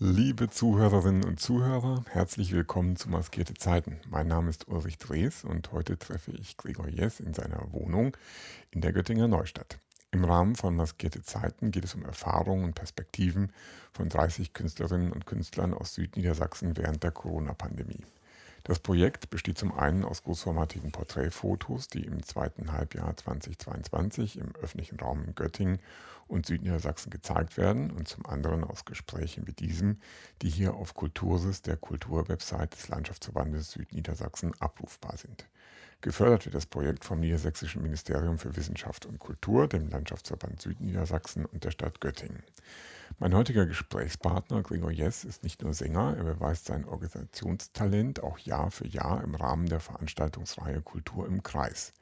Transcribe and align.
Liebe 0.00 0.50
Zuhörerinnen 0.50 1.22
und 1.22 1.38
Zuhörer, 1.38 2.04
herzlich 2.10 2.50
willkommen 2.50 2.96
zu 2.96 3.08
Maskierte 3.08 3.54
Zeiten. 3.54 4.00
Mein 4.10 4.26
Name 4.26 4.50
ist 4.50 4.66
Ulrich 4.66 4.98
Drees 4.98 5.44
und 5.44 5.70
heute 5.70 5.96
treffe 5.96 6.32
ich 6.32 6.56
Gregor 6.56 6.88
Jess 6.88 7.20
in 7.20 7.32
seiner 7.32 7.72
Wohnung 7.72 8.16
in 8.72 8.80
der 8.80 8.92
Göttinger 8.92 9.28
Neustadt. 9.28 9.78
Im 10.10 10.24
Rahmen 10.24 10.56
von 10.56 10.74
Maskierte 10.74 11.22
Zeiten 11.22 11.70
geht 11.70 11.84
es 11.84 11.94
um 11.94 12.04
Erfahrungen 12.04 12.64
und 12.64 12.74
Perspektiven 12.74 13.52
von 13.92 14.08
30 14.08 14.52
Künstlerinnen 14.52 15.12
und 15.12 15.26
Künstlern 15.26 15.72
aus 15.72 15.94
Südniedersachsen 15.94 16.76
während 16.76 17.04
der 17.04 17.12
Corona-Pandemie. 17.12 18.04
Das 18.66 18.78
Projekt 18.78 19.28
besteht 19.28 19.58
zum 19.58 19.76
einen 19.76 20.06
aus 20.06 20.22
großformativen 20.22 20.90
Porträtfotos, 20.90 21.88
die 21.88 22.06
im 22.06 22.22
zweiten 22.22 22.72
Halbjahr 22.72 23.14
2022 23.14 24.38
im 24.38 24.56
öffentlichen 24.56 24.98
Raum 24.98 25.22
in 25.22 25.34
Göttingen 25.34 25.80
und 26.28 26.46
Südniedersachsen 26.46 27.10
gezeigt 27.10 27.58
werden 27.58 27.90
und 27.90 28.08
zum 28.08 28.24
anderen 28.24 28.64
aus 28.64 28.86
Gesprächen 28.86 29.46
wie 29.46 29.52
diesem, 29.52 30.00
die 30.40 30.48
hier 30.48 30.72
auf 30.72 30.94
Kultursis, 30.94 31.60
der 31.60 31.76
Kulturwebsite 31.76 32.70
des 32.70 32.88
Landschaftsverbandes 32.88 33.72
Südniedersachsen, 33.72 34.58
abrufbar 34.58 35.18
sind. 35.18 35.46
Gefördert 36.00 36.44
wird 36.44 36.54
das 36.54 36.66
Projekt 36.66 37.04
vom 37.04 37.20
Niedersächsischen 37.20 37.82
Ministerium 37.82 38.38
für 38.38 38.56
Wissenschaft 38.56 39.06
und 39.06 39.18
Kultur, 39.18 39.68
dem 39.68 39.88
Landschaftsverband 39.88 40.60
Südniedersachsen 40.60 41.46
und 41.46 41.64
der 41.64 41.70
Stadt 41.70 42.00
Göttingen. 42.00 42.42
Mein 43.18 43.34
heutiger 43.34 43.64
Gesprächspartner 43.66 44.62
Gregor 44.62 44.90
Jess 44.90 45.24
ist 45.24 45.44
nicht 45.44 45.62
nur 45.62 45.72
Sänger, 45.72 46.16
er 46.16 46.24
beweist 46.24 46.66
sein 46.66 46.84
Organisationstalent 46.84 48.22
auch 48.22 48.38
Jahr 48.38 48.70
für 48.70 48.86
Jahr 48.86 49.22
im 49.22 49.34
Rahmen 49.34 49.66
der 49.66 49.80
Veranstaltungsreihe 49.80 50.82
Kultur 50.82 51.26
im 51.26 51.42
Kreis. 51.42 51.92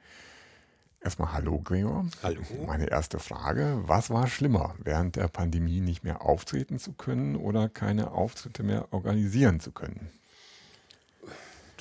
Erstmal 1.03 1.33
Hallo 1.33 1.59
Gregor. 1.59 2.05
Hallo. 2.23 2.41
Meine 2.65 2.89
erste 2.89 3.19
Frage, 3.19 3.81
was 3.85 4.09
war 4.09 4.27
schlimmer, 4.27 4.73
während 4.79 5.17
der 5.17 5.27
Pandemie 5.27 5.81
nicht 5.81 6.03
mehr 6.03 6.21
auftreten 6.21 6.79
zu 6.79 6.93
können 6.93 7.35
oder 7.35 7.67
keine 7.67 8.11
Auftritte 8.11 8.63
mehr 8.63 8.87
organisieren 8.91 9.59
zu 9.59 9.71
können? 9.71 10.09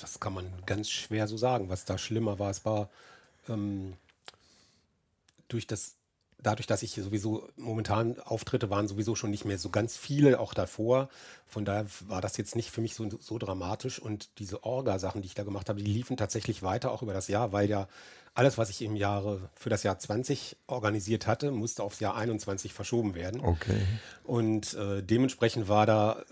Das 0.02 0.20
kann 0.20 0.34
man 0.34 0.52
ganz 0.66 0.90
schwer 0.90 1.28
so 1.28 1.36
sagen, 1.36 1.68
was 1.68 1.84
da 1.84 1.96
schlimmer 1.96 2.38
war. 2.38 2.50
Es 2.50 2.64
war 2.64 2.90
ähm, 3.48 3.94
durch 5.48 5.66
das 5.66 5.94
dadurch, 6.42 6.66
dass 6.66 6.82
ich 6.82 6.94
sowieso 6.94 7.48
momentan 7.56 8.18
Auftritte 8.20 8.68
waren 8.68 8.88
sowieso 8.88 9.14
schon 9.14 9.30
nicht 9.30 9.44
mehr 9.44 9.58
so 9.58 9.70
ganz 9.70 9.96
viele, 9.96 10.40
auch 10.40 10.54
davor. 10.54 11.08
Von 11.46 11.64
daher 11.64 11.86
war 12.08 12.20
das 12.20 12.36
jetzt 12.36 12.56
nicht 12.56 12.70
für 12.70 12.80
mich 12.80 12.94
so, 12.94 13.08
so 13.20 13.38
dramatisch. 13.38 14.00
Und 14.00 14.28
diese 14.38 14.64
Orga-Sachen, 14.64 15.22
die 15.22 15.26
ich 15.26 15.34
da 15.34 15.44
gemacht 15.44 15.68
habe, 15.68 15.80
die 15.80 15.90
liefen 15.90 16.16
tatsächlich 16.16 16.62
weiter, 16.62 16.90
auch 16.90 17.02
über 17.02 17.14
das 17.14 17.28
Jahr, 17.28 17.52
weil 17.52 17.68
ja 17.68 17.88
alles, 18.34 18.58
was 18.58 18.70
ich 18.70 18.82
im 18.82 18.96
Jahre 18.96 19.50
für 19.54 19.70
das 19.70 19.82
Jahr 19.82 19.98
20 19.98 20.56
organisiert 20.66 21.26
hatte, 21.26 21.50
musste 21.50 21.82
aufs 21.82 22.00
Jahr 22.00 22.16
21 22.16 22.72
verschoben 22.72 23.14
werden. 23.14 23.40
Okay. 23.40 23.82
Und 24.24 24.74
äh, 24.74 25.02
dementsprechend 25.02 25.68
war 25.68 25.86
da 25.86 26.24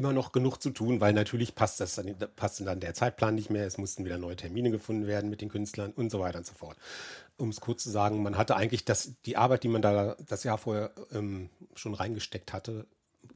immer 0.00 0.14
noch 0.14 0.32
genug 0.32 0.58
zu 0.62 0.70
tun, 0.70 1.00
weil 1.00 1.12
natürlich 1.12 1.54
passt 1.54 1.78
das 1.78 1.94
dann, 1.94 2.16
passte 2.34 2.64
dann 2.64 2.80
der 2.80 2.94
Zeitplan 2.94 3.34
nicht 3.34 3.50
mehr. 3.50 3.66
Es 3.66 3.76
mussten 3.76 4.04
wieder 4.04 4.16
neue 4.16 4.34
Termine 4.34 4.70
gefunden 4.70 5.06
werden 5.06 5.28
mit 5.28 5.42
den 5.42 5.50
Künstlern 5.50 5.92
und 5.92 6.10
so 6.10 6.20
weiter 6.20 6.38
und 6.38 6.46
so 6.46 6.54
fort. 6.54 6.76
Um 7.36 7.50
es 7.50 7.60
kurz 7.60 7.82
zu 7.82 7.90
sagen, 7.90 8.22
man 8.22 8.38
hatte 8.38 8.56
eigentlich 8.56 8.86
das, 8.86 9.14
die 9.26 9.36
Arbeit, 9.36 9.62
die 9.62 9.68
man 9.68 9.82
da 9.82 10.16
das 10.26 10.42
Jahr 10.42 10.56
vorher 10.56 10.90
ähm, 11.12 11.50
schon 11.74 11.94
reingesteckt 11.94 12.54
hatte, 12.54 12.86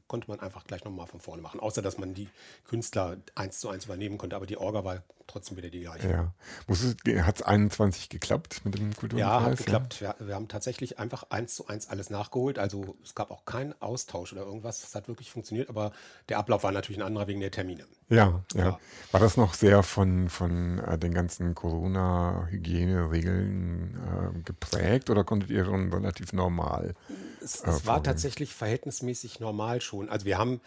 konnte 0.07 0.29
man 0.29 0.39
einfach 0.39 0.65
gleich 0.65 0.83
nochmal 0.83 1.07
von 1.07 1.19
vorne 1.19 1.41
machen. 1.41 1.59
Außer, 1.59 1.81
dass 1.81 1.97
man 1.97 2.13
die 2.13 2.29
Künstler 2.65 3.17
eins 3.33 3.59
zu 3.59 3.69
eins 3.69 3.85
übernehmen 3.85 4.17
konnte. 4.17 4.35
Aber 4.35 4.45
die 4.45 4.57
Orga 4.57 4.83
war 4.83 5.03
trotzdem 5.27 5.57
wieder 5.57 5.69
die 5.69 5.81
gleiche. 5.81 6.09
Ja. 6.09 7.23
Hat 7.25 7.35
es 7.35 7.41
21 7.41 8.09
geklappt 8.09 8.61
mit 8.63 8.77
dem 8.77 8.95
Kulturpreis? 8.95 9.19
Ja, 9.19 9.41
hat 9.41 9.57
geklappt. 9.57 9.99
Ja? 10.01 10.15
Wir, 10.19 10.27
wir, 10.27 10.35
haben 10.35 10.47
tatsächlich 10.47 10.99
einfach 10.99 11.25
eins 11.29 11.55
zu 11.55 11.67
eins 11.67 11.89
alles 11.89 12.09
nachgeholt. 12.09 12.59
Also 12.59 12.95
es 13.03 13.15
gab 13.15 13.31
auch 13.31 13.45
keinen 13.45 13.79
Austausch 13.81 14.33
oder 14.33 14.43
irgendwas. 14.43 14.81
Das 14.81 14.95
hat 14.95 15.07
wirklich 15.07 15.31
funktioniert. 15.31 15.69
Aber 15.69 15.91
der 16.29 16.37
Ablauf 16.37 16.63
war 16.63 16.71
natürlich 16.71 16.99
ein 16.99 17.07
anderer 17.07 17.27
wegen 17.27 17.39
der 17.39 17.51
Termine. 17.51 17.85
Ja, 18.09 18.43
ja. 18.53 18.79
War 19.11 19.19
das 19.19 19.35
noch 19.35 19.55
sehr 19.55 19.81
von, 19.81 20.29
von 20.29 20.77
äh, 20.79 20.95
den 20.97 21.13
ganzen 21.13 21.55
Corona-Hygieneregeln 21.55 23.95
äh, 23.95 24.31
geprägt 24.43 25.09
oder 25.09 25.23
konntet 25.23 25.49
ihr 25.49 25.65
schon 25.65 25.91
relativ 25.91 26.33
normal? 26.33 26.93
Es, 27.41 27.63
es 27.63 27.83
äh, 27.83 27.87
war 27.87 28.03
tatsächlich 28.03 28.53
verhältnismäßig 28.53 29.39
normal 29.39 29.81
schon. 29.81 30.09
Also 30.09 30.25
wir 30.25 30.37
haben, 30.37 30.61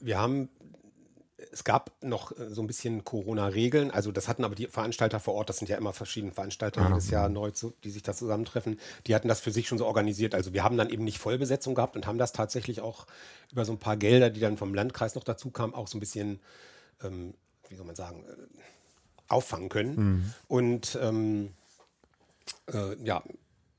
wir 0.00 0.18
haben 0.18 0.50
es 1.52 1.64
gab 1.64 1.92
noch 2.02 2.36
äh, 2.38 2.48
so 2.50 2.62
ein 2.62 2.66
bisschen 2.66 3.04
Corona-Regeln, 3.04 3.90
also 3.90 4.12
das 4.12 4.28
hatten 4.28 4.44
aber 4.44 4.54
die 4.54 4.66
Veranstalter 4.66 5.20
vor 5.20 5.34
Ort, 5.34 5.48
das 5.48 5.58
sind 5.58 5.68
ja 5.68 5.76
immer 5.76 5.92
verschiedene 5.92 6.32
Veranstalter 6.32 6.82
ah. 6.82 6.88
jedes 6.88 7.10
Jahr 7.10 7.28
neu, 7.28 7.50
zu, 7.50 7.74
die 7.84 7.90
sich 7.90 8.02
da 8.02 8.14
zusammentreffen, 8.14 8.80
die 9.06 9.14
hatten 9.14 9.28
das 9.28 9.40
für 9.40 9.50
sich 9.50 9.68
schon 9.68 9.78
so 9.78 9.86
organisiert. 9.86 10.34
Also 10.34 10.52
wir 10.52 10.64
haben 10.64 10.76
dann 10.76 10.90
eben 10.90 11.04
nicht 11.04 11.18
Vollbesetzung 11.18 11.74
gehabt 11.74 11.96
und 11.96 12.06
haben 12.06 12.18
das 12.18 12.32
tatsächlich 12.32 12.80
auch 12.80 13.06
über 13.52 13.64
so 13.64 13.72
ein 13.72 13.78
paar 13.78 13.96
Gelder, 13.96 14.30
die 14.30 14.40
dann 14.40 14.56
vom 14.56 14.74
Landkreis 14.74 15.14
noch 15.14 15.24
dazu 15.24 15.50
kamen, 15.50 15.74
auch 15.74 15.88
so 15.88 15.98
ein 15.98 16.00
bisschen, 16.00 16.40
ähm, 17.02 17.34
wie 17.68 17.74
soll 17.74 17.86
man 17.86 17.96
sagen, 17.96 18.24
äh, 18.24 18.62
auffangen 19.28 19.68
können. 19.68 19.96
Mhm. 19.96 20.34
Und 20.48 20.98
ähm, 21.02 21.52
äh, 22.72 22.96
ja, 23.04 23.22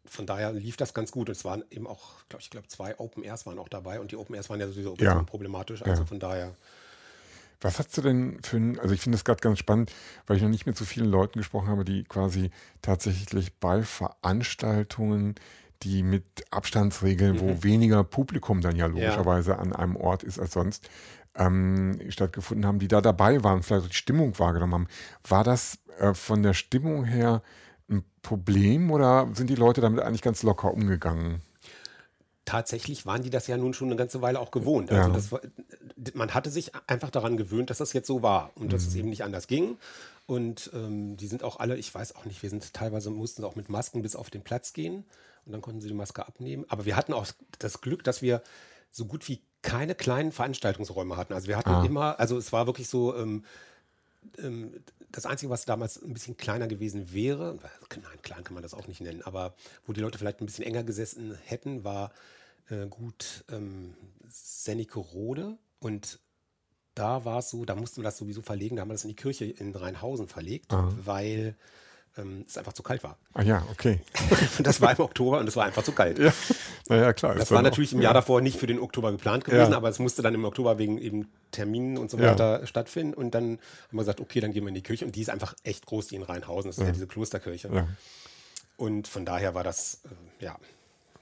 von 0.05 0.25
daher 0.25 0.53
lief 0.53 0.77
das 0.77 0.93
ganz 0.93 1.11
gut. 1.11 1.29
Es 1.29 1.43
waren 1.43 1.63
eben 1.69 1.87
auch, 1.87 2.25
glaube 2.29 2.41
ich, 2.41 2.49
glaube 2.49 2.67
zwei 2.67 2.97
Open 2.99 3.23
Airs 3.23 3.45
waren 3.45 3.59
auch 3.59 3.69
dabei 3.69 3.99
und 3.99 4.11
die 4.11 4.15
Open 4.15 4.35
Airs 4.35 4.49
waren 4.49 4.59
ja 4.59 4.67
sowieso 4.67 4.95
ja. 4.99 5.23
problematisch. 5.23 5.81
Also 5.81 6.03
ja. 6.03 6.07
von 6.07 6.19
daher 6.19 6.55
was 7.61 7.79
hast 7.79 7.97
du 7.97 8.01
denn 8.01 8.39
für 8.43 8.57
ein, 8.57 8.79
also 8.79 8.93
ich 8.93 9.01
finde 9.01 9.15
das 9.15 9.25
gerade 9.25 9.41
ganz 9.41 9.59
spannend, 9.59 9.91
weil 10.25 10.37
ich 10.37 10.43
noch 10.43 10.49
nicht 10.49 10.65
mit 10.65 10.77
so 10.77 10.85
vielen 10.85 11.09
Leuten 11.09 11.39
gesprochen 11.39 11.69
habe, 11.69 11.85
die 11.85 12.03
quasi 12.03 12.51
tatsächlich 12.81 13.55
bei 13.59 13.83
Veranstaltungen, 13.83 15.35
die 15.83 16.03
mit 16.03 16.23
Abstandsregeln, 16.51 17.35
mhm. 17.35 17.39
wo 17.41 17.63
weniger 17.63 18.03
Publikum 18.03 18.61
dann 18.61 18.75
ja 18.75 18.87
logischerweise 18.87 19.51
ja. 19.51 19.57
an 19.57 19.73
einem 19.73 19.95
Ort 19.95 20.23
ist 20.23 20.39
als 20.39 20.53
sonst, 20.53 20.89
ähm, 21.35 21.99
stattgefunden 22.09 22.65
haben, 22.65 22.79
die 22.79 22.87
da 22.87 23.01
dabei 23.01 23.43
waren, 23.43 23.63
vielleicht 23.63 23.89
die 23.91 23.95
Stimmung 23.95 24.37
wahrgenommen 24.39 24.73
haben. 24.73 24.87
War 25.27 25.43
das 25.43 25.79
äh, 25.99 26.13
von 26.13 26.43
der 26.43 26.53
Stimmung 26.53 27.05
her 27.05 27.41
ein 27.89 28.03
Problem 28.21 28.91
oder 28.91 29.29
sind 29.33 29.49
die 29.49 29.55
Leute 29.55 29.81
damit 29.81 30.01
eigentlich 30.01 30.21
ganz 30.21 30.43
locker 30.43 30.73
umgegangen? 30.73 31.41
Tatsächlich 32.47 33.05
waren 33.05 33.21
die 33.21 33.29
das 33.29 33.45
ja 33.47 33.57
nun 33.57 33.73
schon 33.73 33.89
eine 33.89 33.97
ganze 33.97 34.21
Weile 34.21 34.39
auch 34.39 34.51
gewohnt. 34.51 34.89
Also 34.91 35.09
ja. 35.09 35.13
das 35.13 35.31
war, 35.31 35.41
man 36.13 36.33
hatte 36.33 36.49
sich 36.49 36.71
einfach 36.87 37.11
daran 37.11 37.37
gewöhnt, 37.37 37.69
dass 37.69 37.77
das 37.77 37.93
jetzt 37.93 38.07
so 38.07 38.23
war 38.23 38.51
und 38.55 38.67
mhm. 38.67 38.69
dass 38.69 38.87
es 38.87 38.93
mhm. 38.93 38.99
eben 38.99 39.09
nicht 39.09 39.23
anders 39.23 39.47
ging. 39.47 39.77
Und 40.25 40.71
ähm, 40.73 41.17
die 41.17 41.27
sind 41.27 41.43
auch 41.43 41.59
alle, 41.59 41.77
ich 41.77 41.93
weiß 41.93 42.15
auch 42.15 42.25
nicht, 42.25 42.41
wir 42.41 42.49
sind 42.49 42.73
teilweise 42.73 43.09
mussten 43.09 43.43
auch 43.43 43.55
mit 43.55 43.69
Masken 43.69 44.01
bis 44.01 44.15
auf 44.15 44.29
den 44.29 44.43
Platz 44.43 44.73
gehen 44.73 45.03
und 45.45 45.51
dann 45.51 45.61
konnten 45.61 45.81
sie 45.81 45.89
die 45.89 45.93
Maske 45.93 46.25
abnehmen. 46.25 46.65
Aber 46.69 46.85
wir 46.85 46.95
hatten 46.95 47.13
auch 47.13 47.27
das 47.59 47.81
Glück, 47.81 48.03
dass 48.03 48.21
wir 48.21 48.41
so 48.89 49.05
gut 49.05 49.27
wie 49.27 49.41
keine 49.61 49.95
kleinen 49.95 50.31
Veranstaltungsräume 50.31 51.17
hatten. 51.17 51.33
Also 51.33 51.47
wir 51.47 51.57
hatten 51.57 51.69
ah. 51.69 51.85
immer, 51.85 52.19
also 52.19 52.37
es 52.37 52.53
war 52.53 52.65
wirklich 52.65 52.87
so, 52.87 53.15
ähm, 53.15 53.43
ähm, 54.37 54.71
das 55.11 55.25
Einzige, 55.25 55.49
was 55.49 55.65
damals 55.65 56.01
ein 56.01 56.13
bisschen 56.13 56.37
kleiner 56.37 56.67
gewesen 56.67 57.13
wäre, 57.13 57.57
nein, 57.95 58.21
klein 58.21 58.43
kann 58.43 58.53
man 58.53 58.63
das 58.63 58.73
auch 58.73 58.87
nicht 58.87 59.01
nennen, 59.01 59.21
aber 59.21 59.55
wo 59.85 59.93
die 59.93 60.01
Leute 60.01 60.17
vielleicht 60.17 60.41
ein 60.41 60.45
bisschen 60.45 60.65
enger 60.65 60.83
gesessen 60.83 61.37
hätten, 61.45 61.83
war 61.83 62.11
äh, 62.69 62.87
gut 62.87 63.45
ähm, 63.49 63.95
Sennikerode 64.27 65.57
und 65.79 66.19
da 66.93 67.25
war 67.25 67.39
es 67.39 67.51
so, 67.51 67.63
da 67.63 67.75
mussten 67.75 67.97
wir 67.97 68.03
das 68.03 68.17
sowieso 68.17 68.41
verlegen, 68.41 68.75
da 68.75 68.81
haben 68.81 68.89
wir 68.89 68.95
das 68.95 69.03
in 69.03 69.09
die 69.09 69.15
Kirche 69.15 69.45
in 69.45 69.75
Rheinhausen 69.75 70.27
verlegt, 70.27 70.73
Aha. 70.73 70.91
weil 71.03 71.55
ähm, 72.17 72.45
es 72.47 72.57
einfach 72.57 72.73
zu 72.73 72.83
kalt 72.83 73.03
war. 73.03 73.17
Ah 73.33 73.41
ja, 73.41 73.63
okay. 73.71 73.99
das 74.59 74.81
war 74.81 74.91
im 74.91 74.99
Oktober 74.99 75.39
und 75.39 75.47
es 75.47 75.55
war 75.55 75.65
einfach 75.65 75.83
zu 75.83 75.91
kalt. 75.91 76.19
Ja, 76.19 76.33
naja, 76.89 77.13
klar. 77.13 77.35
Das 77.35 77.51
war 77.51 77.61
natürlich 77.61 77.93
im 77.93 78.01
Jahr 78.01 78.11
ja. 78.11 78.21
davor 78.21 78.41
nicht 78.41 78.57
für 78.57 78.67
den 78.67 78.79
Oktober 78.79 79.11
geplant 79.11 79.45
gewesen, 79.45 79.71
ja. 79.71 79.77
aber 79.77 79.89
es 79.89 79.99
musste 79.99 80.21
dann 80.21 80.33
im 80.33 80.45
Oktober 80.45 80.77
wegen 80.77 80.97
eben 80.97 81.29
Terminen 81.51 81.97
und 81.97 82.11
so 82.11 82.19
weiter 82.19 82.65
stattfinden. 82.65 83.13
Und 83.13 83.35
dann 83.35 83.43
haben 83.43 83.59
wir 83.91 83.99
gesagt, 83.99 84.19
okay, 84.19 84.39
dann 84.39 84.51
gehen 84.51 84.63
wir 84.63 84.69
in 84.69 84.75
die 84.75 84.81
Kirche. 84.81 85.05
Und 85.05 85.15
die 85.15 85.21
ist 85.21 85.29
einfach 85.29 85.53
echt 85.63 85.85
groß, 85.85 86.07
die 86.07 86.15
in 86.15 86.23
Rheinhausen. 86.23 86.69
Das 86.69 86.77
ist 86.77 86.83
ja, 86.83 86.91
diese 86.91 87.07
Klosterkirche. 87.07 87.87
Und 88.77 89.07
von 89.07 89.25
daher 89.25 89.55
war 89.55 89.63
das, 89.63 90.01
äh, 90.05 90.45
ja, 90.45 90.57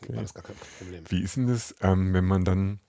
Okay. 0.05 0.15
War 0.15 0.21
das 0.21 0.33
gar 0.33 0.43
kein 0.43 0.55
Problem. 0.77 1.03
Wie 1.09 1.21
ist 1.21 1.35
denn 1.35 1.47
das, 1.47 1.75
ähm, 1.81 2.13
wenn 2.13 2.25
man 2.25 2.45
dann 2.45 2.79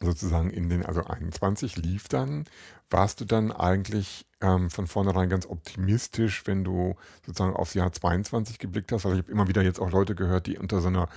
sozusagen 0.00 0.50
in 0.50 0.68
den, 0.68 0.84
also 0.86 1.04
21 1.04 1.76
lief 1.76 2.08
dann, 2.08 2.44
warst 2.88 3.20
du 3.20 3.24
dann 3.24 3.52
eigentlich 3.52 4.26
ähm, 4.40 4.70
von 4.70 4.86
vornherein 4.86 5.28
ganz 5.28 5.46
optimistisch, 5.46 6.46
wenn 6.46 6.64
du 6.64 6.96
sozusagen 7.26 7.54
aufs 7.54 7.74
Jahr 7.74 7.92
22 7.92 8.58
geblickt 8.58 8.92
hast? 8.92 9.04
Weil 9.04 9.12
ich 9.12 9.18
habe 9.18 9.32
immer 9.32 9.48
wieder 9.48 9.62
jetzt 9.62 9.80
auch 9.80 9.90
Leute 9.90 10.14
gehört, 10.14 10.46
die 10.46 10.58
unter 10.58 10.80
so 10.80 10.88
einer, 10.88 11.08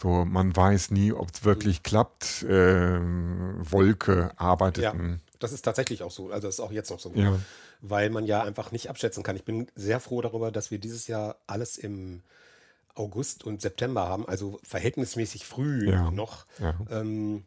so 0.00 0.24
man 0.24 0.54
weiß 0.54 0.90
nie, 0.90 1.12
ob 1.12 1.30
es 1.32 1.44
wirklich 1.44 1.78
mhm. 1.78 1.82
klappt, 1.82 2.42
äh, 2.44 3.00
Wolke 3.00 4.32
arbeiteten. 4.36 5.10
Ja, 5.10 5.34
das 5.38 5.52
ist 5.52 5.62
tatsächlich 5.62 6.02
auch 6.02 6.10
so. 6.10 6.30
Also 6.30 6.48
das 6.48 6.56
ist 6.56 6.60
auch 6.60 6.72
jetzt 6.72 6.90
noch 6.90 7.00
so. 7.00 7.12
Ja. 7.14 7.38
Weil 7.80 8.10
man 8.10 8.26
ja 8.26 8.42
einfach 8.42 8.72
nicht 8.72 8.90
abschätzen 8.90 9.22
kann. 9.22 9.36
Ich 9.36 9.44
bin 9.44 9.66
sehr 9.74 9.98
froh 10.00 10.20
darüber, 10.20 10.52
dass 10.52 10.70
wir 10.70 10.78
dieses 10.78 11.08
Jahr 11.08 11.36
alles 11.46 11.76
im 11.76 12.22
August 12.94 13.44
und 13.44 13.62
September 13.62 14.06
haben, 14.06 14.28
also 14.28 14.60
verhältnismäßig 14.62 15.46
früh 15.46 15.90
ja. 15.90 16.10
noch. 16.10 16.46
Ja. 16.58 16.74
Ähm, 16.90 17.44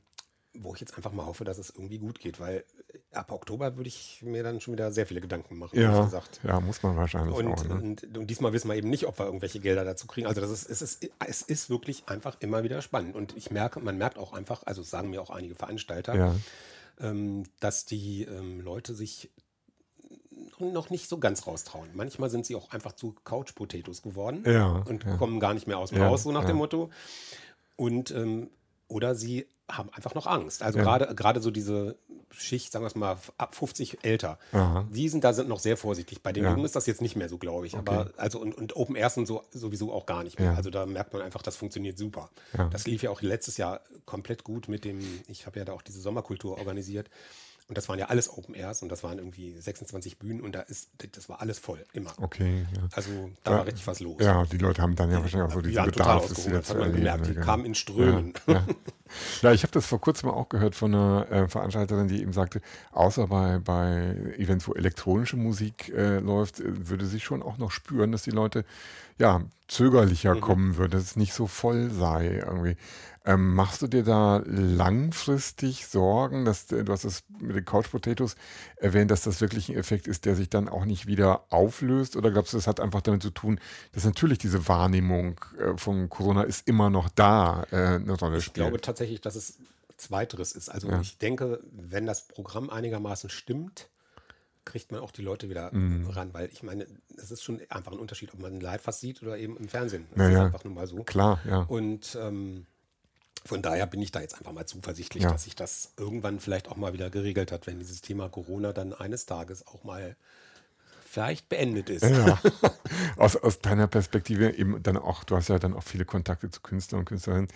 wo 0.59 0.73
ich 0.73 0.81
jetzt 0.81 0.95
einfach 0.95 1.11
mal 1.11 1.25
hoffe, 1.25 1.43
dass 1.43 1.57
es 1.57 1.69
irgendwie 1.69 1.97
gut 1.97 2.19
geht, 2.19 2.39
weil 2.39 2.63
ab 3.11 3.31
Oktober 3.31 3.77
würde 3.77 3.87
ich 3.87 4.21
mir 4.23 4.43
dann 4.43 4.61
schon 4.61 4.73
wieder 4.73 4.91
sehr 4.91 5.05
viele 5.05 5.21
Gedanken 5.21 5.57
machen, 5.57 5.79
ja, 5.79 6.03
gesagt. 6.03 6.39
Ja, 6.43 6.59
muss 6.59 6.83
man 6.83 6.95
wahrscheinlich 6.95 7.35
und, 7.35 7.47
auch. 7.47 7.63
Ne? 7.65 7.73
Und, 7.73 8.17
und, 8.17 8.27
diesmal 8.27 8.53
wissen 8.53 8.67
wir 8.67 8.75
eben 8.75 8.89
nicht, 8.89 9.05
ob 9.07 9.19
wir 9.19 9.25
irgendwelche 9.25 9.59
Gelder 9.59 9.85
dazu 9.85 10.07
kriegen. 10.07 10.27
Also 10.27 10.41
das 10.41 10.51
ist, 10.51 10.69
es, 10.69 10.81
ist, 10.81 11.09
es 11.25 11.41
ist 11.41 11.69
wirklich 11.69 12.07
einfach 12.07 12.37
immer 12.39 12.63
wieder 12.63 12.81
spannend. 12.81 13.15
Und 13.15 13.35
ich 13.37 13.51
merke, 13.51 13.79
man 13.79 13.97
merkt 13.97 14.17
auch 14.17 14.33
einfach, 14.33 14.63
also 14.65 14.83
sagen 14.83 15.09
mir 15.09 15.21
auch 15.21 15.29
einige 15.29 15.55
Veranstalter, 15.55 16.15
ja. 16.15 16.35
ähm, 16.99 17.43
dass 17.59 17.85
die 17.85 18.23
ähm, 18.23 18.61
Leute 18.61 18.93
sich 18.93 19.31
noch 20.59 20.89
nicht 20.89 21.09
so 21.09 21.17
ganz 21.17 21.47
raustrauen. 21.47 21.89
Manchmal 21.93 22.29
sind 22.29 22.45
sie 22.45 22.55
auch 22.55 22.71
einfach 22.71 22.93
zu 22.93 23.15
Couch-Potatoes 23.23 24.01
geworden 24.01 24.43
ja, 24.45 24.83
und 24.87 25.05
kommen 25.17 25.39
gar 25.39 25.53
nicht 25.53 25.67
mehr 25.67 25.77
aus 25.77 25.89
dem 25.89 26.01
Haus, 26.01 26.23
so 26.23 26.31
nach 26.31 26.45
dem 26.45 26.57
Motto. 26.57 26.89
Und 27.75 28.11
ähm, 28.11 28.49
oder 28.87 29.15
sie 29.15 29.47
haben 29.69 29.89
einfach 29.93 30.13
noch 30.15 30.27
Angst. 30.27 30.61
Also 30.61 30.79
gerade 30.79 31.13
gerade 31.15 31.41
so 31.41 31.51
diese 31.51 31.97
Schicht, 32.31 32.71
sagen 32.71 32.83
wir 32.83 32.87
es 32.87 32.95
mal, 32.95 33.17
ab 33.37 33.55
50 33.55 34.03
älter, 34.03 34.37
Aha. 34.51 34.85
die 34.91 35.09
sind 35.09 35.23
da 35.23 35.33
sind 35.33 35.47
noch 35.47 35.59
sehr 35.59 35.77
vorsichtig. 35.77 36.21
Bei 36.21 36.33
den 36.33 36.43
ja. 36.43 36.51
Jungen 36.51 36.65
ist 36.65 36.75
das 36.75 36.85
jetzt 36.85 37.01
nicht 37.01 37.15
mehr 37.15 37.29
so, 37.29 37.37
glaube 37.37 37.65
ich. 37.65 37.73
Okay. 37.73 37.83
Aber 37.85 38.11
also 38.17 38.39
und, 38.39 38.55
und 38.55 38.75
Open 38.75 38.95
Airs 38.95 39.17
und 39.17 39.25
so 39.25 39.43
sowieso 39.51 39.91
auch 39.91 40.05
gar 40.05 40.23
nicht 40.23 40.39
mehr. 40.39 40.51
Ja. 40.51 40.55
Also 40.55 40.69
da 40.69 40.85
merkt 40.85 41.13
man 41.13 41.21
einfach, 41.21 41.41
das 41.41 41.55
funktioniert 41.55 41.97
super. 41.97 42.29
Ja. 42.57 42.69
Das 42.69 42.85
lief 42.85 43.03
ja 43.03 43.09
auch 43.09 43.21
letztes 43.21 43.57
Jahr 43.57 43.81
komplett 44.05 44.43
gut 44.43 44.67
mit 44.67 44.85
dem, 44.85 44.99
ich 45.27 45.45
habe 45.45 45.59
ja 45.59 45.65
da 45.65 45.73
auch 45.73 45.81
diese 45.81 45.99
Sommerkultur 45.99 46.57
organisiert. 46.57 47.09
Und 47.67 47.79
das 47.79 47.89
waren 47.89 47.97
ja 47.97 48.05
alles 48.07 48.29
Open 48.29 48.53
Airs 48.53 48.83
und 48.83 48.89
das 48.89 49.03
waren 49.03 49.17
irgendwie 49.17 49.59
26 49.59 50.19
Bühnen 50.19 50.41
und 50.41 50.53
da 50.53 50.61
ist, 50.61 50.89
das 51.13 51.29
war 51.29 51.41
alles 51.41 51.57
voll, 51.57 51.83
immer. 51.93 52.13
Okay, 52.21 52.67
ja. 52.75 52.83
Also 52.91 53.09
da 53.43 53.51
ja, 53.51 53.57
war 53.57 53.65
richtig 53.65 53.87
was 53.87 53.99
los. 54.01 54.17
Ja, 54.19 54.45
die 54.45 54.59
Leute 54.59 54.83
haben 54.83 54.95
dann 54.95 55.09
ja 55.09 55.19
wahrscheinlich 55.19 55.49
auch 55.49 55.55
so 55.55 55.61
diese 55.61 55.73
ja, 55.73 55.85
Bedarf, 55.85 56.27
das 56.27 56.45
wieder 56.45 56.61
zu 56.61 56.75
erleben. 56.75 56.97
Gemerkt, 56.97 57.25
die 57.25 57.33
genau. 57.33 57.45
kamen 57.45 57.65
in 57.65 57.73
Strömen. 57.73 58.33
Ja, 58.45 58.63
ja. 59.41 59.51
ich 59.51 59.63
habe 59.63 59.71
das 59.71 59.85
vor 59.85 60.01
kurzem 60.01 60.29
auch 60.29 60.49
gehört 60.49 60.75
von 60.75 60.93
einer 60.93 61.31
äh, 61.31 61.47
Veranstalterin, 61.47 62.07
die 62.07 62.21
eben 62.21 62.33
sagte, 62.33 62.61
außer 62.91 63.27
bei, 63.27 63.59
bei 63.59 64.15
Events, 64.37 64.67
wo 64.67 64.73
elektronische 64.73 65.37
Musik 65.37 65.89
äh, 65.89 66.19
läuft, 66.19 66.59
äh, 66.59 66.89
würde 66.89 67.05
sie 67.05 67.19
schon 67.19 67.43
auch 67.43 67.57
noch 67.57 67.71
spüren, 67.71 68.11
dass 68.11 68.23
die 68.23 68.31
Leute 68.31 68.65
ja 69.17 69.41
zögerlicher 69.67 70.35
mhm. 70.35 70.41
kommen 70.41 70.77
würden, 70.77 70.91
dass 70.91 71.03
es 71.03 71.15
nicht 71.15 71.33
so 71.33 71.47
voll 71.47 71.89
sei 71.89 72.41
irgendwie. 72.45 72.75
Ähm, 73.27 73.55
machst 73.55 73.81
du 73.81 73.87
dir 73.87 74.03
da 74.03 74.43
langfristig 74.45 75.87
Sorgen, 75.87 76.45
dass 76.45 76.67
du 76.67 76.85
hast 76.87 77.05
es 77.05 77.23
mit 77.39 77.55
den 77.55 77.65
Couch 77.65 77.89
Potatoes 77.89 78.35
erwähnt, 78.75 79.09
dass 79.09 79.23
das 79.23 79.41
wirklich 79.41 79.69
ein 79.69 79.75
Effekt 79.75 80.05
ist, 80.05 80.25
der 80.25 80.35
sich 80.35 80.47
dann 80.47 80.69
auch 80.69 80.85
nicht 80.85 81.07
wieder 81.07 81.45
auflöst? 81.49 82.15
Oder 82.15 82.29
glaubst 82.29 82.53
du, 82.53 82.57
das 82.57 82.67
hat 82.67 82.79
einfach 82.79 83.01
damit 83.01 83.23
zu 83.23 83.31
tun, 83.31 83.59
dass 83.93 84.05
natürlich 84.05 84.37
diese 84.37 84.67
Wahrnehmung 84.67 85.41
äh, 85.57 85.75
von 85.75 86.07
Corona 86.07 86.43
ist 86.43 86.67
immer 86.67 86.91
noch 86.91 87.09
da 87.09 87.65
äh, 87.71 87.95
eine 87.95 88.13
Rolle 88.13 88.41
spielt? 88.41 88.47
Ich 88.47 88.53
glaube 88.53 88.81
tatsächlich, 88.95 89.21
dass 89.21 89.35
es 89.35 89.57
Zweiteres 89.97 90.51
ist. 90.51 90.69
Also 90.69 90.89
ja. 90.89 91.01
ich 91.01 91.17
denke, 91.17 91.61
wenn 91.71 92.05
das 92.05 92.27
Programm 92.27 92.69
einigermaßen 92.69 93.29
stimmt, 93.29 93.89
kriegt 94.65 94.91
man 94.91 94.99
auch 95.01 95.11
die 95.11 95.21
Leute 95.21 95.49
wieder 95.49 95.73
mm. 95.73 96.09
ran, 96.09 96.33
weil 96.33 96.49
ich 96.51 96.63
meine, 96.63 96.87
es 97.17 97.31
ist 97.31 97.43
schon 97.43 97.61
einfach 97.69 97.91
ein 97.91 97.99
Unterschied, 97.99 98.33
ob 98.33 98.39
man 98.39 98.59
live 98.59 98.87
was 98.87 98.99
sieht 98.99 99.21
oder 99.21 99.37
eben 99.37 99.57
im 99.57 99.69
Fernsehen. 99.69 100.07
Das 100.15 100.31
ja, 100.31 100.39
ist 100.39 100.45
einfach 100.45 100.63
nur 100.63 100.73
mal 100.73 100.87
so. 100.87 101.03
Klar, 101.03 101.39
ja. 101.47 101.59
Und 101.59 102.17
ähm, 102.19 102.65
von 103.45 103.61
daher 103.61 103.85
bin 103.85 104.01
ich 104.01 104.11
da 104.11 104.21
jetzt 104.21 104.35
einfach 104.35 104.51
mal 104.51 104.65
zuversichtlich, 104.65 105.23
ja. 105.23 105.31
dass 105.31 105.43
sich 105.43 105.55
das 105.55 105.93
irgendwann 105.97 106.39
vielleicht 106.39 106.67
auch 106.67 106.77
mal 106.77 106.93
wieder 106.93 107.09
geregelt 107.09 107.51
hat, 107.51 107.67
wenn 107.67 107.79
dieses 107.79 108.01
Thema 108.01 108.27
Corona 108.27 108.73
dann 108.73 108.91
eines 108.91 109.27
Tages 109.27 109.67
auch 109.67 109.83
mal 109.83 110.17
vielleicht 111.05 111.47
beendet 111.47 111.89
ist. 111.89 112.03
Ja. 112.03 112.41
aus, 113.17 113.37
aus 113.37 113.59
deiner 113.59 113.87
Perspektive 113.87 114.57
eben 114.57 114.81
dann 114.83 114.97
auch, 114.97 115.23
du 115.23 115.37
hast 115.37 115.47
ja 115.47 115.59
dann 115.59 115.73
auch 115.73 115.83
viele 115.83 116.03
Kontakte 116.05 116.49
zu 116.49 116.59
Künstlern 116.59 117.01
und 117.01 117.05
Künstlerinnen. 117.05 117.47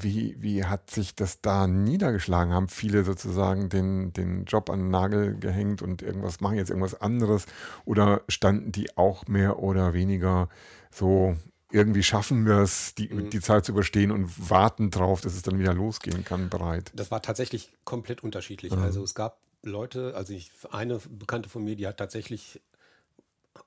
Wie, 0.00 0.36
wie 0.40 0.64
hat 0.64 0.90
sich 0.90 1.14
das 1.14 1.40
da 1.40 1.66
niedergeschlagen? 1.66 2.52
Haben 2.52 2.68
viele 2.68 3.04
sozusagen 3.04 3.68
den, 3.68 4.12
den 4.12 4.44
Job 4.44 4.70
an 4.70 4.80
den 4.80 4.90
Nagel 4.90 5.36
gehängt 5.38 5.82
und 5.82 6.02
irgendwas 6.02 6.40
machen 6.40 6.56
jetzt 6.56 6.70
irgendwas 6.70 7.00
anderes? 7.00 7.46
Oder 7.84 8.22
standen 8.28 8.72
die 8.72 8.96
auch 8.96 9.26
mehr 9.26 9.58
oder 9.58 9.92
weniger 9.92 10.48
so 10.90 11.36
irgendwie 11.72 12.02
schaffen 12.02 12.44
wir 12.44 12.58
es, 12.58 12.94
die, 12.94 13.08
mhm. 13.08 13.30
die 13.30 13.40
Zeit 13.40 13.64
zu 13.64 13.72
überstehen 13.72 14.10
und 14.10 14.50
warten 14.50 14.90
drauf, 14.90 15.22
dass 15.22 15.34
es 15.34 15.42
dann 15.42 15.58
wieder 15.58 15.72
losgehen 15.72 16.22
kann, 16.22 16.50
bereit. 16.50 16.92
Das 16.94 17.10
war 17.10 17.22
tatsächlich 17.22 17.72
komplett 17.84 18.22
unterschiedlich. 18.22 18.72
Mhm. 18.72 18.82
Also 18.82 19.02
es 19.02 19.14
gab 19.14 19.38
Leute, 19.62 20.14
also 20.14 20.34
ich, 20.34 20.50
eine 20.70 20.98
Bekannte 20.98 21.48
von 21.48 21.64
mir, 21.64 21.74
die 21.74 21.86
hat 21.86 21.96
tatsächlich 21.96 22.60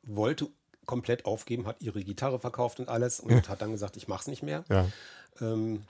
wollte 0.04 0.50
komplett 0.86 1.26
aufgeben, 1.26 1.66
hat 1.66 1.82
ihre 1.82 2.04
Gitarre 2.04 2.40
verkauft 2.40 2.80
und 2.80 2.90
alles 2.90 3.20
und 3.20 3.32
ja. 3.32 3.48
hat 3.48 3.62
dann 3.62 3.72
gesagt, 3.72 3.98
ich 3.98 4.08
mache 4.08 4.22
es 4.22 4.28
nicht 4.28 4.44
mehr. 4.44 4.64
Ja. 4.70 4.88
Ähm, 5.42 5.84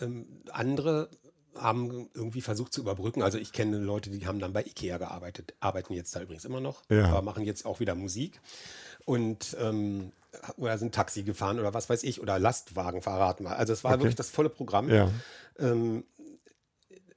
ähm, 0.00 0.26
andere 0.50 1.08
haben 1.56 2.10
irgendwie 2.14 2.40
versucht 2.40 2.72
zu 2.72 2.80
überbrücken. 2.80 3.22
Also 3.22 3.38
ich 3.38 3.52
kenne 3.52 3.78
Leute, 3.78 4.10
die 4.10 4.26
haben 4.26 4.40
dann 4.40 4.52
bei 4.52 4.64
Ikea 4.64 4.98
gearbeitet, 4.98 5.54
arbeiten 5.60 5.92
jetzt 5.92 6.14
da 6.16 6.20
übrigens 6.20 6.44
immer 6.44 6.60
noch, 6.60 6.82
ja. 6.88 7.06
aber 7.06 7.22
machen 7.22 7.44
jetzt 7.44 7.64
auch 7.64 7.80
wieder 7.80 7.94
Musik 7.94 8.40
und 9.04 9.56
ähm, 9.60 10.12
oder 10.56 10.78
sind 10.78 10.94
Taxi 10.94 11.22
gefahren 11.22 11.60
oder 11.60 11.74
was 11.74 11.88
weiß 11.88 12.02
ich 12.02 12.20
oder 12.20 12.38
Lastwagenfahrer 12.38 13.40
mal. 13.40 13.54
Also 13.54 13.72
es 13.72 13.84
war 13.84 13.92
okay. 13.92 14.00
wirklich 14.00 14.16
das 14.16 14.30
volle 14.30 14.48
Programm. 14.48 14.88
Ja. 14.88 15.10
Ähm, 15.58 16.04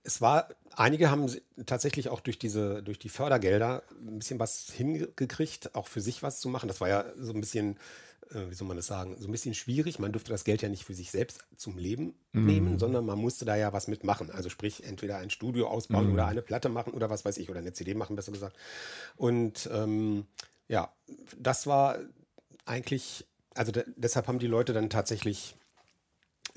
es 0.03 0.21
war, 0.21 0.49
einige 0.75 1.11
haben 1.11 1.29
tatsächlich 1.65 2.09
auch 2.09 2.21
durch 2.21 2.39
diese, 2.39 2.81
durch 2.83 2.99
die 2.99 3.09
Fördergelder 3.09 3.83
ein 3.99 4.19
bisschen 4.19 4.39
was 4.39 4.71
hingekriegt, 4.71 5.75
auch 5.75 5.87
für 5.87 6.01
sich 6.01 6.23
was 6.23 6.39
zu 6.39 6.47
machen. 6.47 6.67
Das 6.67 6.79
war 6.79 6.87
ja 6.87 7.05
so 7.17 7.33
ein 7.33 7.41
bisschen, 7.41 7.77
äh, 8.31 8.49
wie 8.49 8.53
soll 8.53 8.67
man 8.67 8.77
das 8.77 8.87
sagen, 8.87 9.15
so 9.19 9.27
ein 9.27 9.31
bisschen 9.31 9.53
schwierig. 9.53 9.99
Man 9.99 10.11
durfte 10.11 10.31
das 10.31 10.43
Geld 10.43 10.61
ja 10.61 10.69
nicht 10.69 10.85
für 10.85 10.93
sich 10.93 11.11
selbst 11.11 11.45
zum 11.55 11.77
Leben 11.77 12.15
mm. 12.31 12.45
nehmen, 12.45 12.79
sondern 12.79 13.05
man 13.05 13.19
musste 13.19 13.45
da 13.45 13.55
ja 13.55 13.73
was 13.73 13.87
mitmachen. 13.87 14.31
Also 14.31 14.49
sprich, 14.49 14.83
entweder 14.83 15.17
ein 15.17 15.29
Studio 15.29 15.67
ausbauen 15.67 16.09
mm. 16.09 16.13
oder 16.13 16.27
eine 16.27 16.41
Platte 16.41 16.69
machen 16.69 16.93
oder 16.93 17.09
was 17.09 17.25
weiß 17.25 17.37
ich, 17.37 17.49
oder 17.49 17.59
eine 17.59 17.73
CD 17.73 17.93
machen, 17.93 18.15
besser 18.15 18.31
gesagt. 18.31 18.55
Und 19.15 19.69
ähm, 19.73 20.25
ja, 20.67 20.93
das 21.37 21.67
war 21.67 21.97
eigentlich, 22.65 23.25
also 23.53 23.71
de 23.71 23.83
deshalb 23.95 24.27
haben 24.27 24.39
die 24.39 24.47
Leute 24.47 24.73
dann 24.73 24.89
tatsächlich 24.89 25.56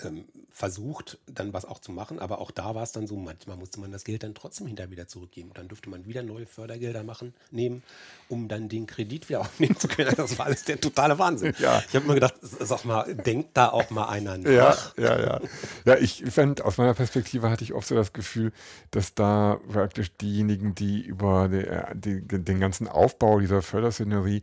ähm, 0.04 0.24
versucht, 0.52 1.18
dann 1.26 1.52
was 1.52 1.64
auch 1.64 1.78
zu 1.78 1.92
machen, 1.92 2.18
aber 2.18 2.38
auch 2.38 2.50
da 2.50 2.74
war 2.74 2.82
es 2.82 2.92
dann 2.92 3.06
so, 3.06 3.16
manchmal 3.16 3.56
musste 3.56 3.80
man 3.80 3.92
das 3.92 4.04
Geld 4.04 4.22
dann 4.22 4.34
trotzdem 4.34 4.66
hinterher 4.66 4.90
wieder 4.90 5.08
zurückgeben. 5.08 5.48
Und 5.48 5.58
dann 5.58 5.68
dürfte 5.68 5.88
man 5.88 6.06
wieder 6.06 6.22
neue 6.22 6.46
Fördergelder 6.46 7.02
machen, 7.02 7.34
nehmen, 7.50 7.82
um 8.28 8.48
dann 8.48 8.68
den 8.68 8.86
Kredit 8.86 9.28
wieder 9.28 9.40
aufnehmen 9.40 9.76
zu 9.78 9.88
können. 9.88 10.12
Das 10.16 10.38
war 10.38 10.46
alles 10.46 10.64
der 10.64 10.80
totale 10.80 11.18
Wahnsinn. 11.18 11.54
Ja. 11.58 11.82
Ich 11.88 11.94
habe 11.94 12.06
mir 12.06 12.14
gedacht, 12.14 12.34
sag 12.42 12.84
mal, 12.84 13.14
denkt 13.14 13.50
da 13.54 13.68
auch 13.70 13.90
mal 13.90 14.08
einer 14.08 14.36
nach. 14.38 14.96
Ja, 14.96 15.02
ja, 15.02 15.20
ja. 15.20 15.40
Ja, 15.84 15.96
ich 15.96 16.24
fand, 16.30 16.62
aus 16.62 16.78
meiner 16.78 16.94
Perspektive 16.94 17.48
hatte 17.48 17.64
ich 17.64 17.72
oft 17.72 17.88
so 17.88 17.94
das 17.94 18.12
Gefühl, 18.12 18.52
dass 18.90 19.14
da 19.14 19.60
praktisch 19.72 20.14
diejenigen, 20.16 20.74
die 20.74 21.00
über 21.00 21.48
die, 21.48 22.20
die, 22.20 22.44
den 22.44 22.60
ganzen 22.60 22.88
Aufbau 22.88 23.40
dieser 23.40 23.62
Förderszenerie 23.62 24.42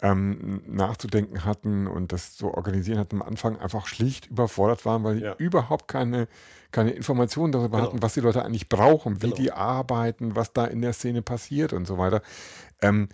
ähm, 0.00 0.62
nachzudenken 0.66 1.44
hatten 1.44 1.86
und 1.86 2.12
das 2.12 2.36
so 2.36 2.52
organisieren 2.54 2.98
hatten, 2.98 3.16
am 3.16 3.22
Anfang 3.22 3.58
einfach 3.58 3.86
schlicht 3.86 4.26
überfordert 4.26 4.84
waren, 4.84 5.02
weil 5.04 5.20
ja. 5.20 5.34
die 5.34 5.42
überhaupt 5.42 5.88
keine, 5.88 6.28
keine 6.70 6.92
Informationen 6.92 7.52
darüber 7.52 7.78
genau. 7.78 7.88
hatten, 7.88 8.02
was 8.02 8.14
die 8.14 8.20
Leute 8.20 8.44
eigentlich 8.44 8.68
brauchen, 8.68 9.16
wie 9.16 9.26
genau. 9.26 9.36
die 9.36 9.52
arbeiten, 9.52 10.36
was 10.36 10.52
da 10.52 10.66
in 10.66 10.82
der 10.82 10.92
Szene 10.92 11.22
passiert 11.22 11.72
und 11.72 11.86
so 11.86 11.98
weiter. 11.98 12.22
Ähm, 12.80 13.08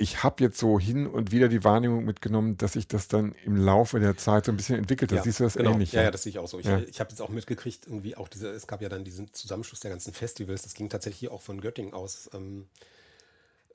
ich 0.00 0.22
habe 0.22 0.42
jetzt 0.42 0.58
so 0.58 0.80
hin 0.80 1.06
und 1.06 1.30
wieder 1.30 1.48
die 1.48 1.62
Wahrnehmung 1.62 2.06
mitgenommen, 2.06 2.56
dass 2.56 2.72
sich 2.72 2.88
das 2.88 3.08
dann 3.08 3.34
im 3.44 3.56
Laufe 3.56 4.00
der 4.00 4.16
Zeit 4.16 4.46
so 4.46 4.52
ein 4.52 4.56
bisschen 4.56 4.78
entwickelt 4.78 5.12
hat. 5.12 5.18
Ja, 5.18 5.22
Siehst 5.24 5.40
du 5.40 5.44
das 5.44 5.54
genau. 5.54 5.72
ähnlich? 5.72 5.92
Ja, 5.92 6.02
ja, 6.02 6.10
das 6.10 6.22
sehe 6.22 6.30
ich 6.30 6.38
auch 6.38 6.48
so. 6.48 6.58
Ich, 6.58 6.64
ja. 6.64 6.78
ich 6.78 7.00
habe 7.00 7.10
jetzt 7.10 7.20
auch 7.20 7.28
mitgekriegt, 7.28 7.86
irgendwie 7.86 8.16
auch 8.16 8.28
diese, 8.28 8.48
es 8.48 8.66
gab 8.66 8.80
ja 8.80 8.88
dann 8.88 9.04
diesen 9.04 9.30
Zusammenschluss 9.34 9.80
der 9.80 9.90
ganzen 9.90 10.14
Festivals, 10.14 10.62
das 10.62 10.72
ging 10.72 10.88
tatsächlich 10.88 11.30
auch 11.30 11.42
von 11.42 11.60
Göttingen 11.60 11.92
aus. 11.92 12.30
Ähm, 12.32 12.66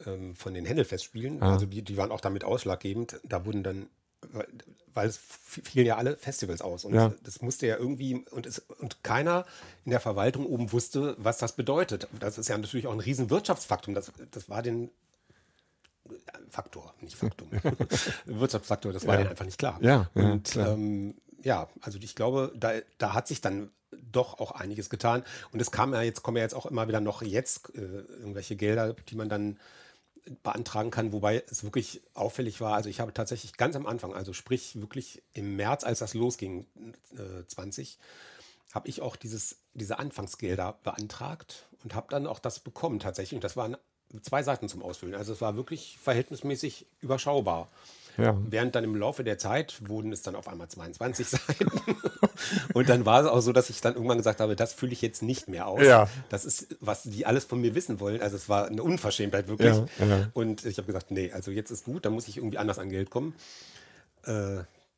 ähm, 0.06 0.36
von 0.36 0.54
den 0.54 0.66
Händelfestspielen. 0.66 1.42
Ah. 1.42 1.54
Also 1.54 1.66
die, 1.66 1.82
die 1.82 1.98
waren 1.98 2.12
auch 2.12 2.22
damit 2.22 2.44
ausschlaggebend. 2.44 3.20
Da 3.24 3.46
wurden 3.46 3.64
dann, 3.64 3.88
weil 4.94 5.08
es 5.08 5.18
fielen 5.18 5.86
ja 5.86 5.98
alle 5.98 6.18
Festivals 6.18 6.62
aus. 6.62 6.86
Und 6.86 6.94
ja. 6.94 7.14
das 7.24 7.42
musste 7.42 7.68
ja 7.68 7.78
irgendwie, 7.78 8.26
und, 8.32 8.46
es, 8.46 8.60
und 8.60 9.04
keiner 9.04 9.46
in 9.86 9.92
der 9.92 10.00
Verwaltung 10.00 10.46
oben 10.46 10.72
wusste, 10.72 11.16
was 11.18 11.38
das 11.38 11.56
bedeutet. 11.56 12.08
Das 12.20 12.38
ist 12.38 12.50
ja 12.50 12.58
natürlich 12.58 12.88
auch 12.88 12.94
ein 12.94 13.00
riesen 13.00 13.30
Wirtschaftsfaktum. 13.30 13.94
Das, 13.94 14.12
das 14.32 14.50
war 14.50 14.62
den 14.62 14.90
Faktor, 16.50 16.94
nicht 17.02 17.16
Faktum. 17.16 17.50
Wirtschaftsfaktor, 18.26 18.94
das 18.94 19.08
war 19.08 19.20
ja. 19.20 19.30
einfach 19.30 19.46
nicht 19.46 19.58
klar. 19.58 19.80
Ja, 19.82 20.10
und 20.14 20.56
ja, 20.56 20.74
ähm, 20.74 21.16
ja, 21.42 21.68
also 21.82 22.00
ich 22.02 22.16
glaube, 22.16 22.52
da, 22.56 22.74
da 22.98 23.14
hat 23.14 23.28
sich 23.28 23.42
dann 23.42 23.70
doch 24.12 24.40
auch 24.40 24.52
einiges 24.52 24.90
getan. 24.90 25.24
Und 25.52 25.62
es 25.62 25.72
kam 25.72 25.94
ja 25.94 26.02
jetzt, 26.02 26.24
kommen 26.24 26.38
ja 26.38 26.44
jetzt 26.44 26.56
auch 26.56 26.66
immer 26.66 26.88
wieder 26.88 27.02
noch 27.02 27.22
jetzt 27.22 27.74
äh, 27.76 27.82
irgendwelche 27.82 28.56
Gelder, 28.56 28.94
die 28.94 29.16
man 29.16 29.30
dann 29.30 29.60
beantragen 30.44 30.92
kann, 30.92 31.12
wobei 31.12 31.44
es 31.50 31.64
wirklich 31.64 32.02
auffällig 32.14 32.62
war. 32.62 32.74
Also 32.74 32.90
ich 32.90 33.00
habe 33.00 33.14
tatsächlich 33.14 33.58
ganz 33.58 33.76
am 33.76 33.86
Anfang, 33.86 34.14
also 34.14 34.34
sprich 34.34 34.80
wirklich 34.80 35.24
im 35.34 35.56
März, 35.56 35.84
als 35.84 36.00
das 36.00 36.14
losging, 36.14 36.66
äh, 37.16 37.46
20, 37.48 38.00
habe 38.74 38.88
ich 38.90 39.02
auch 39.02 39.16
dieses, 39.16 39.58
diese 39.74 40.00
Anfangsgelder 40.00 40.80
beantragt 40.84 41.68
und 41.84 41.96
habe 41.96 42.08
dann 42.10 42.28
auch 42.28 42.40
das 42.40 42.60
bekommen 42.60 43.00
tatsächlich. 43.00 43.36
Und 43.36 43.44
das 43.44 43.56
waren 43.56 43.78
zwei 44.22 44.44
Seiten 44.44 44.68
zum 44.68 44.82
Ausfüllen. 44.82 45.16
Also 45.16 45.34
es 45.34 45.42
war 45.42 45.56
wirklich 45.56 45.98
verhältnismäßig 46.02 46.88
überschaubar. 47.02 47.70
Ja. 48.18 48.38
Während 48.50 48.76
dann 48.76 48.84
im 48.84 48.96
Laufe 48.96 49.24
der 49.24 49.38
Zeit 49.38 49.88
wurden 49.88 50.12
es 50.12 50.22
dann 50.22 50.36
auf 50.36 50.48
einmal 50.48 50.68
22 50.68 51.28
Seiten. 51.30 51.72
und 52.74 52.90
dann 52.90 53.06
war 53.06 53.22
es 53.22 53.28
auch 53.28 53.42
so, 53.42 53.52
dass 53.52 53.70
ich 53.70 53.82
dann 53.82 53.96
irgendwann 53.96 54.18
gesagt 54.18 54.40
habe, 54.40 54.56
das 54.56 54.74
fühle 54.74 54.94
ich 54.94 55.02
jetzt 55.02 55.22
nicht 55.22 55.48
mehr 55.48 55.68
aus. 55.68 55.82
Ja. 55.84 56.10
Das 56.30 56.46
ist, 56.46 56.78
was 56.80 57.04
die 57.04 57.26
alles 57.26 57.46
von 57.46 57.62
mir 57.62 57.76
wissen 57.76 58.00
wollen. 58.00 58.22
Also 58.22 58.36
es 58.36 58.50
war 58.50 58.68
eine 58.68 58.84
Unverschämtheit 58.84 59.48
wirklich. 59.48 59.76
Ja, 60.00 60.30
und 60.34 60.66
ich 60.66 60.78
habe 60.78 60.88
gesagt, 60.88 61.12
nee, 61.12 61.32
also 61.32 61.52
jetzt 61.52 61.72
ist 61.72 61.86
gut, 61.86 62.06
dann 62.06 62.14
muss 62.14 62.28
ich 62.28 62.38
irgendwie 62.38 62.58
anders 62.58 62.80
an 62.80 62.90
Geld 62.90 63.10
kommen. 63.10 63.36
Äh, 64.26 64.58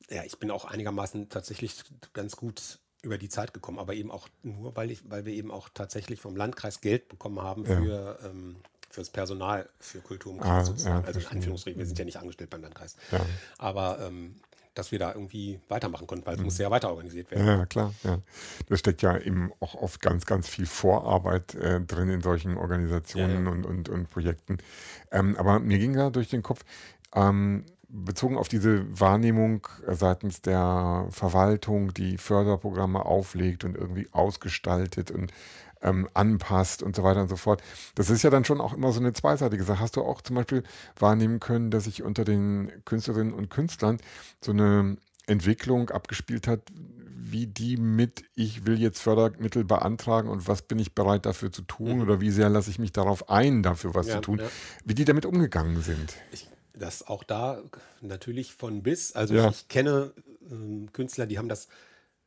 ja, 0.10 0.24
ich 0.26 0.38
bin 0.40 0.52
auch 0.52 0.66
einigermaßen 0.66 1.30
tatsächlich 1.30 1.84
ganz 2.14 2.36
gut 2.36 2.80
über 3.02 3.18
die 3.18 3.30
Zeit 3.30 3.54
gekommen, 3.54 3.80
aber 3.80 3.94
eben 3.94 4.12
auch 4.12 4.28
nur, 4.44 4.76
weil, 4.76 4.92
ich, 4.92 5.10
weil 5.10 5.26
wir 5.26 5.34
eben 5.34 5.52
auch 5.52 5.70
tatsächlich 5.74 6.20
vom 6.20 6.36
Landkreis 6.36 6.82
Geld 6.82 7.10
bekommen 7.10 7.42
haben 7.42 7.66
für, 7.66 8.20
ähm, 8.24 8.58
fürs 8.98 9.12
Personal 9.12 9.70
für 9.80 10.00
Kultur 10.00 10.34
und 10.34 10.42
ah, 10.42 10.64
ja, 10.84 11.04
also 11.06 11.20
in 11.20 11.28
Anführungsstrichen, 11.28 11.78
wir 11.78 11.86
sind 11.86 12.00
ja 12.00 12.06
nicht 12.06 12.18
angestellt 12.18 12.50
beim 12.50 12.64
Landkreis. 12.64 12.96
Ja. 13.12 13.24
Aber 13.60 14.00
ähm, 14.02 14.38
dass 14.74 14.92
wir 14.92 14.98
da 14.98 15.14
irgendwie 15.14 15.60
weitermachen 15.70 16.08
konnten, 16.08 16.26
weil 16.26 16.34
es 16.34 16.40
mhm. 16.40 16.46
muss 16.46 16.58
ja 16.58 16.72
weiter 16.72 16.90
organisiert 16.90 17.30
werden. 17.30 17.46
Ja, 17.46 17.66
klar. 17.68 17.94
Ja. 18.04 18.18
Das 18.70 18.80
steckt 18.80 19.04
ja 19.04 19.16
eben 19.20 19.52
auch 19.60 19.76
oft 19.76 20.02
ganz, 20.02 20.26
ganz 20.26 20.48
viel 20.50 20.66
Vorarbeit 20.66 21.54
äh, 21.54 21.80
drin 21.80 22.10
in 22.10 22.22
solchen 22.22 22.58
Organisationen 22.58 23.46
ja, 23.46 23.52
ja. 23.52 23.52
Und, 23.52 23.66
und, 23.66 23.90
und 23.90 24.10
Projekten. 24.10 24.58
Ähm, 25.12 25.36
aber 25.38 25.60
mir 25.60 25.78
ging 25.78 25.94
da 25.94 26.10
durch 26.10 26.30
den 26.30 26.42
Kopf, 26.42 26.62
ähm, 27.14 27.66
bezogen 27.88 28.36
auf 28.38 28.48
diese 28.50 29.00
Wahrnehmung 29.00 29.68
seitens 29.88 30.42
der 30.42 31.08
Verwaltung, 31.12 31.94
die 31.94 32.18
Förderprogramme 32.18 33.06
auflegt 33.06 33.64
und 33.64 33.76
irgendwie 33.76 34.08
ausgestaltet 34.12 35.12
und 35.12 35.32
ähm, 35.82 36.10
anpasst 36.14 36.84
und 36.84 36.96
so 36.96 37.04
weiter 37.04 37.22
und 37.22 37.28
so 37.28 37.36
fort. 37.36 37.62
Das 37.96 38.10
ist 38.10 38.24
ja 38.24 38.30
dann 38.30 38.46
schon 38.46 38.62
auch 38.62 38.74
immer 38.74 38.92
so 38.92 39.00
eine 39.00 39.14
zweiseitige 39.14 39.64
Sache. 39.64 39.80
Hast 39.80 39.96
du 39.96 40.02
auch 40.02 40.22
zum 40.22 40.36
Beispiel 40.36 40.64
wahrnehmen 41.00 41.40
können, 41.40 41.72
dass 41.72 41.86
sich 41.86 42.04
unter 42.04 42.26
den 42.26 42.72
Künstlerinnen 42.86 43.34
und 43.34 43.50
Künstlern 43.50 44.00
so 44.44 44.52
eine 44.52 44.98
Entwicklung 45.28 45.90
abgespielt 45.90 46.48
hat, 46.48 46.62
wie 47.30 47.48
die 47.48 47.76
mit, 47.76 48.24
ich 48.36 48.66
will 48.66 48.80
jetzt 48.80 49.02
Fördermittel 49.02 49.66
beantragen 49.66 50.30
und 50.30 50.48
was 50.48 50.62
bin 50.62 50.80
ich 50.80 50.96
bereit 50.96 51.26
dafür 51.26 51.52
zu 51.52 51.64
tun 51.64 51.98
mhm. 51.98 52.02
oder 52.02 52.22
wie 52.22 52.32
sehr 52.32 52.50
lasse 52.50 52.70
ich 52.70 52.80
mich 52.80 52.94
darauf 52.94 53.30
ein, 53.30 53.64
dafür 53.64 53.94
was 53.96 54.08
ja, 54.08 54.16
zu 54.16 54.22
tun, 54.22 54.40
ja. 54.40 54.48
wie 54.86 54.96
die 54.96 55.04
damit 55.04 55.26
umgegangen 55.26 55.82
sind. 55.82 56.14
Ich 56.32 56.48
das 56.80 57.08
auch 57.08 57.24
da 57.24 57.62
natürlich 58.02 58.54
von 58.54 58.84
bis. 58.84 59.14
Also 59.14 59.36
ja. 59.36 59.50
ich, 59.50 59.68
kenne 59.68 60.14
ähm, 60.50 60.92
Künstler, 60.94 61.26
die 61.26 61.38
haben 61.38 61.50
das 61.50 61.68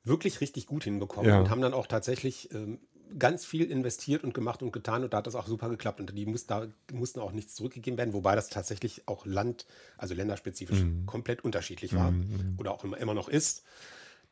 wirklich 0.02 0.40
richtig 0.40 0.66
gut 0.66 0.84
hinbekommen 0.84 1.30
und 1.32 1.50
haben 1.50 1.60
dann 1.60 1.74
auch 1.74 1.86
tatsächlich 1.86 2.52
ähm, 2.52 2.78
ganz 3.18 3.44
viel 3.44 3.70
investiert 3.70 4.24
und 4.24 4.34
gemacht 4.34 4.62
und 4.62 4.72
getan 4.72 5.04
und 5.04 5.12
da 5.12 5.18
hat 5.18 5.26
das 5.26 5.34
auch 5.34 5.46
super 5.46 5.68
geklappt 5.68 6.00
und 6.00 6.16
die 6.16 6.26
muss, 6.26 6.46
da 6.46 6.66
mussten 6.92 7.20
auch 7.20 7.32
nichts 7.32 7.54
zurückgegeben 7.54 7.98
werden, 7.98 8.12
wobei 8.12 8.34
das 8.34 8.48
tatsächlich 8.48 9.02
auch 9.06 9.26
land, 9.26 9.66
also 9.96 10.14
länderspezifisch 10.14 10.80
mhm. 10.80 11.06
komplett 11.06 11.44
unterschiedlich 11.44 11.94
war 11.94 12.10
mhm. 12.10 12.18
mhm. 12.18 12.54
oder 12.58 12.72
auch 12.72 12.84
immer, 12.84 12.98
immer 12.98 13.14
noch 13.14 13.28
ist. 13.28 13.64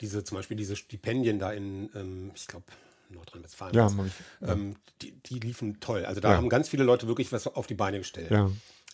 Diese 0.00 0.22
zum 0.22 0.36
Beispiel 0.36 0.56
diese 0.56 0.76
Stipendien 0.76 1.38
da 1.38 1.52
in, 1.52 1.90
ähm, 1.94 2.30
ich 2.34 2.46
glaube, 2.46 2.66
Nordrhein-Westfalen, 3.10 3.74
ja, 3.74 3.88
ja. 3.88 4.52
ähm, 4.52 4.76
die, 5.02 5.12
die, 5.12 5.40
liefen 5.40 5.80
toll. 5.80 6.04
Also 6.04 6.20
da 6.20 6.30
ja. 6.30 6.36
haben 6.36 6.48
ganz 6.48 6.68
viele 6.68 6.84
Leute 6.84 7.06
wirklich 7.08 7.32
was 7.32 7.46
auf 7.46 7.66
die 7.66 7.74
Beine 7.74 7.98
gestellt. 7.98 8.30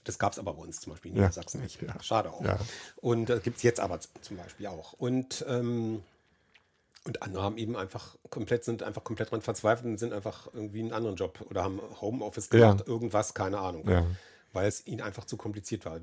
Das 0.05 0.19
gab 0.19 0.33
es 0.33 0.39
aber 0.39 0.55
bei 0.55 0.63
uns 0.63 0.81
zum 0.81 0.93
Beispiel 0.93 1.11
in 1.11 1.17
Niedersachsen 1.17 1.63
nicht. 1.63 1.79
Schade 2.03 2.31
auch. 2.31 2.43
Und 2.97 3.29
das 3.29 3.41
äh, 3.41 3.43
gibt 3.43 3.57
es 3.57 3.63
jetzt 3.63 3.81
aber 3.81 3.99
zum 4.21 4.37
Beispiel 4.37 4.67
auch. 4.67 4.93
Und, 4.93 5.45
ähm, 5.49 6.03
und 7.07 7.23
andere 7.23 7.43
haben 7.43 7.59
eben 7.59 7.77
einfach 7.77 8.17
komplett, 8.31 8.65
sind 8.65 8.83
einfach 8.83 9.05
komplett 9.05 9.31
dran 9.31 9.43
verzweifelt 9.43 9.87
und 9.87 9.99
sind 9.99 10.13
einfach 10.13 10.49
irgendwie 10.53 10.81
einen 10.81 10.93
anderen 10.93 11.17
Job 11.17 11.45
oder 11.51 11.63
haben 11.63 11.81
Homeoffice 12.01 12.49
gemacht, 12.49 12.81
ja. 12.81 12.93
irgendwas, 12.93 13.35
keine 13.35 13.59
Ahnung. 13.59 13.89
Ja 13.89 14.05
weil 14.55 14.69
es 14.69 14.87
ihnen 14.87 15.01
einfach 15.01 15.25
zu 15.25 15.37
kompliziert 15.37 15.85
war. 15.85 16.01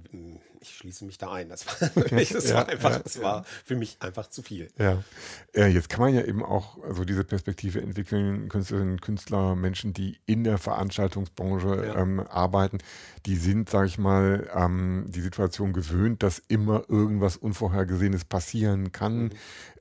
Ich 0.60 0.75
schließe 0.75 1.05
mich 1.05 1.17
da 1.17 1.31
ein. 1.31 1.50
Das 1.50 1.65
war, 1.65 1.89
das 2.10 2.50
ja, 2.50 2.55
war 2.55 2.70
einfach, 2.70 2.91
ja, 2.91 3.00
das 3.00 3.22
war 3.22 3.43
für 3.65 3.75
mich 3.75 3.98
einfach 4.01 4.27
zu 4.27 4.41
viel. 4.41 4.70
Ja. 4.77 5.03
ja. 5.55 5.67
Jetzt 5.67 5.89
kann 5.89 6.01
man 6.01 6.13
ja 6.13 6.22
eben 6.24 6.43
auch 6.43 6.77
so 6.91 7.05
diese 7.05 7.24
Perspektive 7.24 7.81
entwickeln, 7.81 8.50
Künstlerinnen 8.50 8.93
und 8.93 9.01
Künstler, 9.01 9.55
Menschen, 9.55 9.93
die 9.93 10.20
in 10.25 10.43
der 10.43 10.58
Veranstaltungsbranche 10.58 11.93
ähm, 11.98 12.20
arbeiten, 12.20 12.79
die 13.25 13.38
sind, 13.38 13.70
sage 13.70 13.88
ich 13.88 13.98
mal, 13.98 14.50
ähm, 14.53 15.05
die 15.08 15.22
Situation 15.22 15.74
gewöhnt, 15.74 16.22
dass 16.22 16.39
immer 16.39 16.84
irgendwas 16.89 17.38
Unvorhergesehenes 17.38 18.25
passieren 18.25 18.91
kann. 18.91 19.24
Mhm. 19.24 19.31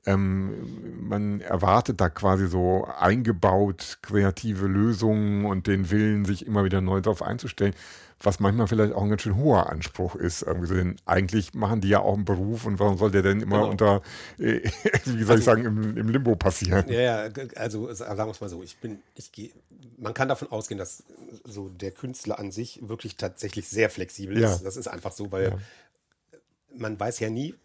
Ähm, 0.05 1.07
man 1.07 1.41
erwartet 1.41 2.01
da 2.01 2.09
quasi 2.09 2.47
so 2.47 2.85
eingebaut 2.85 3.99
kreative 4.01 4.65
Lösungen 4.65 5.45
und 5.45 5.67
den 5.67 5.91
Willen, 5.91 6.25
sich 6.25 6.47
immer 6.47 6.63
wieder 6.63 6.81
neu 6.81 7.01
darauf 7.01 7.21
einzustellen 7.21 7.75
was 8.23 8.39
manchmal 8.39 8.67
vielleicht 8.67 8.93
auch 8.93 9.03
ein 9.03 9.09
ganz 9.09 9.21
schön 9.21 9.35
hoher 9.35 9.69
Anspruch 9.69 10.15
ist. 10.15 10.43
Irgendwie 10.43 10.67
so, 10.67 10.75
denn 10.75 10.95
eigentlich 11.05 11.53
machen 11.53 11.81
die 11.81 11.89
ja 11.89 11.99
auch 12.01 12.13
einen 12.13 12.25
Beruf 12.25 12.65
und 12.65 12.79
warum 12.79 12.97
soll 12.97 13.11
der 13.11 13.21
denn 13.21 13.41
immer 13.41 13.59
genau. 13.59 13.69
unter, 13.71 14.01
äh, 14.37 14.61
wie 15.05 15.23
soll 15.23 15.31
also, 15.31 15.33
ich 15.35 15.43
sagen, 15.43 15.65
im, 15.65 15.97
im, 15.97 16.09
Limbo 16.09 16.35
passieren? 16.35 16.87
Ja, 16.89 17.29
also 17.55 17.91
sagen 17.93 18.17
wir 18.17 18.31
es 18.31 18.41
mal 18.41 18.49
so, 18.49 18.63
ich 18.63 18.77
bin, 18.77 18.99
ich 19.15 19.31
gehe, 19.31 19.51
man 19.97 20.13
kann 20.13 20.27
davon 20.27 20.51
ausgehen, 20.51 20.77
dass 20.77 21.03
so 21.43 21.69
der 21.69 21.91
Künstler 21.91 22.39
an 22.39 22.51
sich 22.51 22.87
wirklich 22.87 23.17
tatsächlich 23.17 23.67
sehr 23.67 23.89
flexibel 23.89 24.37
ist. 24.37 24.41
Ja. 24.43 24.59
Das 24.63 24.77
ist 24.77 24.87
einfach 24.87 25.11
so, 25.11 25.31
weil 25.31 25.49
ja. 25.49 25.57
man 26.75 26.99
weiß 26.99 27.19
ja 27.19 27.29
nie, 27.29 27.55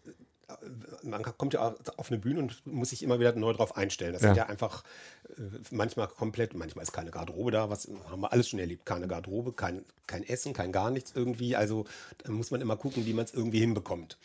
man 1.03 1.23
kommt 1.23 1.53
ja 1.53 1.75
auf 1.97 2.09
eine 2.09 2.19
Bühne 2.19 2.39
und 2.39 2.65
muss 2.65 2.91
sich 2.91 3.03
immer 3.03 3.19
wieder 3.19 3.33
neu 3.35 3.51
drauf 3.53 3.75
einstellen. 3.75 4.13
Das 4.13 4.21
ja. 4.21 4.29
sind 4.29 4.37
ja 4.37 4.45
einfach 4.45 4.83
äh, 5.29 5.41
manchmal 5.71 6.07
komplett, 6.07 6.53
manchmal 6.53 6.83
ist 6.83 6.93
keine 6.93 7.11
Garderobe 7.11 7.51
da, 7.51 7.69
was 7.69 7.89
haben 8.09 8.21
wir 8.21 8.31
alles 8.31 8.47
schon 8.49 8.59
erlebt. 8.59 8.85
Keine 8.85 9.07
Garderobe, 9.07 9.53
kein, 9.53 9.83
kein 10.05 10.23
Essen, 10.23 10.53
kein 10.53 10.71
gar 10.71 10.89
nichts 10.89 11.11
irgendwie. 11.13 11.55
Also 11.55 11.85
da 12.19 12.31
muss 12.31 12.51
man 12.51 12.61
immer 12.61 12.77
gucken, 12.77 13.05
wie 13.05 13.13
man 13.13 13.25
es 13.25 13.33
irgendwie 13.33 13.59
hinbekommt. 13.59 14.17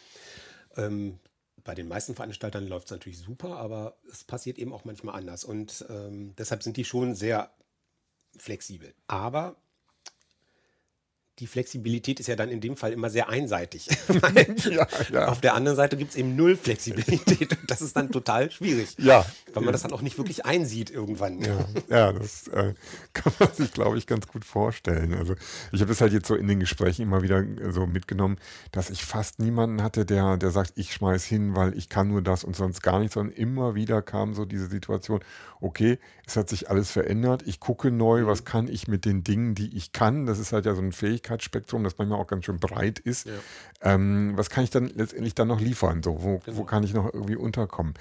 Ähm, 0.77 1.19
bei 1.65 1.75
den 1.75 1.89
meisten 1.89 2.15
Veranstaltern 2.15 2.67
läuft 2.67 2.87
es 2.87 2.93
natürlich 2.93 3.19
super, 3.19 3.57
aber 3.59 3.97
es 4.11 4.25
passiert 4.25 4.59
eben 4.59 4.73
auch 4.73 4.85
manchmal 4.85 5.17
anders. 5.17 5.45
Und 5.45 5.85
ähm, 5.89 6.35
deshalb 6.37 6.63
sind 6.63 6.77
die 6.77 6.85
schon 6.85 7.15
sehr 7.15 7.51
flexibel. 8.37 8.95
Aber 9.07 9.57
die 11.39 11.47
Flexibilität 11.47 12.21
ist 12.21 12.27
ja 12.27 12.37
dann 12.37 12.51
in 12.51 12.61
dem 12.61 12.77
Fall 12.77 12.93
immer 12.93 13.09
sehr 13.09 13.29
einseitig. 13.29 13.89
ja, 14.71 14.87
ja. 15.11 15.29
Auf 15.29 15.41
der 15.41 15.55
anderen 15.55 15.77
Seite 15.77 15.97
gibt 15.97 16.11
es 16.11 16.17
eben 16.17 16.37
null 16.37 16.57
Flexibilität 16.57 17.59
und 17.59 17.71
das 17.71 17.81
ist 17.81 17.97
dann 17.97 18.11
total 18.11 18.51
schwierig. 18.51 18.97
Ja. 18.99 19.25
Weil 19.55 19.65
man 19.65 19.73
das 19.73 19.83
dann 19.83 19.93
auch 19.93 20.03
nicht 20.03 20.19
wirklich 20.19 20.45
einsieht 20.45 20.91
irgendwann. 20.91 21.41
Ja, 21.41 21.67
ja 21.89 22.13
das 22.13 22.49
äh, 22.49 22.75
kann 23.15 23.33
man 23.39 23.53
sich, 23.55 23.73
glaube 23.73 23.97
ich, 23.97 24.07
ganz 24.07 24.29
gut 24.29 24.45
vorstellen. 24.45 25.15
Also 25.15 25.35
ich 25.73 25.81
habe 25.81 25.89
das 25.89 26.03
halt 26.03 26.13
jetzt 26.13 26.29
so 26.29 26.35
in 26.35 26.49
den 26.49 26.61
Gesprächen 26.61 27.03
immer 27.03 27.23
wieder 27.23 27.39
äh, 27.39 27.73
so 27.73 27.87
mitgenommen, 27.87 28.37
dass 28.71 28.91
ich 28.91 29.05
fast 29.05 29.39
niemanden 29.39 29.83
hatte, 29.83 30.05
der, 30.05 30.37
der 30.37 30.51
sagt, 30.51 30.73
ich 30.77 30.93
schmeiß 30.93 31.25
hin, 31.25 31.57
weil 31.57 31.77
ich 31.77 31.89
kann 31.89 32.09
nur 32.09 32.21
das 32.21 32.45
und 32.45 32.57
sonst 32.57 32.83
gar 32.83 32.99
nichts, 32.99 33.15
sondern 33.15 33.35
immer 33.35 33.75
wieder 33.75 34.03
kam 34.03 34.35
so 34.35 34.45
diese 34.45 34.67
Situation, 34.67 35.21
okay, 35.63 35.99
es 36.27 36.37
hat 36.37 36.49
sich 36.49 36.69
alles 36.69 36.91
verändert, 36.91 37.43
ich 37.47 37.61
gucke 37.61 37.91
neu, 37.91 38.27
was 38.27 38.45
kann 38.45 38.69
ich 38.69 38.89
mit 38.89 39.05
den 39.05 39.25
Dingen, 39.25 39.55
die 39.55 39.77
ich 39.77 39.93
kann, 39.93 40.27
das 40.27 40.39
ist 40.39 40.53
halt 40.53 40.67
ja 40.67 40.75
so 40.75 40.83
ein 40.83 40.93
Fähigkeitsspektrum, 41.23 41.85
das 41.85 41.97
manchmal 41.99 42.19
auch 42.21 42.27
ganz 42.27 42.45
schön 42.45 42.59
breit 42.59 42.99
ist, 42.99 43.27
ja. 43.27 43.33
ähm, 43.83 44.33
was 44.35 44.51
kann 44.51 44.65
ich 44.65 44.71
dann 44.71 44.89
letztendlich 44.89 45.35
dann 45.35 45.49
noch 45.49 45.61
liefern, 45.61 46.03
so, 46.03 46.23
wo, 46.23 46.39
genau. 46.39 46.59
wo 46.59 46.65
kann 46.65 46.83
ich 46.83 46.93
noch 46.93 47.13
irgendwie 47.13 47.37
unterkommen. 47.37 47.95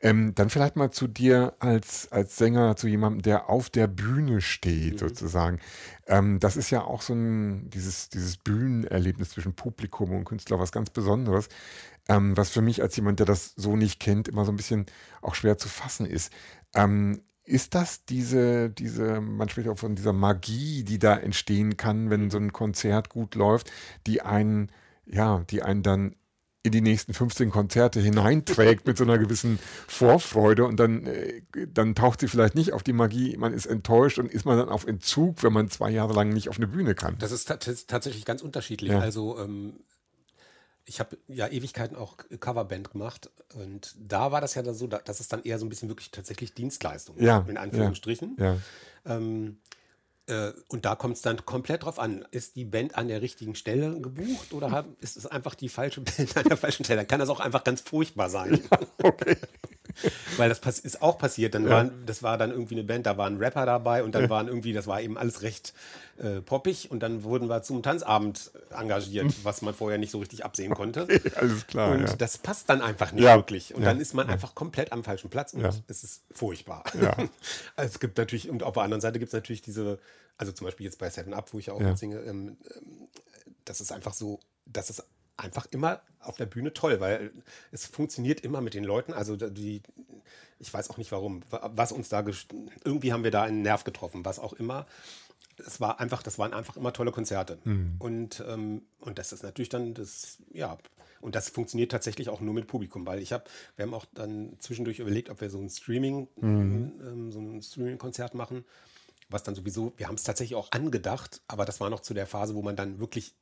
Ähm, 0.00 0.34
dann 0.34 0.50
vielleicht 0.50 0.76
mal 0.76 0.90
zu 0.90 1.06
dir 1.06 1.54
als, 1.58 2.10
als 2.12 2.36
Sänger, 2.36 2.76
zu 2.76 2.88
jemandem, 2.88 3.22
der 3.22 3.50
auf 3.50 3.70
der 3.70 3.86
Bühne 3.86 4.40
steht, 4.40 4.94
mhm. 4.94 5.08
sozusagen. 5.08 5.60
Ähm, 6.06 6.38
das 6.40 6.56
ist 6.56 6.70
ja 6.70 6.82
auch 6.82 7.02
so 7.02 7.14
ein, 7.14 7.68
dieses, 7.70 8.08
dieses 8.08 8.36
Bühnenerlebnis 8.36 9.30
zwischen 9.30 9.54
Publikum 9.54 10.12
und 10.12 10.24
Künstler, 10.24 10.58
was 10.58 10.72
ganz 10.72 10.90
Besonderes. 10.90 11.48
Ähm, 12.10 12.34
was 12.38 12.48
für 12.48 12.62
mich 12.62 12.80
als 12.80 12.96
jemand, 12.96 13.18
der 13.18 13.26
das 13.26 13.52
so 13.54 13.76
nicht 13.76 14.00
kennt, 14.00 14.28
immer 14.28 14.46
so 14.46 14.52
ein 14.52 14.56
bisschen 14.56 14.86
auch 15.20 15.34
schwer 15.34 15.58
zu 15.58 15.68
fassen 15.68 16.06
ist. 16.06 16.32
Ähm, 16.74 17.20
ist 17.48 17.74
das 17.74 18.04
diese, 18.04 18.70
diese, 18.70 19.20
man 19.20 19.48
spricht 19.48 19.68
auch 19.68 19.78
von 19.78 19.96
dieser 19.96 20.12
Magie, 20.12 20.84
die 20.84 20.98
da 20.98 21.16
entstehen 21.16 21.76
kann, 21.76 22.10
wenn 22.10 22.30
so 22.30 22.38
ein 22.38 22.52
Konzert 22.52 23.08
gut 23.08 23.34
läuft, 23.34 23.70
die 24.06 24.22
einen, 24.22 24.70
ja, 25.06 25.44
die 25.50 25.62
einen 25.62 25.82
dann 25.82 26.14
in 26.62 26.72
die 26.72 26.80
nächsten 26.80 27.14
15 27.14 27.50
Konzerte 27.50 28.00
hineinträgt 28.00 28.86
mit 28.86 28.98
so 28.98 29.04
einer 29.04 29.16
gewissen 29.16 29.58
Vorfreude 29.86 30.66
und 30.66 30.78
dann, 30.78 31.06
äh, 31.06 31.42
dann 31.72 31.94
taucht 31.94 32.20
sie 32.20 32.28
vielleicht 32.28 32.54
nicht 32.54 32.72
auf 32.72 32.82
die 32.82 32.92
Magie, 32.92 33.36
man 33.36 33.54
ist 33.54 33.66
enttäuscht 33.66 34.18
und 34.18 34.30
ist 34.30 34.44
man 34.44 34.58
dann 34.58 34.68
auf 34.68 34.86
Entzug, 34.86 35.42
wenn 35.42 35.52
man 35.52 35.70
zwei 35.70 35.90
Jahre 35.90 36.12
lang 36.12 36.28
nicht 36.30 36.48
auf 36.48 36.58
eine 36.58 36.66
Bühne 36.66 36.94
kann. 36.94 37.16
Das 37.18 37.32
ist 37.32 37.46
tatsächlich 37.46 38.24
ganz 38.24 38.42
unterschiedlich. 38.42 38.90
Ja. 38.90 38.98
Also 38.98 39.38
ähm, 39.38 39.80
ich 40.88 41.00
habe 41.00 41.18
ja 41.28 41.46
Ewigkeiten 41.48 41.96
auch 41.96 42.16
Coverband 42.40 42.90
gemacht 42.90 43.30
und 43.54 43.94
da 43.98 44.32
war 44.32 44.40
das 44.40 44.54
ja 44.54 44.64
so, 44.72 44.86
dass 44.86 45.20
es 45.20 45.28
dann 45.28 45.42
eher 45.42 45.58
so 45.58 45.66
ein 45.66 45.68
bisschen 45.68 45.88
wirklich 45.88 46.10
tatsächlich 46.10 46.54
Dienstleistung 46.54 47.22
ja, 47.22 47.44
in 47.46 47.58
Anführungsstrichen. 47.58 48.36
Ja, 48.38 48.54
ja. 48.54 49.16
Ähm, 49.16 49.58
äh, 50.26 50.52
und 50.68 50.86
da 50.86 50.94
kommt 50.94 51.16
es 51.16 51.22
dann 51.22 51.44
komplett 51.44 51.84
drauf 51.84 51.98
an. 51.98 52.26
Ist 52.30 52.56
die 52.56 52.64
Band 52.64 52.96
an 52.96 53.08
der 53.08 53.20
richtigen 53.20 53.54
Stelle 53.54 54.00
gebucht 54.00 54.52
oder 54.52 54.86
ist 55.00 55.18
es 55.18 55.26
einfach 55.26 55.54
die 55.54 55.68
falsche 55.68 56.00
Band 56.00 56.36
an 56.36 56.44
der 56.44 56.56
falschen 56.56 56.84
Stelle? 56.84 57.00
Dann 57.00 57.08
kann 57.08 57.20
das 57.20 57.28
auch 57.28 57.40
einfach 57.40 57.64
ganz 57.64 57.82
furchtbar 57.82 58.30
sein. 58.30 58.62
Ja, 58.70 58.80
okay. 59.02 59.36
Weil 60.36 60.48
das 60.48 60.78
ist 60.78 61.02
auch 61.02 61.18
passiert. 61.18 61.54
Dann 61.54 61.64
ja. 61.64 61.70
waren, 61.70 62.06
das 62.06 62.22
war 62.22 62.38
dann 62.38 62.50
irgendwie 62.50 62.74
eine 62.74 62.84
Band, 62.84 63.06
da 63.06 63.16
waren 63.16 63.38
Rapper 63.38 63.66
dabei 63.66 64.02
und 64.02 64.14
dann 64.14 64.24
ja. 64.24 64.30
waren 64.30 64.48
irgendwie, 64.48 64.72
das 64.72 64.86
war 64.86 65.00
eben 65.00 65.18
alles 65.18 65.42
recht 65.42 65.74
äh, 66.18 66.40
poppig 66.40 66.90
und 66.90 67.00
dann 67.00 67.22
wurden 67.22 67.48
wir 67.48 67.62
zum 67.62 67.82
Tanzabend 67.82 68.50
engagiert, 68.70 69.32
was 69.44 69.62
man 69.62 69.74
vorher 69.74 69.98
nicht 69.98 70.10
so 70.10 70.18
richtig 70.18 70.44
absehen 70.44 70.74
konnte. 70.74 71.02
Okay, 71.02 71.20
alles 71.36 71.66
klar. 71.66 71.92
Und 71.92 72.08
ja. 72.08 72.16
das 72.16 72.38
passt 72.38 72.68
dann 72.68 72.82
einfach 72.82 73.12
nicht 73.12 73.24
wirklich. 73.24 73.74
Und 73.74 73.82
dann 73.82 74.00
ist 74.00 74.14
man 74.14 74.28
einfach 74.28 74.54
komplett 74.54 74.92
am 74.92 75.04
falschen 75.04 75.30
Platz 75.30 75.54
und 75.54 75.82
es 75.88 76.04
ist 76.04 76.24
furchtbar. 76.32 76.84
also 76.94 77.28
es 77.76 78.00
gibt 78.00 78.18
natürlich, 78.18 78.50
und 78.50 78.62
auf 78.62 78.74
der 78.74 78.82
anderen 78.82 79.00
Seite 79.00 79.18
gibt 79.18 79.28
es 79.28 79.34
natürlich 79.34 79.62
diese, 79.62 79.98
also 80.36 80.52
zum 80.52 80.66
Beispiel 80.66 80.86
jetzt 80.86 80.98
bei 80.98 81.10
Seven 81.10 81.34
Up, 81.34 81.52
wo 81.52 81.58
ich 81.58 81.70
auch 81.70 81.96
singe, 81.96 82.18
ähm, 82.20 82.56
ähm, 82.74 83.08
das 83.64 83.80
ist 83.80 83.92
einfach 83.92 84.14
so, 84.14 84.40
dass 84.66 84.90
es 84.90 85.02
einfach 85.38 85.66
immer 85.70 86.02
auf 86.20 86.36
der 86.36 86.46
Bühne 86.46 86.74
toll, 86.74 87.00
weil 87.00 87.30
es 87.72 87.86
funktioniert 87.86 88.40
immer 88.40 88.60
mit 88.60 88.74
den 88.74 88.84
Leuten. 88.84 89.12
Also 89.12 89.36
die, 89.36 89.82
ich 90.58 90.72
weiß 90.72 90.90
auch 90.90 90.98
nicht 90.98 91.12
warum, 91.12 91.42
was 91.50 91.92
uns 91.92 92.08
da, 92.08 92.24
irgendwie 92.84 93.12
haben 93.12 93.24
wir 93.24 93.30
da 93.30 93.44
einen 93.44 93.62
Nerv 93.62 93.84
getroffen, 93.84 94.24
was 94.24 94.38
auch 94.38 94.52
immer. 94.52 94.86
Es 95.58 95.80
war 95.80 96.00
einfach, 96.00 96.22
das 96.22 96.38
waren 96.38 96.52
einfach 96.52 96.76
immer 96.76 96.92
tolle 96.92 97.12
Konzerte. 97.12 97.58
Mhm. 97.64 97.96
Und, 97.98 98.44
ähm, 98.46 98.82
und 99.00 99.18
das 99.18 99.32
ist 99.32 99.42
natürlich 99.42 99.68
dann 99.68 99.94
das, 99.94 100.38
ja, 100.52 100.78
und 101.20 101.34
das 101.34 101.48
funktioniert 101.48 101.90
tatsächlich 101.90 102.28
auch 102.28 102.40
nur 102.40 102.54
mit 102.54 102.66
Publikum, 102.68 103.06
weil 103.06 103.20
ich 103.20 103.32
habe, 103.32 103.44
wir 103.76 103.84
haben 103.84 103.94
auch 103.94 104.06
dann 104.14 104.56
zwischendurch 104.60 105.00
überlegt, 105.00 105.30
ob 105.30 105.40
wir 105.40 105.50
so 105.50 105.58
ein 105.60 105.68
Streaming, 105.68 106.28
mhm. 106.36 106.92
ähm, 107.02 107.32
so 107.32 107.40
ein 107.40 107.62
Streaming-Konzert 107.62 108.34
machen, 108.34 108.64
was 109.28 109.42
dann 109.42 109.54
sowieso, 109.54 109.92
wir 109.96 110.06
haben 110.06 110.14
es 110.14 110.22
tatsächlich 110.22 110.56
auch 110.56 110.70
angedacht, 110.70 111.42
aber 111.48 111.64
das 111.64 111.80
war 111.80 111.90
noch 111.90 112.00
zu 112.00 112.14
der 112.14 112.26
Phase, 112.26 112.54
wo 112.54 112.62
man 112.62 112.76
dann 112.76 113.00
wirklich 113.00 113.34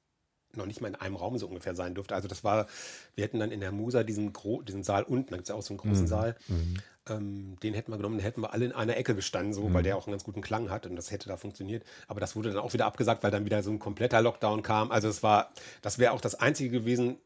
noch 0.56 0.66
nicht 0.66 0.80
mal 0.80 0.88
in 0.88 0.94
einem 0.94 1.16
Raum 1.16 1.38
so 1.38 1.46
ungefähr 1.46 1.74
sein 1.74 1.94
dürfte. 1.94 2.14
Also 2.14 2.28
das 2.28 2.44
war, 2.44 2.66
wir 3.14 3.24
hätten 3.24 3.38
dann 3.38 3.50
in 3.50 3.60
der 3.60 3.72
Musa 3.72 4.02
diesen, 4.02 4.32
Gro 4.32 4.62
diesen 4.62 4.82
Saal 4.82 5.04
unten, 5.04 5.30
da 5.30 5.36
gibt 5.36 5.48
es 5.48 5.50
ja 5.50 5.54
auch 5.54 5.62
so 5.62 5.74
einen 5.74 5.78
großen 5.78 6.04
mhm. 6.04 6.08
Saal, 6.08 6.36
mhm. 6.48 6.76
Ähm, 7.08 7.56
den 7.62 7.72
hätten 7.74 7.92
wir 7.92 7.98
genommen, 7.98 8.18
den 8.18 8.24
hätten 8.24 8.42
wir 8.42 8.52
alle 8.52 8.64
in 8.64 8.72
einer 8.72 8.96
Ecke 8.96 9.14
gestanden, 9.14 9.54
so, 9.54 9.68
mhm. 9.68 9.74
weil 9.74 9.82
der 9.84 9.96
auch 9.96 10.06
einen 10.06 10.12
ganz 10.12 10.24
guten 10.24 10.40
Klang 10.40 10.70
hat 10.70 10.86
und 10.86 10.96
das 10.96 11.10
hätte 11.10 11.28
da 11.28 11.36
funktioniert. 11.36 11.84
Aber 12.08 12.18
das 12.18 12.34
wurde 12.34 12.50
dann 12.50 12.58
auch 12.58 12.72
wieder 12.72 12.86
abgesagt, 12.86 13.22
weil 13.22 13.30
dann 13.30 13.44
wieder 13.44 13.62
so 13.62 13.70
ein 13.70 13.78
kompletter 13.78 14.20
Lockdown 14.20 14.62
kam. 14.62 14.90
Also 14.90 15.08
es 15.08 15.22
war, 15.22 15.52
das 15.82 15.98
wäre 15.98 16.12
auch 16.12 16.20
das 16.20 16.34
Einzige 16.34 16.70
gewesen, 16.70 17.18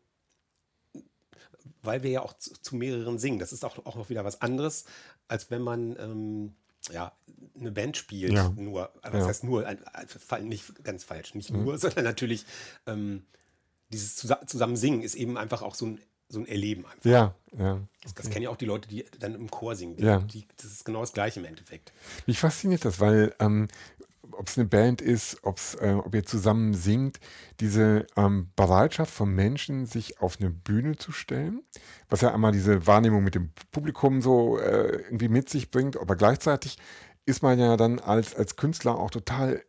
weil 1.82 2.02
wir 2.02 2.10
ja 2.10 2.22
auch 2.22 2.34
zu, 2.34 2.52
zu, 2.60 2.76
mehreren 2.76 3.18
singen. 3.18 3.38
Das 3.38 3.52
ist 3.52 3.64
auch, 3.64 3.78
auch 3.86 3.96
noch 3.96 4.10
wieder 4.10 4.24
was 4.24 4.42
anderes, 4.42 4.84
als 5.28 5.50
wenn 5.50 5.62
man 5.62 5.96
ähm, 5.98 6.54
ja, 6.92 7.12
eine 7.58 7.72
Band 7.72 7.96
spielt, 7.96 8.32
ja. 8.32 8.48
nur, 8.56 8.90
also 9.02 9.18
das 9.18 9.24
ja. 9.24 9.28
heißt 9.28 9.44
nur, 9.44 9.66
nicht 10.42 10.84
ganz 10.84 11.04
falsch, 11.04 11.34
nicht 11.34 11.50
mhm. 11.50 11.64
nur, 11.64 11.78
sondern 11.78 12.04
natürlich 12.04 12.46
ähm, 12.86 13.24
dieses 13.92 14.14
zusammen 14.46 14.76
singen 14.76 15.02
ist 15.02 15.14
eben 15.14 15.36
einfach 15.36 15.62
auch 15.62 15.74
so 15.74 15.86
ein, 15.86 16.00
so 16.28 16.38
ein 16.38 16.46
Erleben 16.46 16.86
einfach. 16.86 17.04
Ja, 17.04 17.34
ja. 17.58 17.72
Okay. 17.74 17.82
Das, 18.02 18.14
das, 18.14 18.30
kennen 18.30 18.44
ja 18.44 18.50
auch 18.50 18.56
die 18.56 18.66
Leute, 18.66 18.88
die 18.88 19.04
dann 19.18 19.34
im 19.34 19.50
Chor 19.50 19.74
singen. 19.74 19.96
Die, 19.96 20.04
ja. 20.04 20.18
Die, 20.18 20.46
das 20.56 20.66
ist 20.66 20.84
genau 20.84 21.00
das 21.00 21.12
Gleiche 21.12 21.40
im 21.40 21.46
Endeffekt. 21.46 21.92
Mich 22.26 22.38
fasziniert 22.38 22.84
das, 22.84 23.00
weil 23.00 23.34
ähm, 23.40 23.66
ob 24.32 24.48
es 24.48 24.58
eine 24.58 24.66
Band 24.66 25.00
ist, 25.00 25.38
ob's, 25.42 25.74
äh, 25.76 25.94
ob 25.94 26.14
ihr 26.14 26.24
zusammen 26.24 26.74
singt, 26.74 27.20
diese 27.60 28.06
ähm, 28.16 28.50
Bereitschaft 28.56 29.12
von 29.12 29.34
Menschen, 29.34 29.86
sich 29.86 30.20
auf 30.20 30.38
eine 30.40 30.50
Bühne 30.50 30.96
zu 30.96 31.12
stellen, 31.12 31.62
was 32.08 32.20
ja 32.20 32.32
einmal 32.32 32.52
diese 32.52 32.86
Wahrnehmung 32.86 33.24
mit 33.24 33.34
dem 33.34 33.50
Publikum 33.72 34.22
so 34.22 34.58
äh, 34.58 35.02
irgendwie 35.02 35.28
mit 35.28 35.48
sich 35.48 35.70
bringt, 35.70 35.96
aber 35.96 36.16
gleichzeitig 36.16 36.78
ist 37.26 37.42
man 37.42 37.58
ja 37.58 37.76
dann 37.76 37.98
als, 37.98 38.34
als 38.34 38.56
Künstler 38.56 38.98
auch 38.98 39.10
total 39.10 39.62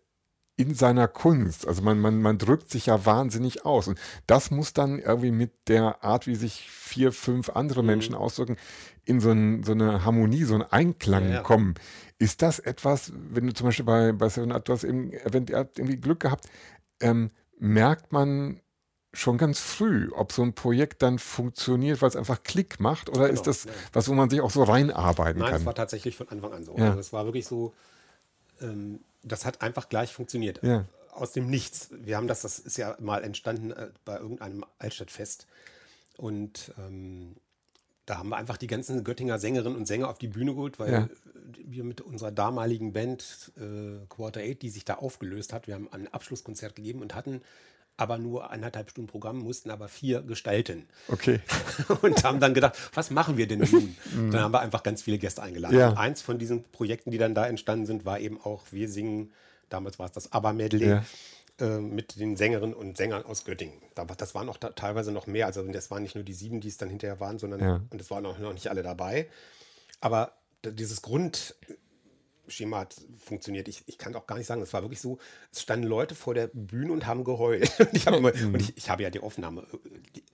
in 0.58 0.76
seiner 0.76 1.08
Kunst. 1.08 1.68
Also 1.68 1.82
man, 1.82 2.00
man, 2.00 2.22
man 2.22 2.38
drückt 2.38 2.70
sich 2.70 2.88
ja 2.88 3.06
wahnsinnig 3.06 3.66
aus. 3.66 3.88
Und 3.88 4.00
das 4.28 4.52
muss 4.52 4.74
dann 4.74 5.00
irgendwie 5.00 5.32
mit 5.32 5.52
der 5.68 6.04
Art, 6.04 6.28
wie 6.28 6.36
sich 6.36 6.70
vier, 6.70 7.12
fünf 7.12 7.50
andere 7.50 7.82
mhm. 7.82 7.88
Menschen 7.88 8.16
ausdrücken, 8.16 8.58
in 9.06 9.20
so, 9.20 9.32
ein, 9.32 9.64
so, 9.64 9.72
eine 9.72 10.06
Harmonie, 10.06 10.44
so 10.44 10.54
einen 10.54 10.64
Einklang 10.64 11.30
ja, 11.30 11.36
ja. 11.36 11.42
kommen. 11.42 11.76
Ist 12.20 12.42
das 12.42 12.60
etwas, 12.60 13.12
wenn 13.16 13.48
du 13.48 13.54
zum 13.54 13.68
Beispiel 13.68 13.86
bei, 13.86 14.12
bei 14.12 14.30
Seven 14.30 14.52
Up, 14.52 14.66
du 14.66 14.74
hast 14.74 14.84
eben 14.84 15.12
erwähnt, 15.12 15.50
ihr 15.50 15.58
habt 15.58 15.80
irgendwie 15.80 15.98
Glück 15.98 16.20
gehabt, 16.20 16.48
ähm, 17.00 17.32
merkt 17.58 18.12
man 18.12 18.62
schon 19.14 19.38
ganz 19.38 19.60
früh, 19.60 20.10
ob 20.14 20.32
so 20.32 20.42
ein 20.42 20.54
Projekt 20.54 21.02
dann 21.02 21.20
funktioniert, 21.20 22.02
weil 22.02 22.10
es 22.10 22.16
einfach 22.16 22.44
Klick 22.44 22.80
macht 22.80 23.10
oder 23.10 23.28
genau, 23.28 23.34
ist 23.34 23.48
das 23.48 23.66
ja. 23.66 23.72
was, 23.92 24.08
wo 24.08 24.14
man 24.14 24.30
sich 24.30 24.40
auch 24.40 24.52
so 24.52 24.64
reinarbeiten 24.64 25.40
Nein, 25.40 25.46
kann? 25.48 25.52
Nein, 25.52 25.62
es 25.62 25.66
war 25.66 25.76
tatsächlich 25.76 26.16
von 26.16 26.30
Anfang 26.30 26.54
an 26.54 26.64
so. 26.64 26.78
Ja. 26.78 26.90
Also 26.90 27.00
es 27.00 27.12
war 27.12 27.26
wirklich 27.26 27.46
so, 27.46 27.74
ähm, 28.62 29.02
das 29.24 29.46
hat 29.46 29.62
einfach 29.62 29.90
gleich 29.90 30.14
funktioniert. 30.14 30.62
Ja. 30.64 30.86
Aus 31.12 31.34
dem 31.34 31.48
Nichts. 31.48 31.90
Wir 31.92 32.18
haben 32.18 32.28
das, 32.28 32.42
das 32.42 32.60
ist 32.60 32.78
ja 32.78 32.96
mal 33.00 33.24
entstanden 33.24 33.72
äh, 33.72 33.90
bei 34.06 34.18
irgendeinem 34.18 34.66
Altstadtfest 34.80 35.48
und 36.18 36.74
ähm, 36.78 37.36
da 38.06 38.18
haben 38.18 38.30
wir 38.30 38.38
einfach 38.38 38.58
die 38.58 38.68
ganzen 38.68 39.04
Göttinger 39.04 39.40
Sängerinnen 39.40 39.78
und 39.78 39.88
Sänger 39.88 40.10
auf 40.10 40.18
die 40.18 40.28
Bühne 40.28 40.54
geholt, 40.54 40.80
weil 40.80 40.92
ja. 40.92 41.10
wir 41.64 41.84
mit 41.84 42.02
unserer 42.02 42.32
damaligen 42.32 42.94
Band 42.94 43.52
äh, 43.58 44.06
Quarter 44.10 44.42
Eight, 44.42 44.62
die 44.62 44.70
sich 44.70 44.86
da 44.86 44.96
aufgelöst 44.96 45.54
hat, 45.54 45.68
wir 45.68 45.76
haben 45.76 45.88
ein 45.92 46.12
Abschlusskonzert 46.12 46.76
gegeben 46.76 47.02
und 47.02 47.16
hatten 47.16 47.42
aber 47.98 48.18
nur 48.18 48.50
eineinhalb 48.50 48.90
Stunden 48.90 49.10
Programm, 49.10 49.40
mussten 49.40 49.70
aber 49.70 49.88
vier 49.88 50.22
gestalten. 50.22 50.88
Okay. 51.08 51.40
und 52.02 52.24
haben 52.24 52.40
dann 52.40 52.54
gedacht, 52.54 52.78
was 52.94 53.12
machen 53.12 53.38
wir 53.38 53.48
denn 53.48 53.60
nun? 53.60 53.96
Mhm. 54.12 54.32
dann 54.32 54.42
haben 54.42 54.54
wir 54.54 54.60
einfach 54.60 54.84
ganz 54.84 55.04
viele 55.04 55.18
Gäste 55.18 55.42
eingeladen. 55.42 55.78
Ja. 55.78 55.90
Und 55.90 55.98
eins 55.98 56.22
von 56.22 56.38
diesen 56.38 56.64
Projekten, 56.64 57.12
die 57.12 57.18
dann 57.18 57.34
da 57.34 57.46
entstanden 57.46 57.86
sind, 57.86 58.04
war 58.04 58.20
eben 58.20 58.42
auch 58.42 58.64
Wir 58.72 58.90
singen, 58.90 59.32
damals 59.70 60.00
war 60.00 60.08
es 60.08 60.12
das 60.12 60.32
ABBA-Medley. 60.34 60.88
Ja 60.88 61.04
äh, 61.60 61.80
mit 61.80 62.20
den 62.20 62.36
Sängerinnen 62.38 62.74
und 62.74 62.98
Sängern 62.98 63.24
aus 63.24 63.46
Göttingen. 63.46 63.78
Das 64.18 64.34
waren 64.34 64.50
auch 64.50 64.58
da 64.58 64.70
teilweise 64.72 65.12
noch 65.12 65.28
mehr. 65.28 65.46
Also 65.46 65.64
das 65.72 65.92
waren 65.92 66.02
nicht 66.02 66.16
nur 66.16 66.24
die 66.24 66.34
sieben, 66.34 66.60
die 66.60 66.70
es 66.70 66.78
dann 66.78 66.90
hinterher 66.90 67.20
waren, 67.20 67.38
sondern 67.38 67.60
ja. 67.60 67.82
und 67.90 68.02
es 68.02 68.10
waren 68.10 68.26
auch 68.26 68.40
noch 68.40 68.54
nicht 68.54 68.70
alle 68.70 68.82
dabei. 68.84 69.30
Aber 70.00 70.34
dieses 70.66 71.02
Grundschema 72.52 72.80
hat 72.80 72.96
funktioniert. 73.18 73.70
Ich, 73.70 73.84
ich 73.86 73.98
kann 73.98 74.14
auch 74.16 74.28
gar 74.28 74.38
nicht 74.38 74.48
sagen, 74.48 74.62
es 74.62 74.74
war 74.74 74.82
wirklich 74.82 75.00
so, 75.00 75.20
es 75.54 75.62
standen 75.62 75.88
Leute 75.88 76.16
vor 76.16 76.34
der 76.34 76.50
Bühne 76.54 76.92
und 76.92 77.08
haben 77.08 77.24
geheult. 77.24 77.72
Und 77.80 77.94
ich 77.94 78.08
habe, 78.08 78.18
immer, 78.18 78.36
mhm. 78.36 78.54
und 78.54 78.62
ich, 78.62 78.78
ich 78.78 78.90
habe 78.90 79.04
ja 79.04 79.10
die 79.10 79.20
Aufnahme. 79.20 79.66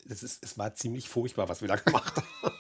Es, 0.10 0.23
ist, 0.23 0.43
es 0.43 0.58
war 0.58 0.73
ziemlich 0.73 1.10
furchtbar, 1.10 1.49
was 1.49 1.62
wir 1.62 1.67
da 1.67 1.75
gemacht 1.75 2.15
haben. 2.15 2.53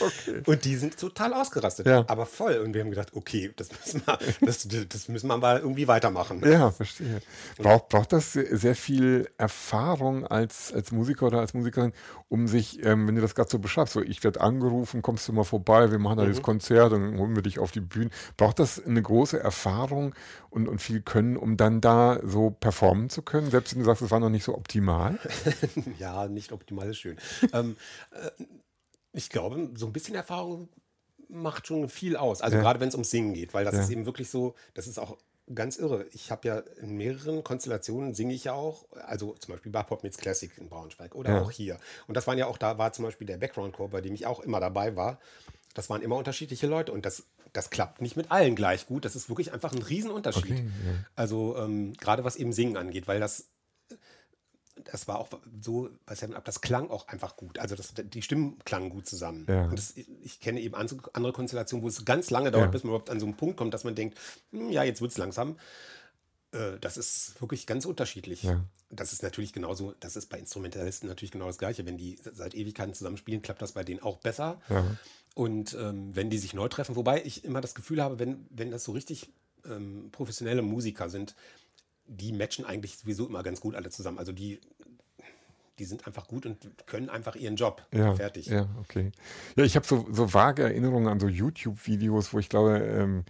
Okay. 0.00 0.42
Und 0.46 0.64
die 0.64 0.76
sind 0.76 0.98
total 0.98 1.34
ausgerastet, 1.34 1.86
ja. 1.86 2.04
aber 2.06 2.26
voll. 2.26 2.58
Und 2.58 2.74
wir 2.74 2.82
haben 2.82 2.90
gedacht, 2.90 3.10
okay, 3.14 3.52
das 3.56 3.68
müssen 3.72 4.02
wir, 4.06 4.18
das, 4.40 4.68
das 4.88 5.08
müssen 5.08 5.28
wir 5.28 5.36
mal 5.36 5.58
irgendwie 5.58 5.88
weitermachen. 5.88 6.42
Ja, 6.48 6.70
verstehe. 6.70 7.20
Braucht, 7.56 7.88
braucht 7.88 8.12
das 8.12 8.32
sehr 8.32 8.74
viel 8.74 9.28
Erfahrung 9.38 10.26
als, 10.26 10.72
als 10.72 10.92
Musiker 10.92 11.26
oder 11.26 11.40
als 11.40 11.54
Musikerin, 11.54 11.92
um 12.28 12.46
sich, 12.46 12.84
ähm, 12.84 13.08
wenn 13.08 13.14
du 13.14 13.20
das 13.20 13.34
gerade 13.34 13.50
so 13.50 13.58
beschreibst, 13.58 13.94
so 13.94 14.02
ich 14.02 14.22
werde 14.24 14.40
angerufen, 14.40 15.02
kommst 15.02 15.26
du 15.28 15.32
mal 15.32 15.44
vorbei, 15.44 15.90
wir 15.90 15.98
machen 15.98 16.18
da 16.18 16.24
mhm. 16.24 16.28
das 16.28 16.42
Konzert 16.42 16.92
und 16.92 17.18
holen 17.18 17.34
wir 17.34 17.42
dich 17.42 17.58
auf 17.58 17.70
die 17.70 17.80
Bühne. 17.80 18.10
Braucht 18.36 18.58
das 18.58 18.84
eine 18.84 19.02
große 19.02 19.38
Erfahrung 19.38 20.14
und, 20.50 20.68
und 20.68 20.80
viel 20.80 21.00
Können, 21.00 21.36
um 21.36 21.56
dann 21.56 21.80
da 21.80 22.20
so 22.22 22.50
performen 22.50 23.10
zu 23.10 23.22
können, 23.22 23.50
selbst 23.50 23.74
wenn 23.74 23.80
du 23.80 23.86
sagst, 23.86 24.02
es 24.02 24.10
war 24.10 24.20
noch 24.20 24.30
nicht 24.30 24.44
so 24.44 24.54
optimal? 24.54 25.18
ja, 25.98 26.28
nicht 26.28 26.52
optimal 26.52 26.90
ist 26.90 26.98
schön. 26.98 27.16
ähm, 27.52 27.76
äh, 28.12 28.44
ich 29.18 29.30
glaube, 29.30 29.70
so 29.74 29.86
ein 29.86 29.92
bisschen 29.92 30.14
Erfahrung 30.14 30.68
macht 31.28 31.66
schon 31.66 31.88
viel 31.88 32.16
aus. 32.16 32.40
Also 32.40 32.56
ja. 32.56 32.62
gerade 32.62 32.78
wenn 32.78 32.88
es 32.88 32.94
ums 32.94 33.10
Singen 33.10 33.34
geht, 33.34 33.52
weil 33.52 33.64
das 33.64 33.74
ja. 33.74 33.80
ist 33.80 33.90
eben 33.90 34.06
wirklich 34.06 34.30
so, 34.30 34.54
das 34.74 34.86
ist 34.86 34.98
auch 34.98 35.18
ganz 35.52 35.76
irre. 35.76 36.06
Ich 36.12 36.30
habe 36.30 36.46
ja 36.46 36.58
in 36.80 36.96
mehreren 36.96 37.42
Konstellationen 37.42 38.14
singe 38.14 38.32
ich 38.32 38.44
ja 38.44 38.52
auch, 38.52 38.86
also 39.06 39.34
zum 39.34 39.52
Beispiel 39.52 39.72
bei 39.72 39.82
Pop 39.82 40.04
Meets 40.04 40.18
Classic 40.18 40.56
in 40.56 40.68
Braunschweig 40.68 41.16
oder 41.16 41.30
ja. 41.30 41.42
auch 41.42 41.50
hier. 41.50 41.78
Und 42.06 42.16
das 42.16 42.28
waren 42.28 42.38
ja 42.38 42.46
auch, 42.46 42.58
da 42.58 42.78
war 42.78 42.92
zum 42.92 43.04
Beispiel 43.04 43.26
der 43.26 43.38
Background 43.38 43.74
Chor, 43.74 43.90
bei 43.90 44.00
dem 44.00 44.14
ich 44.14 44.24
auch 44.24 44.38
immer 44.40 44.60
dabei 44.60 44.94
war. 44.94 45.18
Das 45.74 45.90
waren 45.90 46.00
immer 46.00 46.16
unterschiedliche 46.16 46.68
Leute 46.68 46.92
und 46.92 47.04
das, 47.04 47.24
das 47.52 47.70
klappt 47.70 48.00
nicht 48.00 48.16
mit 48.16 48.30
allen 48.30 48.54
gleich 48.54 48.86
gut. 48.86 49.04
Das 49.04 49.16
ist 49.16 49.28
wirklich 49.28 49.52
einfach 49.52 49.72
ein 49.72 49.82
Riesenunterschied. 49.82 50.52
Okay. 50.52 50.70
Also 51.16 51.56
ähm, 51.58 51.92
gerade 51.94 52.22
was 52.22 52.36
eben 52.36 52.52
Singen 52.52 52.76
angeht, 52.76 53.08
weil 53.08 53.18
das 53.18 53.48
das 54.84 55.08
war 55.08 55.18
auch 55.18 55.28
so 55.60 55.90
bei 56.06 56.14
Seven 56.14 56.34
Up, 56.34 56.44
das 56.44 56.60
klang 56.60 56.90
auch 56.90 57.08
einfach 57.08 57.36
gut. 57.36 57.58
Also 57.58 57.74
das, 57.74 57.94
die 57.96 58.22
Stimmen 58.22 58.58
klangen 58.64 58.90
gut 58.90 59.06
zusammen. 59.06 59.46
Ja. 59.48 59.64
Und 59.64 59.78
das, 59.78 59.94
ich 59.96 60.40
kenne 60.40 60.60
eben 60.60 60.74
andere 60.74 61.32
Konstellationen, 61.32 61.82
wo 61.84 61.88
es 61.88 62.04
ganz 62.04 62.30
lange 62.30 62.50
dauert, 62.50 62.66
ja. 62.66 62.70
bis 62.70 62.84
man 62.84 62.90
überhaupt 62.90 63.10
an 63.10 63.20
so 63.20 63.26
einen 63.26 63.36
Punkt 63.36 63.56
kommt, 63.56 63.74
dass 63.74 63.84
man 63.84 63.94
denkt, 63.94 64.18
hm, 64.52 64.70
ja, 64.70 64.82
jetzt 64.82 65.00
wird 65.00 65.10
es 65.10 65.18
langsam. 65.18 65.56
Äh, 66.52 66.78
das 66.80 66.96
ist 66.96 67.40
wirklich 67.40 67.66
ganz 67.66 67.84
unterschiedlich. 67.84 68.42
Ja. 68.42 68.64
Das 68.90 69.12
ist 69.12 69.22
natürlich 69.22 69.52
genauso, 69.52 69.94
das 70.00 70.16
ist 70.16 70.26
bei 70.26 70.38
Instrumentalisten 70.38 71.08
natürlich 71.08 71.32
genau 71.32 71.46
das 71.46 71.58
Gleiche. 71.58 71.86
Wenn 71.86 71.98
die 71.98 72.18
seit 72.32 72.54
Ewigkeiten 72.54 72.94
zusammenspielen, 72.94 73.42
klappt 73.42 73.62
das 73.62 73.72
bei 73.72 73.84
denen 73.84 74.00
auch 74.00 74.18
besser. 74.18 74.60
Und 75.34 75.74
ähm, 75.74 76.16
wenn 76.16 76.30
die 76.30 76.38
sich 76.38 76.54
neu 76.54 76.68
treffen, 76.68 76.96
wobei 76.96 77.22
ich 77.24 77.44
immer 77.44 77.60
das 77.60 77.74
Gefühl 77.74 78.02
habe, 78.02 78.18
wenn, 78.18 78.46
wenn 78.50 78.70
das 78.70 78.84
so 78.84 78.92
richtig 78.92 79.28
ähm, 79.64 80.08
professionelle 80.10 80.62
Musiker 80.62 81.08
sind, 81.10 81.34
die 82.08 82.32
matchen 82.32 82.64
eigentlich 82.64 82.98
sowieso 82.98 83.26
immer 83.26 83.42
ganz 83.42 83.60
gut 83.60 83.74
alle 83.74 83.90
zusammen. 83.90 84.18
Also 84.18 84.32
die, 84.32 84.60
die 85.78 85.84
sind 85.84 86.06
einfach 86.06 86.26
gut 86.26 86.46
und 86.46 86.58
können 86.86 87.08
einfach 87.08 87.36
ihren 87.36 87.56
Job. 87.56 87.86
Ja, 87.92 88.14
fertig. 88.14 88.46
Ja, 88.46 88.68
okay. 88.80 89.12
Ja, 89.56 89.64
ich 89.64 89.76
habe 89.76 89.86
so, 89.86 90.06
so 90.10 90.32
vage 90.32 90.62
Erinnerungen 90.62 91.08
an 91.08 91.20
so 91.20 91.28
YouTube-Videos, 91.28 92.32
wo 92.32 92.38
ich 92.38 92.48
glaube, 92.48 92.78
ähm, 92.78 93.24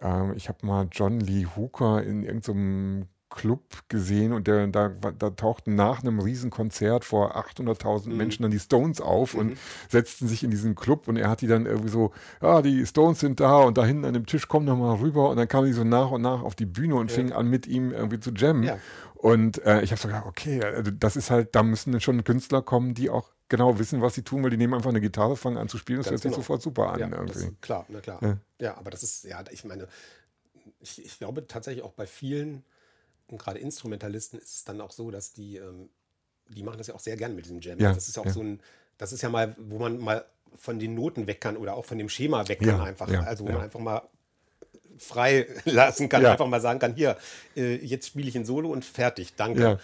äh, 0.00 0.34
ich 0.36 0.48
habe 0.48 0.64
mal 0.66 0.88
John 0.90 1.20
Lee 1.20 1.46
Hooker 1.56 2.02
in 2.02 2.22
irgendeinem 2.22 3.06
Club 3.30 3.62
gesehen 3.88 4.32
und 4.32 4.46
der, 4.46 4.66
da, 4.66 4.88
da 4.88 5.30
tauchten 5.30 5.74
nach 5.74 6.02
einem 6.02 6.18
Riesenkonzert 6.18 7.04
vor 7.04 7.36
800.000 7.36 8.08
mhm. 8.08 8.16
Menschen 8.16 8.42
dann 8.42 8.50
die 8.50 8.58
Stones 8.58 9.00
auf 9.00 9.34
mhm. 9.34 9.40
und 9.40 9.58
setzten 9.88 10.28
sich 10.28 10.42
in 10.42 10.50
diesen 10.50 10.74
Club 10.74 11.08
und 11.08 11.16
er 11.16 11.30
hat 11.30 11.40
die 11.40 11.46
dann 11.46 11.64
irgendwie 11.64 11.88
so, 11.88 12.12
ja, 12.42 12.60
die 12.60 12.84
Stones 12.86 13.20
sind 13.20 13.40
da 13.40 13.58
und 13.58 13.78
da 13.78 13.84
hinten 13.84 14.04
an 14.04 14.14
dem 14.14 14.26
Tisch, 14.26 14.48
komm 14.48 14.66
doch 14.66 14.76
mal 14.76 14.96
rüber 14.96 15.30
und 15.30 15.36
dann 15.36 15.48
kamen 15.48 15.66
die 15.66 15.72
so 15.72 15.84
nach 15.84 16.10
und 16.10 16.22
nach 16.22 16.42
auf 16.42 16.54
die 16.54 16.66
Bühne 16.66 16.96
und 16.96 17.10
ja. 17.10 17.14
fingen 17.14 17.32
an 17.32 17.46
mit 17.46 17.66
ihm 17.66 17.92
irgendwie 17.92 18.20
zu 18.20 18.32
jammen. 18.32 18.64
Ja. 18.64 18.78
Und 19.14 19.64
äh, 19.64 19.82
ich 19.82 19.92
habe 19.92 20.00
so 20.00 20.08
gedacht, 20.08 20.26
okay, 20.26 20.62
also 20.64 20.90
das 20.90 21.14
ist 21.14 21.30
halt, 21.30 21.54
da 21.54 21.62
müssen 21.62 21.98
schon 22.00 22.24
Künstler 22.24 22.62
kommen, 22.62 22.94
die 22.94 23.10
auch 23.10 23.30
genau 23.48 23.78
wissen, 23.78 24.00
was 24.00 24.14
sie 24.14 24.22
tun, 24.22 24.42
weil 24.42 24.50
die 24.50 24.56
nehmen 24.56 24.72
einfach 24.72 24.90
eine 24.90 25.00
Gitarre, 25.00 25.36
fangen 25.36 25.58
an 25.58 25.68
zu 25.68 25.76
spielen, 25.76 25.98
das 25.98 26.10
hört 26.10 26.22
genau. 26.22 26.34
sich 26.34 26.42
sofort 26.42 26.62
super 26.62 26.92
an. 26.92 27.00
Ja, 27.00 27.08
irgendwie. 27.08 27.54
klar, 27.60 27.84
na 27.88 28.00
klar. 28.00 28.18
Ja. 28.22 28.38
ja. 28.60 28.78
aber 28.78 28.90
das 28.90 29.02
ist, 29.02 29.24
ja, 29.24 29.44
ich 29.50 29.64
meine, 29.64 29.88
ich, 30.80 31.04
ich 31.04 31.18
glaube 31.18 31.46
tatsächlich 31.46 31.84
auch 31.84 31.92
bei 31.92 32.06
vielen, 32.06 32.64
gerade 33.38 33.58
Instrumentalisten, 33.58 34.38
ist 34.38 34.56
es 34.56 34.64
dann 34.64 34.80
auch 34.80 34.92
so, 34.92 35.10
dass 35.10 35.32
die, 35.32 35.56
ähm, 35.56 35.88
die 36.48 36.62
machen 36.62 36.78
das 36.78 36.88
ja 36.88 36.94
auch 36.94 37.00
sehr 37.00 37.16
gern 37.16 37.34
mit 37.34 37.44
diesem 37.44 37.60
Jam. 37.60 37.78
Ja, 37.78 37.92
das 37.92 38.08
ist 38.08 38.16
ja 38.16 38.22
auch 38.22 38.26
ja. 38.26 38.32
so 38.32 38.42
ein, 38.42 38.60
das 38.98 39.12
ist 39.12 39.22
ja 39.22 39.28
mal, 39.28 39.54
wo 39.58 39.78
man 39.78 39.98
mal 39.98 40.24
von 40.56 40.78
den 40.78 40.94
Noten 40.94 41.26
weg 41.26 41.40
kann 41.40 41.56
oder 41.56 41.74
auch 41.74 41.84
von 41.84 41.98
dem 41.98 42.08
Schema 42.08 42.48
weg 42.48 42.60
kann 42.60 42.80
einfach. 42.80 43.08
also 43.24 43.46
wo 43.46 43.52
man 43.52 43.62
einfach 43.62 43.80
mal 43.80 44.02
frei 44.98 45.46
lassen 45.64 46.08
kann, 46.08 46.24
einfach 46.26 46.46
mal 46.46 46.60
sagen 46.60 46.78
kann, 46.78 46.94
hier, 46.94 47.16
äh, 47.56 47.76
jetzt 47.76 48.08
spiele 48.08 48.28
ich 48.28 48.36
ein 48.36 48.44
Solo 48.44 48.70
und 48.70 48.84
fertig, 48.84 49.34
danke. 49.36 49.78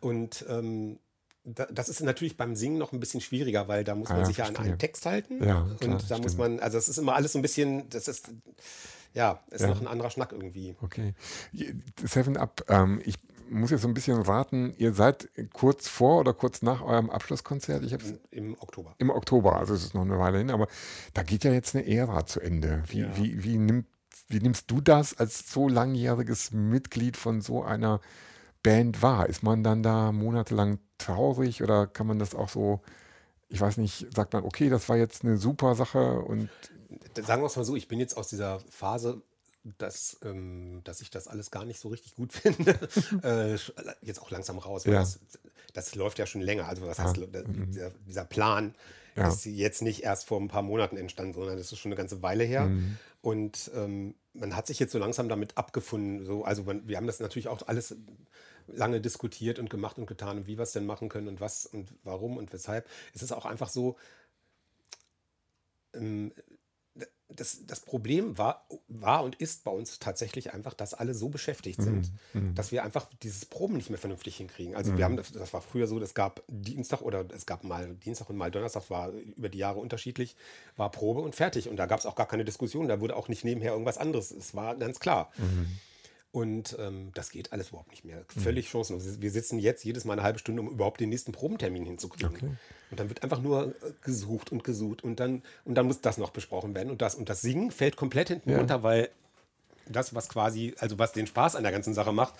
Und 0.00 0.44
ähm, 0.48 0.98
das 1.44 1.88
ist 1.88 2.00
natürlich 2.02 2.36
beim 2.36 2.56
Singen 2.56 2.78
noch 2.78 2.92
ein 2.92 2.98
bisschen 2.98 3.20
schwieriger, 3.20 3.68
weil 3.68 3.84
da 3.84 3.94
muss 3.94 4.08
man 4.08 4.22
ah, 4.22 4.24
sich 4.24 4.38
ja 4.38 4.46
an 4.46 4.56
einen 4.56 4.78
Text 4.78 5.06
halten. 5.06 5.38
Ja, 5.44 5.64
klar, 5.78 5.94
und 5.94 5.94
da 5.94 6.00
stimmt. 6.00 6.22
muss 6.22 6.36
man, 6.36 6.58
also 6.58 6.76
es 6.76 6.88
ist 6.88 6.98
immer 6.98 7.14
alles 7.14 7.32
so 7.32 7.38
ein 7.38 7.42
bisschen, 7.42 7.88
das 7.88 8.08
ist, 8.08 8.30
ja, 9.16 9.40
ist 9.50 9.62
ja. 9.62 9.68
noch 9.68 9.80
ein 9.80 9.86
anderer 9.86 10.10
Schnack 10.10 10.32
irgendwie. 10.32 10.76
Okay. 10.82 11.14
Seven 12.04 12.36
Up, 12.36 12.64
ähm, 12.68 13.00
ich 13.04 13.16
muss 13.48 13.70
jetzt 13.70 13.80
so 13.80 13.88
ein 13.88 13.94
bisschen 13.94 14.20
raten, 14.20 14.74
ihr 14.76 14.92
seid 14.92 15.30
kurz 15.54 15.88
vor 15.88 16.20
oder 16.20 16.34
kurz 16.34 16.60
nach 16.60 16.82
eurem 16.82 17.08
Abschlusskonzert? 17.08 17.82
Ich 17.82 17.92
Im, 17.92 18.18
Im 18.30 18.54
Oktober. 18.60 18.94
Im 18.98 19.08
Oktober, 19.08 19.56
also 19.56 19.72
es 19.72 19.84
ist 19.84 19.94
noch 19.94 20.02
eine 20.02 20.18
Weile 20.18 20.38
hin, 20.38 20.50
aber 20.50 20.68
da 21.14 21.22
geht 21.22 21.44
ja 21.44 21.52
jetzt 21.52 21.74
eine 21.74 21.86
Ära 21.86 22.26
zu 22.26 22.40
Ende. 22.40 22.82
Wie, 22.88 23.00
ja. 23.00 23.16
wie, 23.16 23.42
wie, 23.42 23.56
nimmt, 23.56 23.86
wie 24.28 24.40
nimmst 24.40 24.70
du 24.70 24.82
das 24.82 25.18
als 25.18 25.50
so 25.50 25.66
langjähriges 25.68 26.52
Mitglied 26.52 27.16
von 27.16 27.40
so 27.40 27.62
einer 27.62 28.00
Band 28.62 29.00
wahr? 29.00 29.30
Ist 29.30 29.42
man 29.42 29.62
dann 29.62 29.82
da 29.82 30.12
monatelang 30.12 30.78
traurig 30.98 31.62
oder 31.62 31.86
kann 31.86 32.06
man 32.06 32.18
das 32.18 32.34
auch 32.34 32.50
so, 32.50 32.82
ich 33.48 33.62
weiß 33.62 33.78
nicht, 33.78 34.14
sagt 34.14 34.34
man, 34.34 34.44
okay, 34.44 34.68
das 34.68 34.88
war 34.90 34.96
jetzt 34.98 35.24
eine 35.24 35.38
super 35.38 35.74
Sache 35.74 36.20
und. 36.20 36.50
Sagen 37.22 37.42
wir 37.42 37.46
es 37.46 37.56
mal 37.56 37.64
so, 37.64 37.76
ich 37.76 37.88
bin 37.88 38.00
jetzt 38.00 38.16
aus 38.16 38.28
dieser 38.28 38.60
Phase, 38.70 39.22
dass, 39.78 40.18
ähm, 40.24 40.80
dass 40.84 41.00
ich 41.00 41.10
das 41.10 41.28
alles 41.28 41.50
gar 41.50 41.64
nicht 41.64 41.80
so 41.80 41.88
richtig 41.88 42.14
gut 42.14 42.32
finde, 42.32 42.78
äh, 43.22 43.56
jetzt 44.02 44.20
auch 44.20 44.30
langsam 44.30 44.58
raus. 44.58 44.84
Ja. 44.84 44.92
Das, 44.92 45.18
das, 45.72 45.94
läuft 45.94 46.18
ja 46.18 46.26
schon 46.26 46.40
länger. 46.40 46.68
Also 46.68 46.86
was 46.86 46.98
heißt, 46.98 47.16
ja. 47.16 47.26
Mhm. 47.26 47.70
dieser, 47.70 47.90
dieser, 48.06 48.24
Plan 48.24 48.74
ja. 49.16 49.28
ist 49.28 49.44
jetzt 49.44 49.82
nicht 49.82 50.02
erst 50.02 50.26
vor 50.26 50.40
ein 50.40 50.48
paar 50.48 50.62
Monaten 50.62 50.96
entstanden, 50.96 51.34
sondern 51.34 51.56
das 51.56 51.72
ist 51.72 51.78
schon 51.78 51.90
eine 51.90 51.96
ganze 51.96 52.22
Weile 52.22 52.44
her. 52.44 52.66
Mhm. 52.66 52.98
Und 53.22 53.70
ähm, 53.74 54.14
man 54.34 54.54
hat 54.54 54.66
sich 54.66 54.78
jetzt 54.78 54.92
so 54.92 54.98
langsam 54.98 55.28
damit 55.28 55.56
abgefunden. 55.56 56.24
So, 56.24 56.44
also 56.44 56.62
man, 56.62 56.86
wir 56.86 56.96
haben 56.96 57.06
das 57.06 57.20
natürlich 57.20 57.48
auch 57.48 57.66
alles 57.66 57.96
lange 58.68 59.00
diskutiert 59.00 59.58
und 59.58 59.70
gemacht 59.70 59.98
und 59.98 60.06
getan 60.06 60.38
und 60.38 60.46
wie 60.46 60.58
wir 60.58 60.62
es 60.62 60.72
denn 60.72 60.86
machen 60.86 61.08
können 61.08 61.28
und 61.28 61.40
was 61.40 61.66
und 61.66 61.88
warum 62.04 62.36
und 62.36 62.52
weshalb. 62.52 62.88
Es 63.14 63.22
ist 63.22 63.32
auch 63.32 63.46
einfach 63.46 63.68
so, 63.68 63.96
ähm, 65.94 66.32
das, 67.28 67.66
das 67.66 67.80
Problem 67.80 68.38
war, 68.38 68.66
war 68.88 69.24
und 69.24 69.34
ist 69.36 69.64
bei 69.64 69.70
uns 69.70 69.98
tatsächlich 69.98 70.54
einfach, 70.54 70.74
dass 70.74 70.94
alle 70.94 71.14
so 71.14 71.28
beschäftigt 71.28 71.82
sind, 71.82 72.12
mhm. 72.32 72.54
dass 72.54 72.70
wir 72.70 72.84
einfach 72.84 73.08
dieses 73.22 73.44
Proben 73.44 73.76
nicht 73.76 73.90
mehr 73.90 73.98
vernünftig 73.98 74.36
hinkriegen. 74.36 74.76
Also 74.76 74.92
mhm. 74.92 74.98
wir 74.98 75.04
haben, 75.04 75.16
das, 75.16 75.32
das 75.32 75.52
war 75.52 75.60
früher 75.60 75.86
so, 75.86 76.00
es 76.00 76.14
gab 76.14 76.42
Dienstag 76.46 77.02
oder 77.02 77.24
es 77.34 77.44
gab 77.46 77.64
mal 77.64 77.94
Dienstag 78.04 78.30
und 78.30 78.36
mal 78.36 78.50
Donnerstag, 78.50 78.90
war 78.90 79.10
über 79.10 79.48
die 79.48 79.58
Jahre 79.58 79.80
unterschiedlich, 79.80 80.36
war 80.76 80.90
Probe 80.90 81.20
und 81.20 81.34
fertig. 81.34 81.68
Und 81.68 81.76
da 81.76 81.86
gab 81.86 81.98
es 81.98 82.06
auch 82.06 82.14
gar 82.14 82.28
keine 82.28 82.44
Diskussion, 82.44 82.88
da 82.88 83.00
wurde 83.00 83.16
auch 83.16 83.28
nicht 83.28 83.44
nebenher 83.44 83.72
irgendwas 83.72 83.98
anderes. 83.98 84.30
Es 84.30 84.54
war 84.54 84.76
ganz 84.76 85.00
klar. 85.00 85.32
Mhm. 85.38 85.66
Und 86.36 86.76
ähm, 86.78 87.12
das 87.14 87.30
geht 87.30 87.54
alles 87.54 87.70
überhaupt 87.70 87.90
nicht 87.90 88.04
mehr. 88.04 88.18
Mhm. 88.18 88.40
Völlig 88.42 88.66
mhm. 88.66 88.68
chancenlos. 88.68 89.22
Wir 89.22 89.30
sitzen 89.30 89.58
jetzt 89.58 89.82
jedes 89.86 90.04
Mal 90.04 90.12
eine 90.12 90.22
halbe 90.22 90.38
Stunde, 90.38 90.60
um 90.60 90.68
überhaupt 90.68 91.00
den 91.00 91.08
nächsten 91.08 91.32
Probentermin 91.32 91.86
hinzukriegen. 91.86 92.36
Okay. 92.36 92.50
Und 92.90 93.00
dann 93.00 93.08
wird 93.08 93.22
einfach 93.22 93.40
nur 93.40 93.68
äh, 93.68 93.92
gesucht 94.02 94.52
und 94.52 94.62
gesucht 94.62 95.02
und 95.02 95.18
dann, 95.18 95.42
und 95.64 95.76
dann 95.76 95.86
muss 95.86 96.02
das 96.02 96.18
noch 96.18 96.28
besprochen 96.28 96.74
werden 96.74 96.90
und 96.90 97.00
das. 97.00 97.14
Und 97.14 97.30
das 97.30 97.40
Singen 97.40 97.70
fällt 97.70 97.96
komplett 97.96 98.28
hinten 98.28 98.50
ja. 98.50 98.58
runter, 98.58 98.82
weil 98.82 99.08
das, 99.88 100.14
was 100.14 100.28
quasi, 100.28 100.74
also 100.76 100.98
was 100.98 101.12
den 101.12 101.26
Spaß 101.26 101.56
an 101.56 101.62
der 101.62 101.72
ganzen 101.72 101.94
Sache 101.94 102.12
macht, 102.12 102.34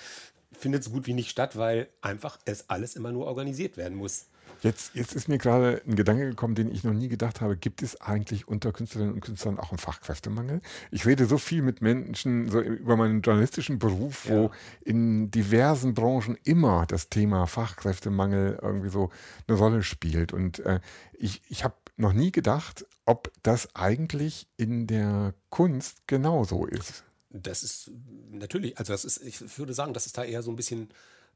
findet 0.59 0.85
so 0.85 0.90
gut 0.90 1.07
wie 1.07 1.14
nicht 1.14 1.31
statt, 1.31 1.57
weil 1.57 1.88
einfach 2.01 2.38
es 2.45 2.69
alles 2.71 2.97
immer 2.97 3.12
nur 3.12 3.27
organisiert 3.27 3.77
werden 3.77 3.97
muss. 3.97 4.27
Jetzt, 4.62 4.95
jetzt 4.95 5.14
ist 5.14 5.29
mir 5.29 5.38
gerade 5.38 5.83
ein 5.87 5.97
Gedanke 5.97 6.29
gekommen, 6.29 6.55
den 6.55 6.71
ich 6.71 6.83
noch 6.83 6.92
nie 6.92 7.09
gedacht 7.09 7.40
habe. 7.40 7.57
Gibt 7.57 7.83
es 7.83 8.01
eigentlich 8.01 8.49
unter 8.49 8.73
Künstlerinnen 8.73 9.14
und 9.14 9.21
Künstlern 9.21 9.59
auch 9.59 9.71
einen 9.71 9.79
Fachkräftemangel? 9.79 10.61
Ich 10.90 11.07
rede 11.07 11.27
so 11.27 11.38
viel 11.38 11.62
mit 11.62 11.83
Menschen 11.83 12.49
so 12.49 12.61
über 12.61 12.97
meinen 12.97 13.21
journalistischen 13.21 13.79
Beruf, 13.79 14.29
wo 14.29 14.45
ja. 14.45 14.51
in 14.85 15.31
diversen 15.31 15.95
Branchen 15.95 16.38
immer 16.45 16.87
das 16.87 17.09
Thema 17.11 17.47
Fachkräftemangel 17.47 18.59
irgendwie 18.62 18.88
so 18.88 19.11
eine 19.47 19.59
Rolle 19.59 19.83
spielt. 19.83 20.33
Und 20.33 20.61
äh, 20.61 20.81
ich, 21.12 21.42
ich 21.49 21.64
habe 21.64 21.75
noch 21.97 22.12
nie 22.12 22.33
gedacht, 22.33 22.87
ob 23.05 23.31
das 23.42 23.75
eigentlich 23.75 24.49
in 24.57 24.87
der 24.87 25.35
Kunst 25.51 26.07
genauso 26.07 26.66
ist. 26.66 27.05
Das 27.42 27.62
ist 27.62 27.90
natürlich, 28.31 28.79
also 28.79 28.92
das 28.92 29.05
ist, 29.05 29.22
ich 29.22 29.59
würde 29.59 29.75
sagen, 29.75 29.92
das 29.92 30.07
ist 30.07 30.16
da 30.18 30.25
eher 30.25 30.42
so 30.42 30.51
ein 30.51 30.57
bisschen 30.57 30.90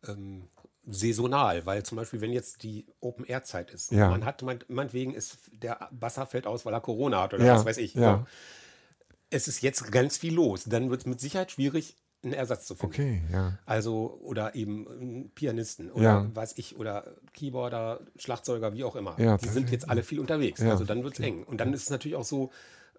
ähm, 0.07 0.49
saisonal, 0.87 1.67
weil 1.67 1.83
zum 1.83 1.97
Beispiel, 1.97 2.21
wenn 2.21 2.33
jetzt 2.33 2.63
die 2.63 2.87
Open-Air-Zeit 3.01 3.71
ist, 3.71 3.93
ja. 3.93 4.09
man 4.09 4.25
hat, 4.25 4.43
meinetwegen 4.69 5.15
ist 5.15 5.39
der 5.53 5.89
Wasser 5.91 6.27
fällt 6.27 6.47
aus, 6.47 6.65
weil 6.65 6.73
er 6.73 6.81
Corona 6.81 7.23
hat 7.23 7.35
oder 7.35 7.45
ja. 7.45 7.55
was 7.55 7.65
weiß 7.65 7.79
ich. 7.79 7.95
Ja. 7.95 8.19
So. 8.19 8.27
Es 9.31 9.47
ist 9.47 9.63
jetzt 9.63 9.93
ganz 9.93 10.19
viel 10.19 10.35
los. 10.35 10.65
Dann 10.65 10.91
wird 10.91 11.03
es 11.03 11.07
mit 11.07 11.21
Sicherheit 11.21 11.53
schwierig, 11.53 11.97
einen 12.23 12.33
Ersatz 12.33 12.67
zu 12.67 12.75
finden. 12.75 12.95
Okay, 12.95 13.23
ja. 13.33 13.59
Also, 13.65 14.19
oder 14.23 14.55
eben 14.55 15.31
Pianisten 15.35 15.91
oder 15.91 16.03
ja. 16.03 16.31
weiß 16.35 16.55
ich, 16.57 16.77
oder 16.77 17.17
Keyboarder, 17.33 18.01
Schlagzeuger, 18.17 18.75
wie 18.75 18.85
auch 18.85 18.97
immer. 18.97 19.19
Ja, 19.19 19.39
die 19.39 19.49
sind 19.49 19.71
jetzt 19.71 19.89
alle 19.89 20.03
viel 20.03 20.21
unterwegs. 20.21 20.61
Also 20.61 20.85
dann 20.85 21.03
wird 21.03 21.15
es 21.15 21.21
okay. 21.21 21.29
eng. 21.29 21.45
Und 21.45 21.59
dann 21.59 21.73
ist 21.73 21.85
es 21.85 21.91
natürlich 21.91 22.17
auch 22.17 22.25
so, 22.25 22.51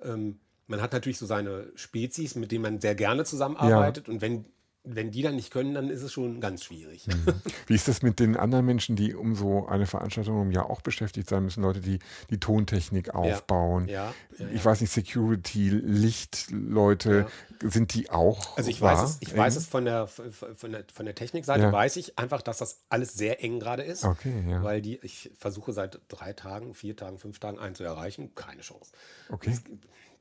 ähm, 0.03 0.39
man 0.71 0.81
hat 0.81 0.93
natürlich 0.93 1.19
so 1.19 1.27
seine 1.27 1.71
Spezies, 1.75 2.35
mit 2.35 2.51
denen 2.51 2.63
man 2.63 2.81
sehr 2.81 2.95
gerne 2.95 3.25
zusammenarbeitet. 3.25 4.09
Und 4.09 4.21
wenn 4.21 4.45
wenn 4.83 5.11
die 5.11 5.21
dann 5.21 5.35
nicht 5.35 5.51
können, 5.51 5.75
dann 5.75 5.89
ist 5.89 6.01
es 6.01 6.11
schon 6.11 6.41
ganz 6.41 6.63
schwierig. 6.63 7.07
Mhm. 7.07 7.33
Wie 7.67 7.75
ist 7.75 7.87
das 7.87 8.01
mit 8.01 8.19
den 8.19 8.35
anderen 8.35 8.65
Menschen, 8.65 8.95
die 8.95 9.13
um 9.13 9.35
so 9.35 9.67
eine 9.67 9.85
Veranstaltung 9.85 10.41
im 10.41 10.51
Jahr 10.51 10.69
auch 10.69 10.81
beschäftigt 10.81 11.29
sein 11.29 11.43
müssen? 11.43 11.61
Leute, 11.61 11.81
die 11.81 11.99
die 12.31 12.39
Tontechnik 12.39 13.13
aufbauen. 13.13 13.87
Ja. 13.87 14.13
Ja, 14.37 14.45
ja, 14.45 14.51
ich 14.51 14.65
weiß 14.65 14.81
nicht, 14.81 14.91
Security, 14.91 15.69
Lichtleute, 15.69 17.27
sind 17.61 17.93
die 17.93 18.09
auch? 18.09 18.57
Also 18.57 18.71
ich 18.71 18.81
weiß 18.81 19.03
es, 19.03 19.17
ich 19.19 19.37
weiß 19.37 19.55
es 19.55 19.67
von 19.67 19.85
der, 19.85 20.07
von 20.07 20.71
der, 20.71 20.85
von 20.91 21.05
der 21.05 21.13
Technikseite, 21.13 21.71
weiß 21.71 21.97
ich 21.97 22.17
einfach, 22.17 22.41
dass 22.41 22.57
das 22.57 22.79
alles 22.89 23.13
sehr 23.13 23.43
eng 23.43 23.59
gerade 23.59 23.83
ist. 23.83 24.03
Okay, 24.03 24.33
ja. 24.49 24.63
Weil 24.63 24.81
die, 24.81 24.99
ich 25.03 25.31
versuche 25.37 25.73
seit 25.73 25.99
drei 26.07 26.33
Tagen, 26.33 26.73
vier 26.73 26.95
Tagen, 26.95 27.19
fünf 27.19 27.37
Tagen 27.37 27.59
einen 27.59 27.75
zu 27.75 27.83
erreichen. 27.83 28.33
Keine 28.33 28.61
Chance. 28.61 28.91
Okay. 29.29 29.55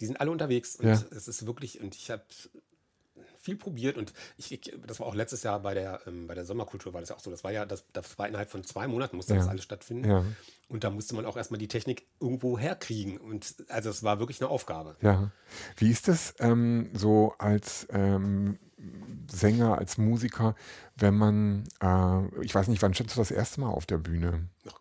Die 0.01 0.07
sind 0.07 0.21
alle 0.21 0.31
unterwegs 0.31 0.77
und 0.77 0.89
es 0.89 1.29
ist 1.29 1.47
wirklich, 1.47 1.81
und 1.81 1.95
ich 1.95 2.11
habe 2.11 2.23
viel 3.41 3.57
probiert 3.57 3.97
und 3.97 4.13
ich, 4.37 4.53
ich, 4.53 4.79
das 4.87 5.01
war 5.01 5.07
auch 5.07 5.15
letztes 5.15 5.43
Jahr 5.43 5.61
bei 5.61 5.75
der, 5.75 6.01
ähm, 6.07 6.27
bei 6.27 6.35
der 6.35 6.45
Sommerkultur 6.45 6.93
war 6.93 7.01
das 7.01 7.09
ja 7.09 7.17
auch 7.17 7.21
so. 7.21 7.31
Das 7.31 7.43
war 7.43 7.51
ja, 7.51 7.65
das, 7.65 7.85
das 7.93 8.19
war 8.19 8.29
innerhalb 8.29 8.51
von 8.51 8.63
zwei 8.65 8.87
Monaten 8.87 9.17
musste 9.17 9.35
ja. 9.35 9.41
das 9.41 9.49
alles 9.49 9.65
stattfinden. 9.65 10.09
Ja. 10.09 10.25
Und 10.69 10.85
da 10.85 10.91
musste 10.91 11.15
man 11.15 11.25
auch 11.25 11.37
erstmal 11.37 11.59
die 11.59 11.69
Technik 11.69 12.07
irgendwo 12.21 12.59
herkriegen. 12.59 13.17
Und 13.17 13.57
also 13.69 13.91
es 13.91 14.03
war 14.03 14.19
wirklich 14.19 14.41
eine 14.41 14.51
Aufgabe. 14.51 14.97
Ja. 15.01 15.31
Wie 15.77 15.91
ist 15.91 16.07
das 16.07 16.35
ähm, 16.39 16.91
so 16.93 17.35
als 17.39 17.89
ähm, 17.91 18.59
Sänger, 19.31 19.79
als 19.79 19.97
Musiker, 19.99 20.55
wenn 20.97 21.15
man, 21.17 21.65
äh, 21.81 22.43
ich 22.45 22.55
weiß 22.55 22.69
nicht, 22.69 22.83
wann 22.83 22.95
standst 22.95 23.17
du 23.17 23.21
das 23.21 23.31
erste 23.31 23.61
Mal 23.63 23.71
auf 23.71 23.87
der 23.87 23.99
Bühne? 23.99 24.49
Ach 24.69 24.80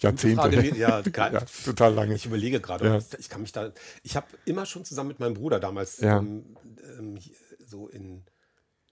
Jahrzehnte. 0.00 0.36
Frage, 0.36 0.76
ja, 0.76 1.00
ja, 1.00 1.40
total 1.64 1.94
lange. 1.94 2.14
Ich 2.14 2.26
überlege 2.26 2.60
gerade. 2.60 2.86
Ja. 2.86 2.98
Ich 3.18 3.28
kann 3.28 3.42
mich 3.42 3.52
da. 3.52 3.72
Ich 4.02 4.16
habe 4.16 4.26
immer 4.44 4.66
schon 4.66 4.84
zusammen 4.84 5.08
mit 5.08 5.20
meinem 5.20 5.34
Bruder 5.34 5.60
damals 5.60 6.02
ähm, 6.02 6.56
ähm, 6.98 7.18
so 7.58 7.88
in 7.88 8.24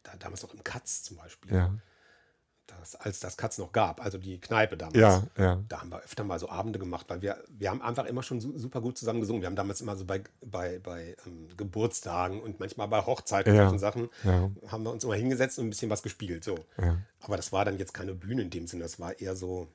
da, 0.03 0.17
damals 0.19 0.43
noch 0.43 0.55
im 0.55 0.65
Katz 0.65 1.03
zum 1.03 1.17
Beispiel. 1.17 1.53
Das, 2.67 2.97
als 2.97 3.19
das 3.19 3.39
Katz 3.39 3.57
noch 3.57 3.73
gab, 3.73 4.05
also 4.05 4.19
die 4.19 4.39
Kneipe 4.43 4.77
damals. 4.77 4.99
Da 5.69 5.81
haben 5.81 5.91
wir 5.91 6.01
öfter 6.03 6.23
mal 6.23 6.39
so 6.39 6.51
Abende 6.51 6.79
gemacht, 6.79 7.07
weil 7.09 7.23
wir, 7.23 7.43
wir 7.49 7.71
haben 7.71 7.81
einfach 7.81 8.05
immer 8.05 8.23
schon 8.23 8.41
super 8.41 8.83
gut 8.83 8.99
zusammen 8.99 9.21
gesungen. 9.21 9.41
Wir 9.41 9.47
haben 9.47 9.57
damals 9.57 9.81
immer 9.81 9.97
so 9.97 10.05
bei, 10.05 10.23
bei, 10.45 10.79
bei 10.79 11.17
ähm, 11.27 11.49
Geburtstagen 11.57 12.43
und 12.43 12.61
manchmal 12.61 12.87
bei 12.89 13.01
Hochzeiten 13.01 13.59
und 13.59 13.79
Sachen, 13.79 14.11
ja. 14.23 14.51
haben 14.67 14.85
wir 14.85 14.93
uns 14.93 15.03
immer 15.03 15.15
hingesetzt 15.15 15.59
und 15.59 15.67
ein 15.67 15.71
bisschen 15.71 15.89
was 15.89 16.03
gespielt. 16.03 16.45
So. 16.45 16.57
Aber 17.21 17.39
das 17.39 17.53
war 17.53 17.65
dann 17.65 17.79
jetzt 17.79 17.95
keine 17.95 18.15
Bühne 18.15 18.43
in 18.43 18.51
dem 18.51 18.67
Sinne, 18.67 18.83
das 18.83 19.01
war 19.01 19.19
eher 19.19 19.35
so 19.35 19.69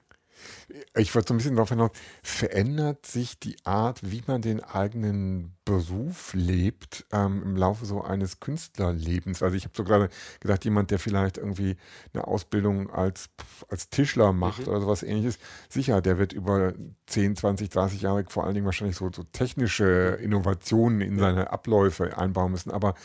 Ich 0.96 1.14
wollte 1.14 1.30
so 1.30 1.34
ein 1.34 1.38
bisschen 1.38 1.56
darauf 1.56 1.70
hinaus, 1.70 1.92
verändert 2.22 3.06
sich 3.06 3.40
die 3.40 3.56
Art, 3.64 4.00
wie 4.04 4.24
man 4.28 4.42
den 4.42 4.64
eigenen 4.64 5.56
Beruf 5.66 6.34
lebt, 6.34 7.06
ähm, 7.12 7.42
im 7.44 7.56
Laufe 7.56 7.86
so 7.86 8.02
eines 8.04 8.40
Künstlerlebens? 8.40 9.42
Also 9.42 9.56
ich 9.56 9.64
habe 9.64 9.74
so 9.76 9.84
gerade 9.84 10.10
gedacht, 10.40 10.66
jemand, 10.66 10.92
der 10.92 11.00
vielleicht 11.00 11.38
irgendwie 11.38 11.78
eine 12.14 12.28
Ausbildung 12.28 12.90
als, 12.90 13.30
als 13.70 13.90
Tischler 13.90 14.34
macht 14.34 14.62
mhm. 14.62 14.68
oder 14.68 14.82
sowas 14.82 15.04
ähnliches, 15.04 15.38
sicher, 15.70 16.02
der 16.02 16.18
wird 16.18 16.34
über 16.34 16.74
10, 17.08 17.36
20, 17.36 17.70
30 17.70 18.02
Jahre 18.02 18.26
vor 18.28 18.44
allen 18.44 18.54
Dingen 18.54 18.66
wahrscheinlich 18.66 18.98
so, 18.98 19.10
so 19.14 19.24
technische 19.24 20.18
Innovationen 20.22 21.02
in 21.02 21.18
seine 21.18 21.52
Abläufe 21.52 22.18
einbauen 22.18 22.52
müssen. 22.52 22.72
Aber 22.72 22.96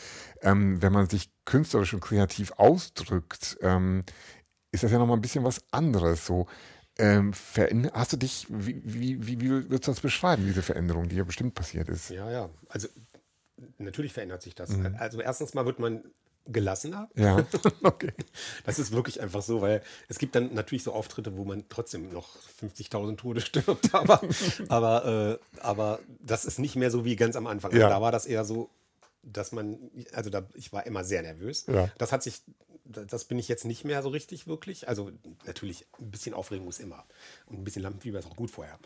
ähm, 0.41 0.81
wenn 0.81 0.93
man 0.93 1.07
sich 1.07 1.29
künstlerisch 1.45 1.93
und 1.93 2.01
kreativ 2.01 2.51
ausdrückt, 2.57 3.57
ähm, 3.61 4.03
ist 4.71 4.83
das 4.83 4.91
ja 4.91 4.99
nochmal 4.99 5.17
ein 5.17 5.21
bisschen 5.21 5.43
was 5.43 5.63
anderes. 5.71 6.25
So, 6.25 6.47
ähm, 6.99 7.33
hast 7.93 8.13
du 8.13 8.17
dich, 8.17 8.45
wie, 8.49 8.81
wie, 8.83 9.25
wie, 9.25 9.41
wie 9.41 9.49
würdest 9.49 9.87
du 9.87 9.91
das 9.91 10.01
beschreiben, 10.01 10.45
diese 10.45 10.61
Veränderung, 10.61 11.09
die 11.09 11.15
ja 11.15 11.23
bestimmt 11.23 11.55
passiert 11.55 11.89
ist? 11.89 12.09
Ja, 12.09 12.29
ja. 12.29 12.49
Also 12.67 12.87
natürlich 13.77 14.13
verändert 14.13 14.41
sich 14.41 14.55
das. 14.55 14.69
Mhm. 14.69 14.95
Also 14.99 15.21
erstens 15.21 15.53
mal 15.53 15.65
wird 15.65 15.79
man 15.79 16.03
gelassener. 16.45 17.09
Ja, 17.15 17.45
okay. 17.83 18.11
Das 18.65 18.79
ist 18.79 18.91
wirklich 18.91 19.21
einfach 19.21 19.41
so, 19.41 19.61
weil 19.61 19.81
es 20.07 20.17
gibt 20.17 20.35
dann 20.35 20.53
natürlich 20.53 20.83
so 20.83 20.93
Auftritte, 20.93 21.37
wo 21.37 21.45
man 21.45 21.65
trotzdem 21.69 22.11
noch 22.11 22.37
50.000 22.61 23.17
Tode 23.17 23.41
stirbt, 23.41 23.93
aber, 23.93 24.21
aber, 24.67 25.39
äh, 25.39 25.61
aber 25.61 25.99
das 26.19 26.45
ist 26.45 26.59
nicht 26.59 26.75
mehr 26.75 26.91
so 26.91 27.05
wie 27.05 27.15
ganz 27.15 27.35
am 27.35 27.47
Anfang. 27.47 27.71
Also 27.71 27.81
ja. 27.81 27.89
da 27.89 28.01
war 28.01 28.11
das 28.11 28.25
eher 28.25 28.45
so, 28.45 28.69
dass 29.23 29.51
man, 29.51 29.77
also 30.13 30.29
da, 30.29 30.43
ich 30.55 30.73
war 30.73 30.85
immer 30.85 31.03
sehr 31.03 31.21
nervös. 31.21 31.65
Ja. 31.67 31.89
Das 31.97 32.11
hat 32.11 32.23
sich 32.23 32.41
das 32.89 33.25
bin 33.25 33.39
ich 33.39 33.47
jetzt 33.47 33.65
nicht 33.65 33.85
mehr 33.85 34.01
so 34.01 34.09
richtig 34.09 34.47
wirklich. 34.47 34.87
Also 34.87 35.11
natürlich 35.45 35.85
ein 35.99 36.11
bisschen 36.11 36.33
Aufregung 36.33 36.67
ist 36.67 36.79
immer. 36.79 37.05
Und 37.45 37.59
ein 37.59 37.63
bisschen 37.63 37.83
Lampenfieber 37.83 38.19
ist 38.19 38.27
auch 38.27 38.35
gut 38.35 38.51
vorher. 38.51 38.79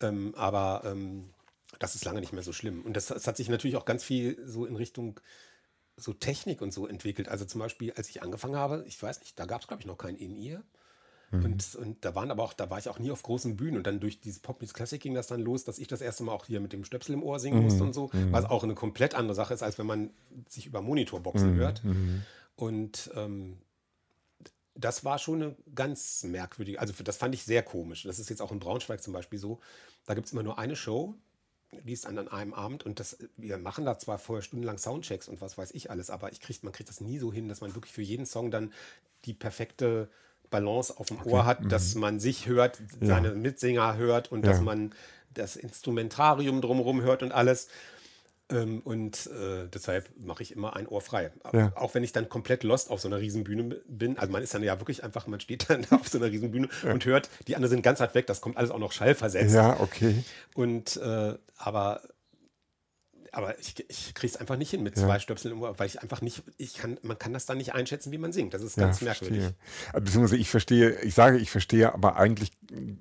Ähm, 0.00 0.34
aber 0.36 0.82
ähm, 0.84 1.30
das 1.78 1.94
ist 1.94 2.04
lange 2.04 2.20
nicht 2.20 2.32
mehr 2.32 2.42
so 2.42 2.52
schlimm. 2.52 2.82
Und 2.82 2.94
das, 2.96 3.06
das, 3.06 3.26
hat 3.26 3.36
sich 3.36 3.48
natürlich 3.48 3.76
auch 3.76 3.84
ganz 3.84 4.04
viel 4.04 4.38
so 4.46 4.66
in 4.66 4.76
Richtung 4.76 5.20
so 5.96 6.12
Technik 6.12 6.62
und 6.62 6.72
so 6.72 6.86
entwickelt. 6.86 7.28
Also 7.28 7.44
zum 7.44 7.60
Beispiel, 7.60 7.92
als 7.92 8.08
ich 8.08 8.22
angefangen 8.22 8.56
habe, 8.56 8.84
ich 8.86 9.02
weiß 9.02 9.20
nicht, 9.20 9.38
da 9.38 9.46
gab 9.46 9.62
es, 9.62 9.66
glaube 9.66 9.80
ich, 9.80 9.86
noch 9.86 9.98
kein 9.98 10.16
In-Ear. 10.16 10.62
Mhm. 11.30 11.44
Und, 11.44 11.74
und 11.74 12.04
da 12.04 12.14
waren 12.14 12.30
aber 12.30 12.42
auch, 12.42 12.52
da 12.52 12.70
war 12.70 12.78
ich 12.78 12.88
auch 12.88 12.98
nie 12.98 13.10
auf 13.10 13.22
großen 13.22 13.56
Bühnen. 13.56 13.78
Und 13.78 13.86
dann 13.86 14.00
durch 14.00 14.20
diese 14.20 14.40
Pop 14.40 14.60
Music 14.60 14.76
Classic 14.76 15.00
ging 15.00 15.14
das 15.14 15.26
dann 15.26 15.40
los, 15.40 15.64
dass 15.64 15.78
ich 15.78 15.88
das 15.88 16.00
erste 16.00 16.22
Mal 16.22 16.32
auch 16.32 16.46
hier 16.46 16.60
mit 16.60 16.72
dem 16.72 16.84
Stöpsel 16.84 17.14
im 17.14 17.22
Ohr 17.22 17.38
singen 17.40 17.58
mhm. 17.58 17.64
musste 17.64 17.82
und 17.82 17.92
so. 17.92 18.10
Mhm. 18.12 18.32
Was 18.32 18.44
auch 18.44 18.62
eine 18.62 18.74
komplett 18.74 19.14
andere 19.14 19.34
Sache 19.34 19.54
ist, 19.54 19.62
als 19.62 19.78
wenn 19.78 19.86
man 19.86 20.10
sich 20.48 20.66
über 20.66 20.80
Monitorboxen 20.80 21.54
mhm. 21.54 21.58
hört. 21.58 21.82
Mhm. 22.58 22.64
Und 22.64 23.10
ähm, 23.14 23.58
das 24.74 25.04
war 25.04 25.18
schon 25.18 25.42
eine 25.42 25.56
ganz 25.74 26.22
merkwürdige, 26.22 26.80
also 26.80 26.92
das 27.02 27.16
fand 27.16 27.34
ich 27.34 27.42
sehr 27.44 27.62
komisch. 27.62 28.04
Das 28.04 28.18
ist 28.18 28.30
jetzt 28.30 28.40
auch 28.40 28.52
in 28.52 28.60
Braunschweig 28.60 29.02
zum 29.02 29.12
Beispiel 29.12 29.38
so. 29.38 29.60
Da 30.06 30.14
gibt 30.14 30.26
es 30.26 30.32
immer 30.32 30.44
nur 30.44 30.58
eine 30.58 30.76
Show, 30.76 31.14
die 31.84 31.92
ist 31.92 32.06
an 32.06 32.28
einem 32.28 32.54
Abend 32.54 32.86
und 32.86 33.00
das, 33.00 33.18
wir 33.36 33.58
machen 33.58 33.84
da 33.84 33.98
zwar 33.98 34.18
vorher 34.18 34.42
stundenlang 34.42 34.78
Soundchecks 34.78 35.28
und 35.28 35.40
was 35.40 35.58
weiß 35.58 35.72
ich 35.72 35.90
alles, 35.90 36.10
aber 36.10 36.32
ich 36.32 36.40
krieg, 36.40 36.62
man 36.62 36.72
kriegt 36.72 36.88
das 36.88 37.00
nie 37.00 37.18
so 37.18 37.32
hin, 37.32 37.48
dass 37.48 37.60
man 37.60 37.74
wirklich 37.74 37.92
für 37.92 38.02
jeden 38.02 38.24
Song 38.24 38.50
dann 38.50 38.72
die 39.24 39.34
perfekte 39.34 40.08
Balance 40.48 40.96
auf 40.96 41.08
dem 41.08 41.18
okay. 41.18 41.30
Ohr 41.30 41.44
hat, 41.44 41.64
mhm. 41.64 41.68
dass 41.68 41.94
man 41.94 42.20
sich 42.20 42.46
hört, 42.46 42.80
seine 43.00 43.28
ja. 43.28 43.34
Mitsänger 43.34 43.96
hört 43.96 44.32
und 44.32 44.44
ja. 44.44 44.52
dass 44.52 44.60
man 44.60 44.94
das 45.34 45.56
Instrumentarium 45.56 46.60
drumherum 46.60 47.02
hört 47.02 47.22
und 47.22 47.32
alles. 47.32 47.68
Ähm, 48.50 48.80
und 48.80 49.26
äh, 49.26 49.68
deshalb 49.72 50.08
mache 50.18 50.42
ich 50.42 50.52
immer 50.52 50.74
ein 50.74 50.86
Ohr 50.86 51.00
frei. 51.00 51.30
Ja. 51.52 51.72
Auch 51.74 51.94
wenn 51.94 52.02
ich 52.02 52.12
dann 52.12 52.28
komplett 52.28 52.62
lost 52.62 52.90
auf 52.90 53.00
so 53.00 53.08
einer 53.08 53.18
Riesenbühne 53.18 53.80
bin. 53.86 54.18
Also 54.18 54.32
man 54.32 54.42
ist 54.42 54.54
dann 54.54 54.62
ja 54.62 54.80
wirklich 54.80 55.04
einfach, 55.04 55.26
man 55.26 55.40
steht 55.40 55.68
dann 55.68 55.86
auf 55.90 56.08
so 56.08 56.18
einer 56.18 56.30
Riesenbühne 56.30 56.68
ja. 56.82 56.92
und 56.92 57.04
hört, 57.04 57.28
die 57.46 57.56
anderen 57.56 57.70
sind 57.70 57.82
ganz 57.82 58.00
weit 58.00 58.14
weg, 58.14 58.26
das 58.26 58.40
kommt 58.40 58.56
alles 58.56 58.70
auch 58.70 58.78
noch 58.78 58.92
schallversetzt. 58.92 59.54
Ja, 59.54 59.78
okay. 59.80 60.24
Und 60.54 60.96
äh, 60.96 61.34
aber 61.58 62.02
aber 63.32 63.58
ich, 63.58 63.74
ich 63.88 64.14
kriege 64.14 64.32
es 64.32 64.36
einfach 64.36 64.56
nicht 64.56 64.70
hin 64.70 64.82
mit 64.82 64.96
ja. 64.96 65.04
zwei 65.04 65.18
Stöpseln, 65.18 65.60
weil 65.60 65.86
ich 65.86 66.00
einfach 66.00 66.20
nicht, 66.20 66.42
ich 66.56 66.74
kann, 66.74 66.98
man 67.02 67.18
kann 67.18 67.32
das 67.32 67.46
dann 67.46 67.58
nicht 67.58 67.74
einschätzen, 67.74 68.12
wie 68.12 68.18
man 68.18 68.32
singt. 68.32 68.54
Das 68.54 68.62
ist 68.62 68.76
ganz 68.76 69.00
ja, 69.00 69.06
merkwürdig. 69.06 69.44
Äh, 69.92 70.00
beziehungsweise 70.00 70.36
ich 70.36 70.50
verstehe, 70.50 71.00
ich 71.02 71.14
sage, 71.14 71.38
ich 71.38 71.50
verstehe, 71.50 71.92
aber 71.92 72.16
eigentlich 72.16 72.52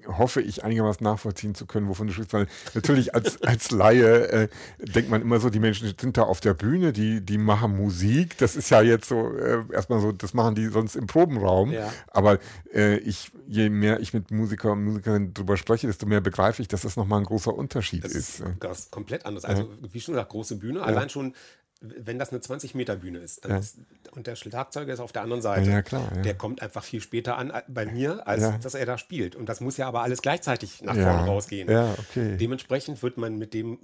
hoffe 0.07 0.41
ich 0.41 0.63
einigermaßen 0.63 1.03
nachvollziehen 1.03 1.55
zu 1.55 1.65
können, 1.65 1.87
wovon 1.87 2.07
du 2.07 2.13
sprichst, 2.13 2.33
weil 2.33 2.47
natürlich 2.73 3.13
als, 3.13 3.41
als 3.43 3.71
Laie 3.71 4.27
äh, 4.27 4.47
denkt 4.79 5.09
man 5.09 5.21
immer 5.21 5.39
so, 5.39 5.49
die 5.49 5.59
Menschen 5.59 5.93
sind 5.99 6.17
da 6.17 6.23
auf 6.23 6.39
der 6.39 6.53
Bühne, 6.53 6.93
die, 6.93 7.21
die 7.21 7.37
machen 7.37 7.75
Musik. 7.75 8.37
Das 8.37 8.55
ist 8.55 8.69
ja 8.69 8.81
jetzt 8.81 9.09
so 9.09 9.35
äh, 9.37 9.63
erstmal 9.71 9.99
so, 9.99 10.11
das 10.11 10.33
machen 10.33 10.55
die 10.55 10.67
sonst 10.67 10.95
im 10.95 11.07
Probenraum. 11.07 11.71
Ja. 11.71 11.91
Aber 12.07 12.39
äh, 12.73 12.97
ich, 12.97 13.31
je 13.47 13.69
mehr 13.69 13.99
ich 13.99 14.13
mit 14.13 14.31
Musiker 14.31 14.71
und 14.71 14.83
Musikerinnen 14.83 15.33
drüber 15.33 15.57
spreche, 15.57 15.87
desto 15.87 16.05
mehr 16.05 16.21
begreife 16.21 16.61
ich, 16.61 16.67
dass 16.67 16.81
das 16.81 16.95
nochmal 16.95 17.19
ein 17.19 17.25
großer 17.25 17.53
Unterschied 17.53 18.03
das 18.03 18.13
ist. 18.13 18.39
ist 18.39 18.43
das 18.59 18.91
komplett 18.91 19.25
anders. 19.25 19.45
Also 19.45 19.69
wie 19.91 19.99
schon 19.99 20.15
gesagt, 20.17 20.31
große 20.31 20.57
Bühne. 20.57 20.79
Ja. 20.79 20.85
Allein 20.85 21.09
schon, 21.09 21.33
wenn 21.81 22.17
das 22.17 22.31
eine 22.31 22.41
20 22.41 22.75
Meter 22.75 22.95
Bühne 22.95 23.19
ist, 23.19 23.45
ja. 23.45 23.57
ist, 23.57 23.77
und 24.11 24.27
der 24.27 24.35
Schlagzeuger 24.35 24.93
ist 24.93 24.99
auf 24.99 25.11
der 25.11 25.21
anderen 25.21 25.41
Seite, 25.41 25.69
ja, 25.69 25.81
klar, 25.81 26.11
der 26.23 26.33
kommt 26.33 26.61
einfach 26.61 26.83
viel 26.83 27.01
später 27.01 27.37
an 27.37 27.53
bei 27.67 27.85
mir, 27.85 28.27
als 28.27 28.59
dass 28.61 28.73
er 28.73 28.85
da 28.85 28.97
spielt. 28.97 29.35
Und 29.35 29.47
das 29.47 29.61
muss 29.61 29.77
ja 29.77 29.87
aber 29.87 30.01
alles 30.01 30.21
gleichzeitig 30.21 30.81
nach 30.81 30.95
vorne 30.95 31.25
rausgehen. 31.25 31.69
Okay. 31.69 32.37
Dementsprechend 32.37 33.01
wird 33.03 33.17
man 33.17 33.37
mit 33.37 33.53
dem 33.53 33.79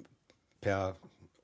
per 0.61 0.95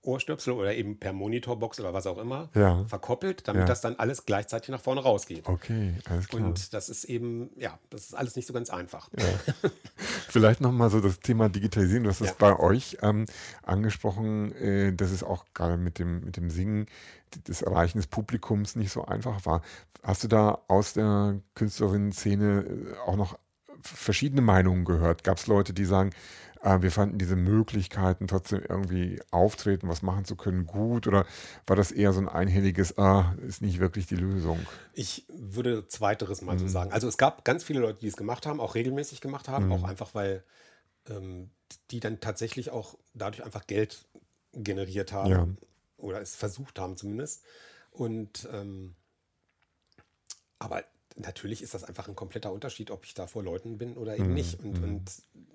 Ohrstöpsel 0.01 0.53
oder 0.53 0.73
eben 0.75 0.97
per 0.97 1.11
Monitorbox 1.11 1.79
oder 1.79 1.93
was 1.93 2.07
auch 2.07 2.17
immer 2.17 2.49
ja. 2.55 2.85
verkoppelt, 2.85 3.47
damit 3.47 3.61
ja. 3.61 3.65
das 3.65 3.81
dann 3.81 3.95
alles 3.95 4.25
gleichzeitig 4.25 4.69
nach 4.69 4.81
vorne 4.81 5.01
rausgeht. 5.01 5.47
Okay, 5.47 5.95
alles 6.09 6.27
klar. 6.27 6.45
Und 6.45 6.73
das 6.73 6.89
ist 6.89 7.03
eben, 7.03 7.49
ja, 7.57 7.77
das 7.89 8.05
ist 8.05 8.13
alles 8.13 8.35
nicht 8.35 8.45
so 8.45 8.53
ganz 8.53 8.69
einfach. 8.69 9.09
Ja. 9.17 9.69
Vielleicht 10.29 10.61
nochmal 10.61 10.89
so 10.89 11.01
das 11.01 11.19
Thema 11.19 11.49
Digitalisierung, 11.49 12.05
du 12.05 12.09
hast 12.09 12.21
es 12.21 12.33
bei 12.33 12.57
euch 12.57 12.97
ähm, 13.01 13.25
angesprochen, 13.63 14.53
äh, 14.53 14.93
dass 14.93 15.11
es 15.11 15.23
auch 15.23 15.45
gerade 15.53 15.75
mit 15.75 15.99
dem, 15.99 16.21
mit 16.21 16.37
dem 16.37 16.49
Singen 16.49 16.85
das 17.43 17.61
Erreichen 17.61 17.97
des 17.97 18.07
Publikums 18.07 18.75
nicht 18.75 18.91
so 18.91 19.03
einfach 19.05 19.45
war. 19.45 19.61
Hast 20.01 20.23
du 20.23 20.27
da 20.29 20.59
aus 20.67 20.93
der 20.93 21.41
Künstlerinnen-Szene 21.55 22.95
äh, 22.95 22.97
auch 23.05 23.17
noch 23.17 23.37
verschiedene 23.81 24.41
Meinungen 24.41 24.85
gehört? 24.85 25.23
Gab 25.23 25.37
es 25.37 25.47
Leute, 25.47 25.73
die 25.73 25.85
sagen, 25.85 26.11
äh, 26.61 26.81
wir 26.81 26.91
fanden 26.91 27.17
diese 27.17 27.35
Möglichkeiten 27.35 28.27
trotzdem 28.27 28.61
irgendwie 28.67 29.21
auftreten, 29.31 29.87
was 29.87 30.01
machen 30.01 30.25
zu 30.25 30.35
können, 30.35 30.65
gut? 30.65 31.07
Oder 31.07 31.25
war 31.65 31.75
das 31.75 31.91
eher 31.91 32.13
so 32.13 32.19
ein 32.19 32.29
einhelliges, 32.29 32.97
ah, 32.97 33.35
ist 33.45 33.61
nicht 33.61 33.79
wirklich 33.79 34.07
die 34.07 34.15
Lösung? 34.15 34.59
Ich 34.93 35.25
würde 35.29 35.87
zweiteres 35.87 36.41
mal 36.41 36.55
mhm. 36.55 36.59
so 36.59 36.67
sagen. 36.67 36.91
Also 36.91 37.07
es 37.07 37.17
gab 37.17 37.45
ganz 37.45 37.63
viele 37.63 37.79
Leute, 37.79 37.99
die 37.99 38.07
es 38.07 38.17
gemacht 38.17 38.45
haben, 38.45 38.59
auch 38.59 38.75
regelmäßig 38.75 39.21
gemacht 39.21 39.47
haben, 39.47 39.67
mhm. 39.67 39.71
auch 39.71 39.83
einfach, 39.83 40.13
weil 40.13 40.43
ähm, 41.09 41.49
die 41.91 41.99
dann 41.99 42.19
tatsächlich 42.19 42.71
auch 42.71 42.97
dadurch 43.13 43.43
einfach 43.43 43.65
Geld 43.67 44.05
generiert 44.53 45.13
haben. 45.13 45.29
Ja. 45.29 45.47
Oder 45.97 46.21
es 46.21 46.35
versucht 46.35 46.79
haben 46.79 46.97
zumindest. 46.97 47.43
Und 47.91 48.47
ähm, 48.51 48.95
aber 50.57 50.83
natürlich 51.19 51.61
ist 51.61 51.73
das 51.73 51.83
einfach 51.83 52.07
ein 52.07 52.15
kompletter 52.15 52.51
Unterschied, 52.51 52.91
ob 52.91 53.05
ich 53.05 53.13
da 53.13 53.27
vor 53.27 53.43
Leuten 53.43 53.77
bin 53.77 53.95
oder 53.95 54.15
eben 54.15 54.29
mhm. 54.29 54.33
nicht. 54.33 54.59
Und, 54.63 54.77
mhm. 54.77 54.83
und 54.83 55.11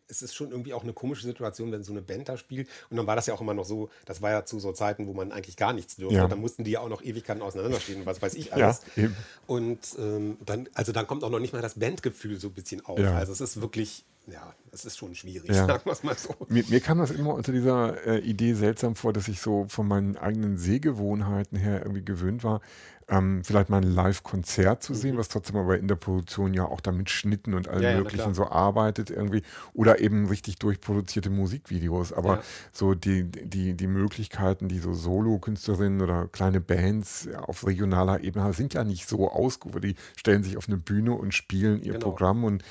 es 0.09 0.23
ist 0.23 0.35
schon 0.35 0.51
irgendwie 0.51 0.75
auch 0.75 0.83
eine 0.83 0.93
komische 0.93 1.27
Situation, 1.27 1.73
wenn 1.73 1.83
so 1.83 1.93
eine 1.93 2.03
Band 2.03 2.29
da 2.29 2.37
spielt. 2.37 2.69
Und 2.91 2.97
dann 2.97 3.07
war 3.07 3.17
das 3.17 3.27
ja 3.27 3.35
auch 3.35 3.41
immer 3.41 3.55
noch 3.55 3.65
so, 3.65 3.89
das 4.05 4.23
war 4.23 4.31
ja 4.31 4.45
zu 4.45 4.61
so 4.61 4.73
Zeiten, 4.73 5.07
wo 5.07 5.15
man 5.15 5.33
eigentlich 5.33 5.57
gar 5.57 5.73
nichts 5.73 5.97
durfte. 5.97 6.17
Ja. 6.17 6.29
Da 6.29 6.37
mussten 6.37 6.65
die 6.65 6.73
ja 6.73 6.81
auch 6.81 6.89
noch 6.89 7.03
Ewigkeiten 7.03 7.43
auseinanderstehen 7.43 8.01
und 8.01 8.07
was 8.07 8.21
weiß 8.21 8.35
ich 8.35 8.53
alles. 8.53 8.83
Ja, 8.97 9.09
und 9.47 9.81
ähm, 9.99 10.37
dann, 10.45 10.69
also 10.75 10.93
dann 10.93 11.07
kommt 11.07 11.25
auch 11.25 11.31
noch 11.31 11.41
nicht 11.41 11.53
mal 11.53 11.63
das 11.63 11.79
Bandgefühl 11.79 12.39
so 12.39 12.49
ein 12.49 12.55
bisschen 12.55 12.85
auf. 12.85 12.99
Ja. 12.99 13.17
Also 13.17 13.33
es 13.33 13.41
ist 13.41 13.61
wirklich 13.61 14.05
ja, 14.27 14.55
es 14.73 14.85
ist 14.85 14.97
schon 14.97 15.15
schwierig, 15.15 15.51
ja. 15.51 15.67
sagen 15.67 15.83
wir 15.85 15.93
es 15.93 16.03
mal 16.03 16.17
so. 16.17 16.35
Mir, 16.49 16.65
mir, 16.69 16.81
kam 16.81 16.99
das 16.99 17.11
immer 17.11 17.35
unter 17.35 17.53
dieser 17.53 18.07
äh, 18.07 18.19
Idee 18.21 18.55
seltsam 18.55 18.97
vor, 18.97 19.13
dass 19.13 19.29
ich 19.29 19.41
so 19.41 19.67
von 19.69 19.87
meinen 19.87 20.17
eigenen 20.17 20.57
Sehgewohnheiten 20.57 21.59
her 21.59 21.83
irgendwie 21.83 22.05
gewöhnt 22.05 22.43
war, 22.43 22.61
ähm, 23.09 23.43
vielleicht 23.45 23.69
mal 23.69 23.79
ein 23.79 23.95
Live-Konzert 23.95 24.83
zu 24.83 24.95
sehen, 24.95 25.15
mhm. 25.15 25.19
was 25.19 25.29
trotzdem 25.29 25.57
aber 25.57 25.79
in 25.79 25.89
der 25.89 25.97
Produktion 25.97 26.55
ja 26.55 26.65
auch 26.65 26.81
damit 26.81 27.11
Schnitten 27.11 27.53
und 27.53 27.69
allem 27.69 27.83
ja, 27.83 27.97
Möglichen 27.97 28.29
ja, 28.29 28.35
so 28.35 28.47
arbeitet 28.47 29.11
irgendwie. 29.11 29.43
Oder 29.75 30.01
eben 30.01 30.27
richtig 30.27 30.57
durchproduzierte 30.57 31.29
Musikvideos. 31.29 32.13
Aber 32.13 32.43
so 32.73 32.95
die, 32.95 33.25
die, 33.25 33.75
die 33.75 33.87
Möglichkeiten, 33.87 34.69
die 34.69 34.79
so 34.79 34.95
Solo-Künstlerinnen 34.95 36.01
oder 36.01 36.29
kleine 36.29 36.61
Bands 36.61 37.29
auf 37.37 37.67
regionaler 37.67 38.23
Ebene 38.23 38.45
haben, 38.45 38.55
sind 38.55 38.73
ja 38.73 38.85
nicht 38.85 39.07
so 39.07 39.31
ausgeufert. 39.31 39.85
Die 39.85 39.97
stellen 40.17 40.43
sich 40.43 40.57
auf 40.57 40.69
eine 40.69 40.79
Bühne 40.79 41.13
und 41.13 41.35
spielen 41.35 41.83
ihr 41.83 41.93
genau. 41.95 42.07
Programm 42.07 42.45
und 42.45 42.65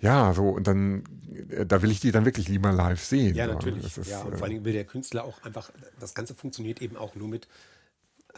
ja, 0.00 0.32
so, 0.32 0.50
und 0.50 0.66
dann, 0.66 1.04
äh, 1.50 1.66
da 1.66 1.82
will 1.82 1.90
ich 1.90 2.00
die 2.00 2.12
dann 2.12 2.24
wirklich 2.24 2.48
lieber 2.48 2.72
live 2.72 3.02
sehen. 3.02 3.34
Ja, 3.34 3.46
natürlich. 3.46 3.84
Ist, 3.84 4.08
ja, 4.08 4.22
und 4.22 4.34
vor 4.34 4.44
allen 4.44 4.52
Dingen 4.52 4.64
will 4.64 4.72
der 4.72 4.84
Künstler 4.84 5.24
auch 5.24 5.42
einfach, 5.42 5.70
das 5.98 6.14
Ganze 6.14 6.34
funktioniert 6.34 6.80
eben 6.80 6.96
auch 6.96 7.14
nur 7.14 7.28
mit, 7.28 7.48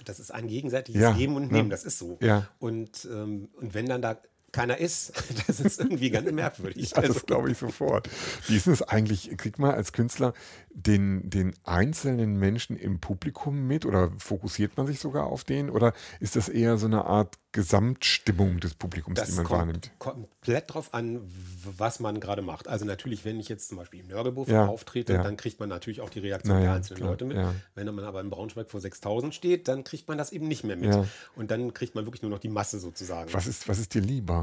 das 0.05 0.21
ist 0.21 0.33
ein 0.33 0.47
gegenseitiges 0.47 1.01
ja, 1.01 1.13
Geben 1.13 1.37
und 1.37 1.53
Nehmen, 1.53 1.69
ja, 1.69 1.77
das 1.77 1.85
ist 1.85 1.99
so. 1.99 2.19
Ja. 2.23 2.49
Und, 2.59 3.07
ähm, 3.11 3.49
und 3.55 3.75
wenn 3.75 3.87
dann 3.87 4.01
da 4.01 4.17
keiner 4.53 4.79
ist. 4.79 5.13
Das 5.47 5.61
ist 5.61 5.81
irgendwie 5.81 6.11
ganz 6.11 6.31
merkwürdig. 6.33 6.91
ja, 6.91 7.01
das 7.01 7.11
also 7.17 7.27
glaube 7.27 7.51
ich 7.51 7.59
sofort. 7.59 8.09
Wie 8.47 8.57
ist 8.57 8.67
es 8.67 8.83
eigentlich, 8.83 9.37
kriegt 9.37 9.59
man 9.59 9.73
als 9.73 9.93
Künstler 9.93 10.33
den, 10.73 11.29
den 11.29 11.55
einzelnen 11.65 12.37
Menschen 12.37 12.77
im 12.77 13.01
Publikum 13.01 13.67
mit 13.67 13.85
oder 13.85 14.13
fokussiert 14.19 14.77
man 14.77 14.87
sich 14.87 15.01
sogar 15.01 15.27
auf 15.27 15.43
den 15.45 15.71
oder 15.71 15.93
ist 16.21 16.37
das 16.37 16.49
eher 16.49 16.79
so 16.79 16.87
eine 16.87 17.05
Art 17.07 17.39
Gesamtstimmung 17.53 18.61
des 18.61 18.75
Publikums, 18.75 19.19
das 19.19 19.31
die 19.31 19.35
man 19.35 19.45
kommt 19.45 19.59
wahrnimmt? 19.59 19.91
komplett 19.99 20.73
drauf 20.73 20.95
an, 20.95 21.21
was 21.77 21.99
man 21.99 22.21
gerade 22.21 22.43
macht. 22.43 22.69
Also 22.69 22.85
natürlich, 22.85 23.25
wenn 23.25 23.41
ich 23.41 23.49
jetzt 23.49 23.69
zum 23.69 23.79
Beispiel 23.79 24.01
im 24.01 24.07
Nörgelbuch 24.07 24.47
Ja, 24.47 24.67
auftrete, 24.67 25.15
ja. 25.15 25.23
dann 25.25 25.37
kriegt 25.37 25.59
man 25.59 25.69
natürlich 25.69 26.01
auch 26.01 26.11
die 26.11 26.21
Reaktion 26.21 26.55
Na 26.57 26.61
der 26.63 26.73
einzelnen 26.75 26.99
klar, 26.99 27.11
Leute 27.11 27.25
mit. 27.25 27.37
Wenn 27.75 27.93
man 27.93 28.05
aber 28.05 28.21
in 28.21 28.31
Braunschweig 28.31 28.71
vor 28.71 28.81
6000 28.81 29.35
steht, 29.35 29.67
dann 29.67 29.83
kriegt 29.83 30.07
man 30.07 30.17
das 30.19 30.31
eben 30.31 30.47
nicht 30.47 30.63
mehr 30.63 30.77
mit. 30.77 30.97
Und 31.35 31.51
dann 31.51 31.75
kriegt 31.75 31.97
man 31.97 32.05
wirklich 32.07 32.23
nur 32.23 32.31
noch 32.31 32.39
die 32.39 32.49
Masse 32.49 32.79
sozusagen. 32.79 33.33
Was 33.33 33.49
ist, 33.49 33.69
was 33.69 33.81
ist 33.81 33.95
dir 33.95 34.03
lieber? 34.03 34.40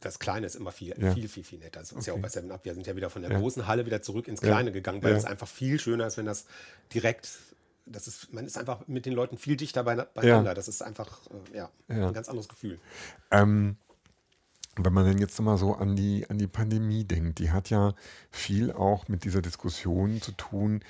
Das 0.00 0.18
Kleine 0.18 0.46
ist 0.46 0.54
immer 0.56 0.72
viel, 0.72 0.94
Ja. 0.98 1.12
viel, 1.14 1.28
viel, 1.28 1.44
viel 1.44 1.58
netter. 1.58 1.80
Das 1.80 1.92
ist 1.92 2.06
ja 2.06 2.12
auch 2.12 2.16
Okay. 2.16 2.22
bei 2.22 2.28
Seven 2.28 2.50
Up. 2.50 2.64
Wir 2.64 2.74
sind 2.74 2.86
ja 2.86 2.96
wieder 2.96 3.10
von 3.10 3.22
der 3.22 3.30
Ja. 3.30 3.38
großen 3.38 3.66
Halle 3.66 3.84
wieder 3.86 4.00
zurück 4.02 4.26
ins 4.28 4.40
Ja. 4.40 4.48
Kleine 4.48 4.72
gegangen, 4.72 5.02
weil 5.02 5.12
Ja. 5.12 5.18
es 5.18 5.24
einfach 5.24 5.48
viel 5.48 5.78
schöner 5.78 6.06
ist, 6.06 6.16
wenn 6.16 6.26
das 6.26 6.46
direkt, 6.94 7.28
das 7.86 8.06
ist, 8.08 8.32
man 8.32 8.46
ist 8.46 8.56
einfach 8.58 8.86
mit 8.88 9.04
den 9.06 9.12
Leuten 9.12 9.36
viel 9.36 9.56
dichter 9.56 9.84
beieinander. 9.84 10.54
Das 10.54 10.66
ist 10.68 10.82
einfach, 10.82 11.20
äh, 11.52 11.56
ja, 11.58 11.70
Ja. 11.88 12.08
ein 12.08 12.14
ganz 12.14 12.28
anderes 12.28 12.48
Gefühl. 12.48 12.80
Ähm, 13.30 13.76
wenn 14.76 14.92
man 14.94 15.04
denn 15.04 15.18
jetzt 15.18 15.38
mal 15.40 15.58
so 15.58 15.74
an 15.74 15.96
die, 15.96 16.24
an 16.30 16.38
die 16.38 16.46
Pandemie 16.46 17.04
denkt, 17.04 17.38
die 17.38 17.50
hat 17.50 17.68
ja 17.68 17.92
viel 18.30 18.72
auch 18.72 19.06
mit 19.08 19.24
dieser 19.24 19.42
Diskussion 19.42 20.22
zu 20.22 20.32
tun. 20.32 20.80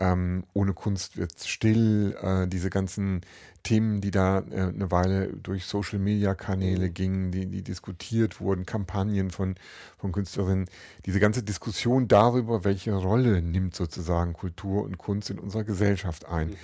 Ähm, 0.00 0.44
ohne 0.54 0.72
Kunst 0.72 1.18
wird 1.18 1.36
es 1.36 1.46
still. 1.46 2.16
Äh, 2.20 2.48
diese 2.48 2.70
ganzen 2.70 3.20
Themen, 3.62 4.00
die 4.00 4.10
da 4.10 4.38
äh, 4.50 4.62
eine 4.62 4.90
Weile 4.90 5.28
durch 5.28 5.66
Social-Media-Kanäle 5.66 6.88
gingen, 6.88 7.30
die, 7.30 7.46
die 7.46 7.62
diskutiert 7.62 8.40
wurden, 8.40 8.64
Kampagnen 8.64 9.30
von, 9.30 9.56
von 9.98 10.12
Künstlerinnen. 10.12 10.66
Diese 11.04 11.20
ganze 11.20 11.42
Diskussion 11.42 12.08
darüber, 12.08 12.64
welche 12.64 12.94
Rolle 12.94 13.42
nimmt 13.42 13.76
sozusagen 13.76 14.32
Kultur 14.32 14.84
und 14.84 14.96
Kunst 14.96 15.28
in 15.28 15.38
unserer 15.38 15.64
Gesellschaft 15.64 16.26
ein, 16.26 16.56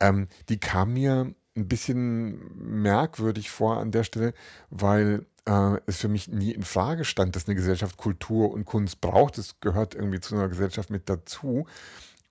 ähm, 0.00 0.26
die 0.48 0.58
kam 0.58 0.94
mir 0.94 1.34
ein 1.54 1.68
bisschen 1.68 2.40
merkwürdig 2.82 3.50
vor 3.50 3.78
an 3.78 3.90
der 3.90 4.04
Stelle, 4.04 4.32
weil 4.70 5.26
äh, 5.44 5.78
es 5.86 5.98
für 5.98 6.08
mich 6.08 6.28
nie 6.28 6.52
in 6.52 6.62
Frage 6.62 7.04
stand, 7.04 7.36
dass 7.36 7.46
eine 7.46 7.56
Gesellschaft 7.56 7.98
Kultur 7.98 8.50
und 8.50 8.64
Kunst 8.64 9.02
braucht. 9.02 9.36
Es 9.36 9.60
gehört 9.60 9.94
irgendwie 9.94 10.20
zu 10.20 10.36
einer 10.36 10.48
Gesellschaft 10.48 10.88
mit 10.88 11.10
dazu. 11.10 11.66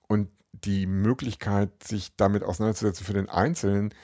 Und 0.08 0.28
die 0.52 0.86
Möglichkeit, 0.86 1.70
sich 1.82 2.16
damit 2.16 2.42
auseinanderzusetzen 2.42 3.04
für 3.06 3.12
den 3.12 3.28
Einzelnen, 3.28 3.94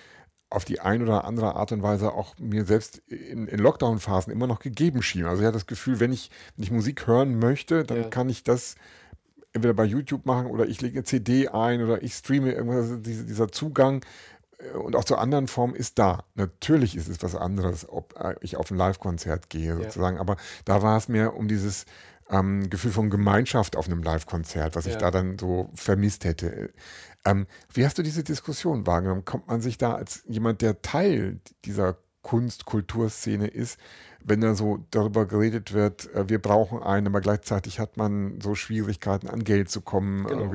auf 0.51 0.65
die 0.65 0.81
ein 0.81 1.03
oder 1.03 1.25
andere 1.25 1.57
Art 1.57 1.73
und 1.73 1.83
Weise 1.83 2.13
auch 2.13 2.39
mir 2.39 2.65
selbst 2.65 2.99
in, 3.09 3.49
in 3.49 3.59
Lockdown-Phasen 3.59 4.33
immer 4.33 4.47
noch 4.47 4.61
gegeben 4.61 5.03
schien. 5.03 5.25
Also 5.25 5.41
ich 5.43 5.47
hatte 5.47 5.57
das 5.57 5.67
Gefühl, 5.67 5.99
wenn 5.99 6.13
ich, 6.13 6.31
wenn 6.57 6.63
ich 6.65 6.71
Musik 6.71 7.07
hören 7.07 7.39
möchte, 7.39 7.83
dann 7.83 8.03
Ja. 8.03 8.09
kann 8.09 8.29
ich 8.29 8.45
das 8.45 8.77
entweder 9.53 9.75
bei 9.75 9.85
YouTube 9.85 10.27
machen 10.27 10.47
oder 10.47 10.67
ich 10.67 10.81
lege 10.81 10.99
eine 10.99 11.05
CD 11.05 11.49
ein 11.49 11.83
oder 11.83 12.03
ich 12.03 12.15
streame 12.15 12.53
irgendwas. 12.53 12.83
Also 12.91 12.97
diese, 12.99 13.25
dieser 13.25 13.49
Zugang 13.51 14.05
äh, 14.59 14.77
und 14.77 14.95
auch 14.95 15.05
zu 15.05 15.17
anderen 15.17 15.49
Formen 15.49 15.75
ist 15.75 15.99
da. 15.99 16.25
Natürlich 16.35 16.97
ist 16.97 17.09
es 17.09 17.23
was 17.23 17.35
anderes, 17.35 17.89
ob 17.89 18.15
äh, 18.21 18.35
ich 18.41 18.57
auf 18.57 18.71
ein 18.71 18.77
Live-Konzert 18.77 19.51
gehe 19.51 19.77
sozusagen, 19.77 20.19
aber 20.19 20.37
da 20.65 20.83
war 20.83 20.97
es 20.99 21.09
mehr 21.09 21.35
um 21.37 21.49
dieses 21.49 21.87
ähm, 22.31 22.71
Gefühl 22.71 22.93
von 22.93 23.11
Gemeinschaft 23.11 23.77
auf 23.77 23.87
einem 23.87 24.03
Live-Konzert, 24.03 24.77
was 24.77 24.87
ich 24.87 24.95
Ja. 24.95 24.99
da 24.99 25.11
dann 25.11 25.39
so 25.39 25.71
vermisst 25.75 26.25
hätte. 26.25 26.71
Ähm, 27.25 27.47
wie 27.73 27.85
hast 27.85 27.99
du 27.99 28.03
diese 28.03 28.23
Diskussion 28.23 28.87
wahrgenommen? 28.87 29.25
Kommt 29.25 29.49
man 29.49 29.61
sich 29.61 29.79
da 29.79 29.95
als 29.95 30.23
jemand, 30.27 30.61
der 30.63 30.83
Teil 30.83 31.41
dieser 31.65 31.97
Kunst-Kulturszene 32.23 33.47
ist, 33.47 33.79
wenn 34.25 34.41
da 34.41 34.55
so 34.55 34.85
darüber 34.91 35.27
geredet 35.27 35.75
wird, 35.75 36.13
äh, 36.15 36.29
wir 36.29 36.41
brauchen 36.41 36.83
einen, 36.83 37.07
aber 37.07 37.21
gleichzeitig 37.21 37.79
hat 37.79 37.97
man 37.97 38.41
so 38.41 38.55
Schwierigkeiten, 38.55 39.29
an 39.29 39.45
Geld 39.45 39.71
zu 39.71 39.83
kommen. 39.83 40.27
Genau. 40.27 40.53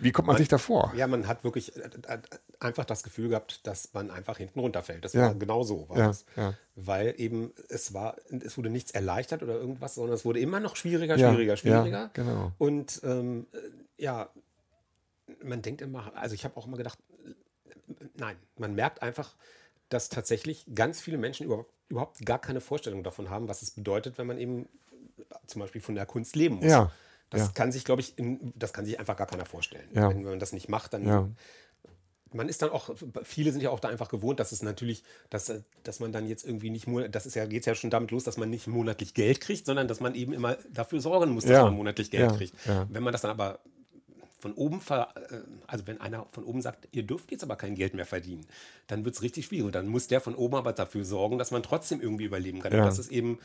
Wie 0.00 0.12
kommt 0.12 0.28
man, 0.28 0.36
sich 0.36 0.48
davor? 0.48 0.92
Ja, 0.96 1.06
man 1.08 1.26
hat 1.26 1.42
wirklich 1.44 1.76
äh, 1.76 1.80
äh, 2.06 2.18
einfach 2.60 2.84
das 2.84 3.02
Gefühl 3.02 3.28
gehabt, 3.28 3.66
dass 3.66 3.92
man 3.94 4.10
einfach 4.10 4.38
hinten 4.38 4.58
runterfällt. 4.60 5.04
Das 5.04 5.12
Ja. 5.12 5.22
war 5.22 5.34
genau 5.34 5.62
so. 5.62 5.88
War 5.88 5.98
Ja, 5.98 6.06
das. 6.08 6.24
ja. 6.36 6.54
Weil 6.74 7.14
eben 7.18 7.52
es 7.68 7.94
war, 7.94 8.16
es 8.30 8.56
wurde 8.58 8.70
nichts 8.70 8.90
erleichtert 8.90 9.42
oder 9.42 9.54
irgendwas, 9.54 9.94
sondern 9.94 10.14
es 10.14 10.24
wurde 10.24 10.40
immer 10.40 10.58
noch 10.60 10.74
schwieriger, 10.76 11.16
schwieriger, 11.18 11.56
schwieriger. 11.56 12.10
genau. 12.14 12.52
Und 12.58 13.00
ähm, 13.04 13.46
äh, 13.52 14.02
ja, 14.02 14.30
man 15.42 15.62
denkt 15.62 15.82
immer, 15.82 16.12
also 16.16 16.34
ich 16.34 16.44
habe 16.44 16.56
auch 16.56 16.66
immer 16.66 16.76
gedacht, 16.76 16.98
nein, 18.16 18.36
man 18.56 18.74
merkt 18.74 19.02
einfach, 19.02 19.36
dass 19.88 20.08
tatsächlich 20.08 20.66
ganz 20.74 21.00
viele 21.00 21.16
Menschen 21.18 21.46
überhaupt, 21.46 21.70
überhaupt 21.88 22.24
gar 22.26 22.38
keine 22.40 22.60
Vorstellung 22.60 23.02
davon 23.02 23.30
haben, 23.30 23.48
was 23.48 23.62
es 23.62 23.70
bedeutet, 23.70 24.18
wenn 24.18 24.26
man 24.26 24.38
eben 24.38 24.68
zum 25.46 25.60
Beispiel 25.60 25.80
von 25.80 25.94
der 25.94 26.06
Kunst 26.06 26.36
leben 26.36 26.56
muss. 26.56 26.66
Ja, 26.66 26.90
Das 27.30 27.40
ja. 27.40 27.48
kann 27.54 27.72
sich, 27.72 27.84
glaube 27.84 28.00
ich, 28.00 28.18
in, 28.18 28.52
das 28.56 28.72
kann 28.72 28.84
sich 28.84 28.98
einfach 28.98 29.16
gar 29.16 29.26
keiner 29.26 29.44
vorstellen. 29.46 29.88
Ja. 29.92 30.08
Wenn, 30.08 30.22
man 30.22 30.38
das 30.38 30.52
nicht 30.52 30.68
macht, 30.68 30.92
dann. 30.94 31.36
Man 32.34 32.48
ist 32.48 32.62
dann 32.62 32.70
auch, 32.70 32.90
viele 33.22 33.52
sind 33.52 33.60
ja 33.62 33.70
auch 33.70 33.80
da 33.80 33.88
einfach 33.88 34.08
gewohnt, 34.08 34.40
dass 34.40 34.52
es 34.52 34.62
natürlich, 34.62 35.02
dass, 35.30 35.48
äh, 35.48 35.62
dass 35.82 36.00
man 36.00 36.12
dann 36.12 36.26
jetzt 36.26 36.44
irgendwie 36.44 36.70
nicht, 36.70 36.86
das 37.10 37.26
ist 37.26 37.34
ja, 37.34 37.46
geht 37.46 37.66
ja 37.66 37.74
schon 37.74 37.90
damit 37.90 38.10
los, 38.10 38.24
dass 38.24 38.36
man 38.36 38.50
nicht 38.50 38.66
monatlich 38.66 39.14
Geld 39.14 39.40
kriegt, 39.40 39.66
sondern 39.66 39.88
dass 39.88 40.00
man 40.00 40.14
eben 40.14 40.32
immer 40.32 40.56
dafür 40.72 41.00
sorgen 41.00 41.32
muss, 41.32 41.44
dass 41.44 41.52
Ja, 41.52 41.64
man 41.64 41.74
monatlich 41.74 42.10
Geld 42.10 42.30
ja, 42.32 42.36
kriegt. 42.36 42.54
ja. 42.66 42.86
Wenn 42.90 43.02
man 43.02 43.12
das 43.12 43.22
dann 43.22 43.30
aber 43.30 43.60
von 44.40 44.52
oben, 44.54 44.80
ver, 44.80 45.08
äh, 45.30 45.40
also 45.66 45.86
wenn 45.86 46.00
einer 46.00 46.26
von 46.32 46.44
oben 46.44 46.62
sagt, 46.62 46.88
ihr 46.92 47.02
dürft 47.02 47.32
jetzt 47.32 47.42
aber 47.42 47.56
kein 47.56 47.74
Geld 47.74 47.94
mehr 47.94 48.06
verdienen, 48.06 48.46
dann 48.86 49.04
wird 49.04 49.14
es 49.16 49.22
richtig 49.22 49.46
schwierig. 49.46 49.66
Und 49.66 49.74
dann 49.74 49.88
muss 49.88 50.06
der 50.06 50.20
von 50.20 50.34
oben 50.34 50.54
aber 50.56 50.72
dafür 50.72 51.04
sorgen, 51.04 51.38
dass 51.38 51.50
man 51.50 51.62
trotzdem 51.62 52.00
irgendwie 52.00 52.24
überleben 52.24 52.60
kann. 52.60 52.74
Und 52.74 52.84
das 52.84 52.98
ist 52.98 53.10
eben 53.10 53.38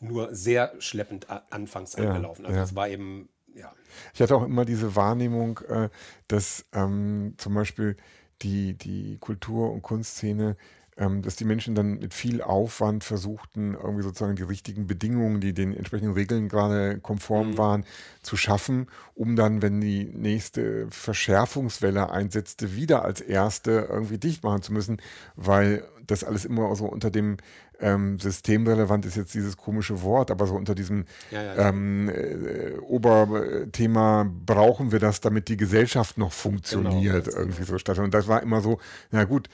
nur 0.00 0.34
sehr 0.34 0.74
schleppend 0.80 1.30
a- 1.30 1.44
anfangs 1.50 1.94
angelaufen. 1.94 2.44
Also 2.44 2.60
es 2.60 2.74
war 2.74 2.88
eben, 2.88 3.28
ja, 3.54 3.72
Ich 4.12 4.20
hatte 4.20 4.34
auch 4.36 4.42
immer 4.44 4.64
diese 4.64 4.94
Wahrnehmung, 4.96 5.60
äh, 5.68 5.88
dass 6.28 6.66
ähm, 6.72 7.34
zum 7.38 7.54
Beispiel 7.54 7.96
die, 8.42 8.74
die 8.74 9.18
Kultur- 9.18 9.72
und 9.72 9.82
Kunstszene, 9.82 10.56
ähm, 10.96 11.22
dass 11.22 11.36
die 11.36 11.44
Menschen 11.44 11.74
dann 11.74 11.98
mit 11.98 12.14
viel 12.14 12.40
Aufwand 12.40 13.02
versuchten, 13.02 13.74
irgendwie 13.74 14.02
sozusagen 14.02 14.36
die 14.36 14.42
richtigen 14.44 14.86
Bedingungen, 14.86 15.40
die 15.40 15.52
den 15.52 15.74
entsprechenden 15.76 16.14
Regeln 16.14 16.48
gerade 16.48 17.00
konform 17.00 17.58
waren, 17.58 17.84
zu 18.22 18.36
schaffen, 18.36 18.86
um 19.14 19.34
dann, 19.34 19.60
wenn 19.60 19.80
die 19.80 20.04
nächste 20.04 20.86
Verschärfungswelle 20.90 22.10
einsetzte, 22.10 22.76
wieder 22.76 23.04
als 23.04 23.20
erste 23.20 23.88
irgendwie 23.90 24.18
dicht 24.18 24.44
machen 24.44 24.62
zu 24.62 24.72
müssen, 24.72 25.00
weil 25.34 25.84
das 26.06 26.22
alles 26.22 26.44
immer 26.44 26.74
so 26.76 26.86
unter 26.86 27.10
dem 27.10 27.38
ähm, 27.80 28.18
systemrelevant 28.18 29.06
ist 29.06 29.16
jetzt 29.16 29.34
dieses 29.34 29.56
komische 29.56 30.02
Wort, 30.02 30.30
aber 30.30 30.46
so 30.46 30.54
unter 30.54 30.74
diesem 30.74 31.04
Ja, 31.30 31.42
ja, 31.42 31.68
ähm, 31.68 32.08
äh, 32.08 32.78
Oberthema 32.78 34.28
brauchen 34.46 34.92
wir 34.92 34.98
das, 34.98 35.20
damit 35.20 35.48
die 35.48 35.56
Gesellschaft 35.56 36.18
noch 36.18 36.32
funktioniert, 36.32 37.24
ganz 37.24 37.36
irgendwie 37.36 37.64
so 37.64 37.78
statt. 37.78 37.98
Und 37.98 38.14
das 38.14 38.28
war 38.28 38.42
immer 38.42 38.60
so, 38.60 38.78
na 39.10 39.24
gut, 39.24 39.48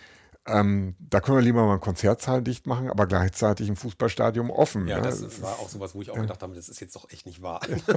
ähm, 0.46 0.96
da 0.98 1.20
können 1.20 1.36
wir 1.36 1.42
lieber 1.42 1.64
mal 1.64 1.72
einen 1.72 1.80
Konzertsaal 1.80 2.42
dicht 2.42 2.66
machen, 2.66 2.90
aber 2.90 3.06
gleichzeitig 3.06 3.68
ein 3.68 3.76
Fußballstadion 3.76 4.50
offen. 4.50 4.88
Ja, 4.88 4.96
ne? 4.96 5.02
das, 5.02 5.20
Das 5.20 5.42
war 5.42 5.58
auch 5.58 5.68
sowas, 5.68 5.94
wo 5.94 6.00
ich 6.02 6.10
auch 6.10 6.16
gedacht 6.16 6.42
habe, 6.42 6.54
das 6.54 6.68
ist 6.68 6.80
jetzt 6.80 6.96
doch 6.96 7.10
echt 7.10 7.26
nicht 7.26 7.42
wahr. 7.42 7.60
da 7.86 7.96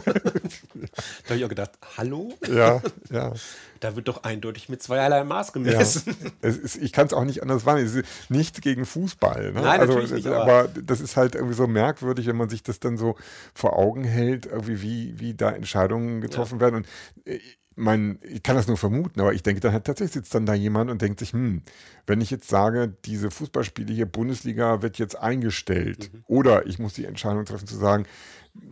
habe 1.26 1.36
ich 1.38 1.46
auch 1.46 1.50
gedacht, 1.50 1.72
hallo? 1.98 2.34
ja, 2.48 2.82
ja. 3.10 3.34
Da 3.80 3.96
wird 3.96 4.08
doch 4.08 4.24
eindeutig 4.24 4.70
mit 4.70 4.82
zweierlei 4.84 5.24
Maß 5.24 5.48
Ja, 5.48 5.54
gemessen. 5.54 6.16
es 6.42 6.58
ist, 6.58 6.76
ich 6.78 6.92
kann 6.92 7.08
es 7.08 7.14
auch 7.14 7.24
nicht 7.26 7.42
anders 7.42 7.66
wahrnehmen. 7.66 7.88
Es 7.88 7.96
ist 7.96 8.30
nichts 8.30 8.62
gegen 8.62 8.86
Fußball. 8.86 9.54
Ne? 9.54 9.62
Nein, 9.62 9.80
also, 9.82 9.94
natürlich 9.94 10.12
nicht, 10.12 10.28
aber, 10.28 10.44
aber- 10.44 10.68
das 10.82 11.02
ist 11.02 11.18
halt 11.18 11.36
irgendwie 11.36 11.56
so 11.56 11.68
merkwürdig, 11.68 12.28
wenn 12.28 12.38
man 12.38 12.50
sich 12.50 12.64
das 12.64 12.80
dann 12.80 12.98
so 12.98 13.16
vor 13.54 13.78
Augen 13.78 14.04
hält, 14.04 14.46
irgendwie 14.46 14.82
wie, 14.82 15.20
wie 15.20 15.34
da 15.34 15.52
Entscheidungen 15.52 16.22
getroffen 16.22 16.60
werden. 16.60 16.76
Und 16.76 16.88
äh, 17.26 17.40
mein, 17.76 18.20
ich 18.24 18.44
kann 18.44 18.56
das 18.56 18.68
nur 18.68 18.78
vermuten, 18.78 19.20
aber 19.22 19.34
ich 19.34 19.44
denke, 19.44 19.62
dann 19.62 19.74
hat 19.74 19.86
tatsächlich 19.86 20.14
sitzt 20.14 20.36
dann 20.36 20.46
da 20.46 20.54
jemand 20.54 20.90
und 20.92 21.02
denkt 21.02 21.20
sich, 21.20 21.34
hm, 21.34 21.62
wenn 22.08 22.22
ich 22.22 22.32
jetzt 22.32 22.50
sage, 22.50 22.96
diese 23.06 23.32
Fußballspiele 23.32 23.94
hier, 23.94 24.06
Bundesliga 24.06 24.82
wird 24.82 24.98
jetzt 25.00 25.18
eingestellt, 25.18 26.12
Mhm. 26.14 26.24
oder 26.28 26.66
ich 26.68 26.80
muss 26.80 26.94
die 26.94 27.06
Entscheidung 27.06 27.46
treffen 27.46 27.68
zu 27.68 27.78
sagen, 27.78 28.06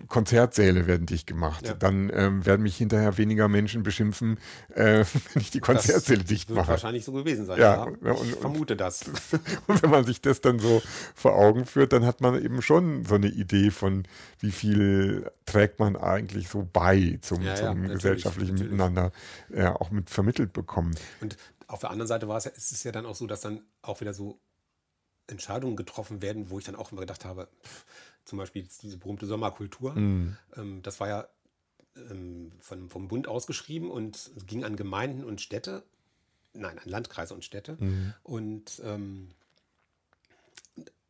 Konzertsäle 0.08 0.86
werden 0.86 1.08
dicht 1.08 1.26
gemacht. 1.26 1.66
Ja. 1.66 1.74
Dann 1.74 2.12
ähm, 2.14 2.46
werden 2.46 2.62
mich 2.62 2.78
hinterher 2.78 3.18
weniger 3.18 3.48
Menschen 3.48 3.82
beschimpfen, 3.82 4.38
äh, 4.76 5.06
wenn 5.34 5.42
ich 5.42 5.50
die 5.52 5.60
Konzertsäle 5.60 6.24
dicht 6.24 6.50
wird 6.50 6.58
mache. 6.60 6.70
wahrscheinlich 6.70 7.04
so 7.04 7.12
gewesen 7.14 7.46
sein. 7.48 7.60
Ja, 7.60 7.76
Ja, 7.76 7.84
und- 7.84 8.28
ich 8.28 8.34
und- 8.36 8.42
vermute 8.42 8.76
das. 8.76 9.06
Und 9.68 9.82
wenn 9.82 9.90
man 9.90 10.06
sich 10.06 10.22
das 10.22 10.42
dann 10.42 10.60
so 10.60 10.82
vor 11.16 11.36
Augen 11.36 11.66
führt, 11.66 11.94
dann 11.94 12.06
hat 12.06 12.22
man 12.22 12.44
eben 12.44 12.62
schon 12.62 13.06
so 13.06 13.16
eine 13.16 13.28
Idee 13.28 13.72
von, 13.72 14.04
wie 14.40 14.52
viel 14.52 15.32
trägt 15.46 15.80
man 15.80 15.96
eigentlich 15.96 16.50
so 16.50 16.68
bei 16.72 17.18
zum, 17.22 17.42
Ja, 17.42 17.56
zum 17.56 17.88
gesellschaftlichen 17.88 18.54
natürlich. 18.56 18.72
Miteinander 18.72 19.12
ja, 19.50 19.76
auch 19.76 19.90
mit 19.92 20.10
vermittelt 20.10 20.54
bekommen. 20.54 20.94
Und 21.22 21.38
auf 21.68 21.80
der 21.80 21.90
anderen 21.90 22.08
Seite 22.08 22.28
war 22.28 22.38
es 22.38 22.44
ja, 22.46 22.52
ist 22.52 22.72
es 22.72 22.84
ja 22.84 22.92
dann 22.92 23.06
auch 23.06 23.16
so, 23.16 23.26
dass 23.28 23.42
dann 23.42 23.62
auch 23.82 24.02
wieder 24.02 24.14
so 24.14 24.40
Entscheidungen 25.28 25.76
getroffen 25.78 26.22
werden, 26.22 26.50
wo 26.50 26.60
ich 26.60 26.66
dann 26.66 26.76
auch 26.76 26.92
immer 26.92 27.02
gedacht 27.02 27.24
habe, 27.26 27.48
pff, 27.64 27.86
zum 28.26 28.38
Beispiel 28.38 28.68
diese 28.82 28.98
berühmte 28.98 29.26
Sommerkultur, 29.26 29.94
Mhm. 29.94 30.38
ähm, 30.56 30.82
das 30.84 31.00
war 31.00 31.08
ja 31.08 31.28
ähm, 31.96 32.52
von, 32.60 32.90
vom 32.90 33.08
Bund 33.08 33.28
ausgeschrieben 33.28 33.90
und 33.90 34.32
ging 34.48 34.64
an 34.64 34.76
Gemeinden 34.76 35.24
und 35.24 35.42
Städte, 35.42 35.84
nein, 36.54 36.80
an 36.80 36.90
Landkreise 36.90 37.34
und 37.34 37.44
Städte. 37.44 37.78
Mhm. 37.80 38.14
Und 38.24 38.82
ähm, 38.86 39.30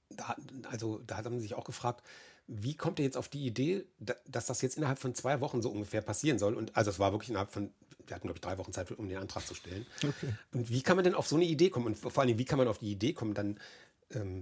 da, 0.09 0.35
also 0.69 0.99
da 1.05 1.17
haben 1.17 1.35
sie 1.37 1.43
sich 1.43 1.55
auch 1.55 1.65
gefragt, 1.65 2.05
wie 2.47 2.75
kommt 2.75 2.99
ihr 2.99 3.05
jetzt 3.05 3.17
auf 3.17 3.29
die 3.29 3.45
Idee, 3.45 3.85
dass 4.27 4.45
das 4.47 4.61
jetzt 4.61 4.75
innerhalb 4.77 4.99
von 4.99 5.15
zwei 5.15 5.39
Wochen 5.39 5.61
so 5.61 5.69
ungefähr 5.69 6.01
passieren 6.01 6.37
soll? 6.39 6.55
Und 6.55 6.75
also 6.75 6.89
es 6.89 6.99
war 6.99 7.11
wirklich 7.13 7.29
innerhalb 7.29 7.51
von, 7.51 7.71
wir 8.07 8.15
hatten 8.15 8.27
glaube 8.27 8.37
ich 8.37 8.41
drei 8.41 8.57
Wochen 8.57 8.73
Zeit, 8.73 8.91
um 8.91 9.07
den 9.07 9.19
Antrag 9.19 9.45
zu 9.45 9.53
stellen. 9.53 9.85
Okay. 10.03 10.33
Und 10.53 10.69
wie 10.69 10.81
kann 10.81 10.97
man 10.97 11.05
denn 11.05 11.15
auf 11.15 11.27
so 11.27 11.35
eine 11.37 11.45
Idee 11.45 11.69
kommen? 11.69 11.85
Und 11.85 11.97
vor 11.97 12.17
allem, 12.17 12.37
wie 12.37 12.45
kann 12.45 12.57
man 12.57 12.67
auf 12.67 12.79
die 12.79 12.91
Idee 12.91 13.13
kommen, 13.13 13.33
dann 13.33 13.57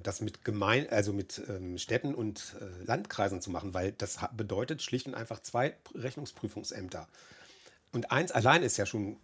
das 0.04 0.22
mit 0.22 0.44
Gemein, 0.44 0.90
also 0.90 1.14
mit 1.14 1.42
ähm, 1.50 1.78
Städten 1.78 2.16
und 2.16 2.56
äh, 2.60 2.86
Landkreisen 2.86 3.42
zu 3.42 3.50
machen? 3.52 3.74
Weil 3.74 3.92
das 3.94 4.20
bedeutet 4.36 4.82
schlicht 4.82 5.08
und 5.08 5.16
einfach 5.16 5.42
zwei 5.42 5.76
Rechnungsprüfungsämter. 5.94 7.08
Und 7.92 8.12
eins 8.12 8.32
allein 8.32 8.64
ist 8.64 8.78
ja 8.78 8.86
schon 8.86 9.18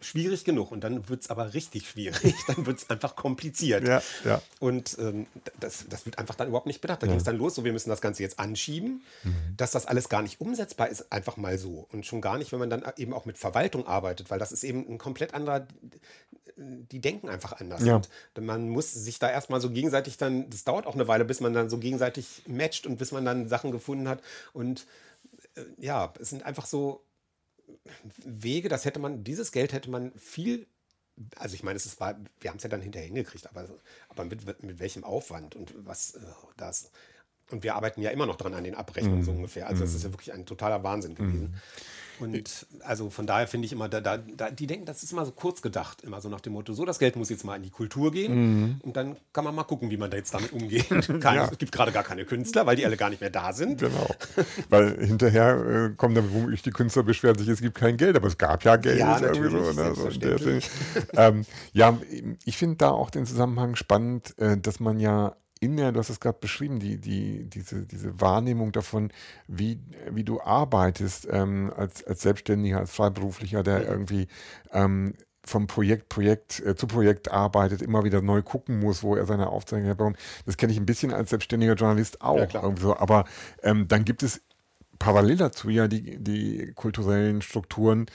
schwierig 0.00 0.44
genug 0.44 0.70
und 0.70 0.82
dann 0.84 1.08
wird 1.08 1.22
es 1.22 1.30
aber 1.30 1.54
richtig 1.54 1.88
schwierig. 1.88 2.34
Dann 2.46 2.66
wird 2.66 2.78
es 2.78 2.90
einfach 2.90 3.16
kompliziert. 3.16 3.86
Ja, 3.86 4.02
ja. 4.24 4.42
Und 4.60 4.96
ähm, 4.98 5.26
das, 5.58 5.86
das 5.88 6.04
wird 6.04 6.18
einfach 6.18 6.34
dann 6.34 6.48
überhaupt 6.48 6.66
nicht 6.66 6.80
bedacht. 6.80 7.02
Da 7.02 7.06
ja. 7.06 7.12
ging 7.12 7.18
es 7.18 7.24
dann 7.24 7.36
los, 7.36 7.54
so 7.54 7.64
wir 7.64 7.72
müssen 7.72 7.88
das 7.88 8.00
Ganze 8.00 8.22
jetzt 8.22 8.38
anschieben, 8.38 9.02
mhm. 9.22 9.34
dass 9.56 9.70
das 9.70 9.86
alles 9.86 10.08
gar 10.08 10.22
nicht 10.22 10.40
umsetzbar 10.40 10.88
ist, 10.88 11.10
einfach 11.12 11.36
mal 11.36 11.58
so. 11.58 11.86
Und 11.92 12.04
schon 12.06 12.20
gar 12.20 12.38
nicht, 12.38 12.52
wenn 12.52 12.58
man 12.58 12.70
dann 12.70 12.84
eben 12.96 13.12
auch 13.12 13.24
mit 13.24 13.38
Verwaltung 13.38 13.86
arbeitet, 13.86 14.30
weil 14.30 14.38
das 14.38 14.52
ist 14.52 14.64
eben 14.64 14.86
ein 14.88 14.98
komplett 14.98 15.34
anderer, 15.34 15.66
die 16.56 17.00
denken 17.00 17.28
einfach 17.28 17.60
anders. 17.60 17.84
Ja. 17.84 17.96
Und 17.96 18.08
man 18.40 18.68
muss 18.68 18.92
sich 18.92 19.18
da 19.18 19.30
erstmal 19.30 19.60
so 19.60 19.70
gegenseitig 19.70 20.16
dann, 20.16 20.50
das 20.50 20.64
dauert 20.64 20.86
auch 20.86 20.94
eine 20.94 21.08
Weile, 21.08 21.24
bis 21.24 21.40
man 21.40 21.52
dann 21.52 21.70
so 21.70 21.78
gegenseitig 21.78 22.42
matcht 22.46 22.86
und 22.86 22.96
bis 22.96 23.12
man 23.12 23.24
dann 23.24 23.48
Sachen 23.48 23.72
gefunden 23.72 24.08
hat. 24.08 24.22
Und 24.52 24.86
äh, 25.56 25.62
ja, 25.78 26.12
es 26.20 26.30
sind 26.30 26.44
einfach 26.44 26.66
so 26.66 27.03
Wege, 28.24 28.68
das 28.68 28.84
hätte 28.84 28.98
man, 28.98 29.24
dieses 29.24 29.52
Geld 29.52 29.72
hätte 29.72 29.90
man 29.90 30.12
viel, 30.16 30.66
also 31.36 31.54
ich 31.54 31.62
meine, 31.62 31.76
es 31.76 31.86
ist, 31.86 32.00
war, 32.00 32.18
wir 32.40 32.50
haben 32.50 32.56
es 32.56 32.62
ja 32.62 32.68
dann 32.68 32.80
hinterher 32.80 33.06
hingekriegt, 33.06 33.48
aber, 33.48 33.68
aber 34.08 34.24
mit, 34.24 34.62
mit 34.62 34.78
welchem 34.78 35.04
Aufwand 35.04 35.54
und 35.54 35.74
was 35.86 36.14
äh, 36.14 36.20
das. 36.56 36.90
Und 37.50 37.62
wir 37.62 37.74
arbeiten 37.74 38.00
ja 38.00 38.10
immer 38.10 38.26
noch 38.26 38.36
dran 38.36 38.54
an 38.54 38.64
den 38.64 38.74
Abrechnungen 38.74 39.20
mm. 39.20 39.24
so 39.24 39.32
ungefähr. 39.32 39.66
Also 39.66 39.84
es 39.84 39.92
mm. 39.92 39.96
ist 39.96 40.04
ja 40.04 40.12
wirklich 40.12 40.32
ein 40.32 40.46
totaler 40.46 40.82
Wahnsinn 40.82 41.14
gewesen. 41.14 41.50
Mm. 41.50 41.54
Und 42.20 42.66
also 42.80 43.10
von 43.10 43.26
daher 43.26 43.46
finde 43.46 43.66
ich 43.66 43.72
immer, 43.72 43.88
da, 43.88 44.00
da, 44.00 44.18
da, 44.18 44.50
die 44.50 44.66
denken, 44.66 44.86
das 44.86 45.02
ist 45.02 45.12
immer 45.12 45.24
so 45.24 45.32
kurz 45.32 45.62
gedacht, 45.62 46.02
immer 46.02 46.20
so 46.20 46.28
nach 46.28 46.40
dem 46.40 46.52
Motto, 46.52 46.72
so 46.72 46.84
das 46.84 46.98
Geld 46.98 47.16
muss 47.16 47.28
jetzt 47.28 47.44
mal 47.44 47.56
in 47.56 47.62
die 47.62 47.70
Kultur 47.70 48.12
gehen 48.12 48.34
mhm. 48.34 48.80
und 48.82 48.96
dann 48.96 49.16
kann 49.32 49.44
man 49.44 49.54
mal 49.54 49.64
gucken, 49.64 49.90
wie 49.90 49.96
man 49.96 50.10
da 50.10 50.16
jetzt 50.16 50.32
damit 50.34 50.52
umgeht. 50.52 50.86
Ja. 51.34 51.48
Es 51.50 51.58
gibt 51.58 51.72
gerade 51.72 51.90
gar 51.90 52.02
keine 52.02 52.24
Künstler, 52.24 52.66
weil 52.66 52.76
die 52.76 52.84
alle 52.84 52.96
gar 52.96 53.08
nicht 53.08 53.20
mehr 53.20 53.30
da 53.30 53.52
sind. 53.52 53.80
Genau. 53.80 54.14
weil 54.68 55.04
hinterher 55.04 55.90
äh, 55.90 55.94
kommen 55.96 56.14
dann 56.14 56.32
womöglich 56.32 56.62
die 56.62 56.70
Künstler 56.70 57.02
beschweren 57.02 57.38
sich, 57.38 57.48
es 57.48 57.60
gibt 57.60 57.76
kein 57.76 57.96
Geld, 57.96 58.14
aber 58.14 58.28
es 58.28 58.36
gab 58.36 58.62
ja 58.62 58.76
Geld. 58.76 58.98
Ja, 58.98 59.18
natürlich, 59.18 59.52
so, 59.52 59.72
ne? 59.72 59.94
so 59.94 60.58
ähm, 61.16 61.44
ja, 61.72 61.98
ich 62.44 62.56
finde 62.56 62.76
da 62.76 62.90
auch 62.90 63.10
den 63.10 63.26
Zusammenhang 63.26 63.74
spannend, 63.74 64.38
äh, 64.38 64.56
dass 64.58 64.80
man 64.80 65.00
ja 65.00 65.36
in 65.60 65.76
der, 65.76 65.92
du 65.92 66.00
hast 66.00 66.10
es 66.10 66.20
gerade 66.20 66.38
beschrieben, 66.40 66.78
die, 66.78 66.98
die, 66.98 67.48
diese, 67.48 67.86
diese 67.86 68.20
Wahrnehmung 68.20 68.72
davon, 68.72 69.10
wie, 69.46 69.80
wie 70.10 70.24
du 70.24 70.40
arbeitest 70.40 71.26
ähm, 71.30 71.72
als, 71.76 72.04
als 72.04 72.22
Selbstständiger, 72.22 72.78
als 72.78 72.92
Freiberuflicher, 72.92 73.62
der 73.62 73.80
mhm. 73.80 73.86
irgendwie 73.86 74.26
ähm, 74.72 75.14
vom 75.44 75.66
Projekt, 75.66 76.08
Projekt 76.08 76.60
äh, 76.60 76.74
zu 76.74 76.86
Projekt 76.86 77.30
arbeitet, 77.30 77.82
immer 77.82 78.04
wieder 78.04 78.22
neu 78.22 78.42
gucken 78.42 78.80
muss, 78.80 79.02
wo 79.02 79.14
er 79.14 79.26
seine 79.26 79.48
Aufzeichnungen 79.48 79.86
herbekommt. 79.86 80.18
Das 80.46 80.56
kenne 80.56 80.72
ich 80.72 80.78
ein 80.78 80.86
bisschen 80.86 81.12
als 81.12 81.30
selbstständiger 81.30 81.74
Journalist 81.74 82.22
auch. 82.22 82.52
Ja, 82.52 82.74
so. 82.76 82.96
Aber 82.96 83.24
ähm, 83.62 83.86
dann 83.88 84.04
gibt 84.04 84.22
es 84.22 84.42
parallel 84.98 85.36
dazu 85.36 85.68
ja 85.70 85.86
die, 85.86 86.18
die 86.18 86.72
kulturellen 86.74 87.42
Strukturen, 87.42 88.06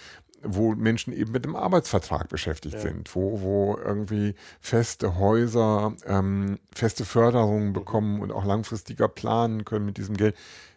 wo 0.44 0.74
Menschen 0.74 1.14
eben 1.14 1.32
mit 1.32 1.46
dem 1.46 1.56
Arbeitsvertrag 1.56 2.30
beschäftigt 2.30 2.76
ja. 2.76 2.82
sind, 2.82 3.14
wo, 3.16 3.42
wo 3.42 3.78
irgendwie 3.78 4.36
feste 4.60 5.18
Häuser, 5.18 5.96
ähm, 6.06 6.60
feste 6.74 7.06
Förderungen 7.06 7.70
mhm. 7.70 7.74
bekommen 7.74 8.22
und 8.22 8.32
auch 8.32 8.46
langfristiger 8.46 9.08
planen 9.08 9.66
können 9.66 9.86
mit 9.86 9.98
diesem 9.98 10.18
Geld. 10.18 10.36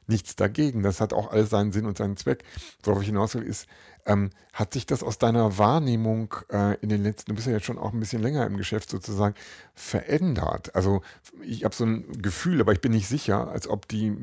Nichts 0.09 0.35
dagegen. 0.35 0.83
Das 0.83 1.01
hat 1.01 1.13
auch 1.13 1.31
all 1.31 1.47
seinen 1.47 1.71
Sinn 1.71 1.87
und 1.87 1.97
seinen 1.97 2.17
Zweck. 2.17 2.43
Worauf 2.83 3.03
ich 3.03 3.07
hinaus 3.07 3.37
will, 3.37 3.45
ist, 3.45 3.69
ähm, 4.05 4.31
hat 4.53 4.73
sich 4.73 4.85
das 4.85 5.03
aus 5.03 5.19
deiner 5.19 5.59
Wahrnehmung 5.59 6.35
äh, 6.51 6.77
in 6.81 6.89
den 6.89 7.03
letzten, 7.03 7.31
du 7.31 7.37
bist 7.37 7.47
ja 7.47 7.53
jetzt 7.53 7.67
schon 7.67 7.79
auch 7.79 7.93
ein 7.93 8.01
bisschen 8.01 8.21
länger 8.21 8.45
im 8.47 8.57
Geschäft 8.57 8.91
sozusagen, 8.91 9.35
verändert? 9.75 10.75
Also 10.75 11.03
ich 11.43 11.65
habe 11.65 11.75
so 11.75 11.85
ein 11.85 12.21
Gefühl, 12.21 12.61
aber 12.61 12.73
ich 12.73 12.81
bin 12.81 12.93
nicht 12.93 13.07
sicher, 13.07 13.49
als 13.49 13.69
ob 13.69 13.87
die 13.87 14.17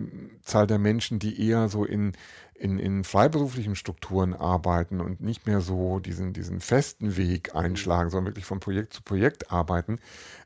Zahl 0.44 0.68
der 0.68 0.80
Menschen, 0.80 1.18
die 1.18 1.48
eher 1.48 1.70
so 1.70 1.86
in 1.86 2.12
in, 2.60 2.78
in 2.78 3.04
freiberuflichen 3.04 3.76
Strukturen 3.76 4.34
arbeiten 4.34 5.00
und 5.00 5.22
nicht 5.22 5.48
mehr 5.48 5.62
so 5.62 6.00
diesen, 6.00 6.34
diesen 6.34 6.60
festen 6.60 7.16
Weg 7.16 7.54
mhm. 7.54 7.60
einschlagen, 7.60 8.10
sondern 8.10 8.32
wirklich 8.32 8.46
von 8.46 8.60
Projekt 8.60 8.94
zu 8.94 9.02
Projekt 9.02 9.52
arbeiten, 9.52 10.00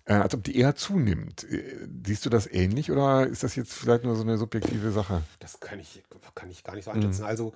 äh, 0.06 0.14
als 0.14 0.34
ob 0.36 0.44
die 0.44 0.56
eher 0.58 0.76
zunimmt. 0.76 1.44
Äh, 1.44 1.88
siehst 2.06 2.26
du 2.26 2.30
das 2.30 2.48
ähnlich 2.48 2.92
oder 2.92 3.26
ist 3.26 3.44
das 3.44 3.56
jetzt 3.56 3.74
vielleicht 3.74 4.04
nur 4.04 4.16
so 4.16 4.22
eine 4.22 4.38
subjektive 4.38 4.92
Sache? 4.92 5.24
Das 5.40 5.60
kann 5.60 5.80
ich, 5.80 6.04
kann 6.36 6.52
ich 6.52 6.64
gar 6.64 6.76
nicht 6.76 6.86
so 6.86 6.92
einschätzen. 6.92 7.22
Mhm. 7.22 7.28
Also 7.28 7.54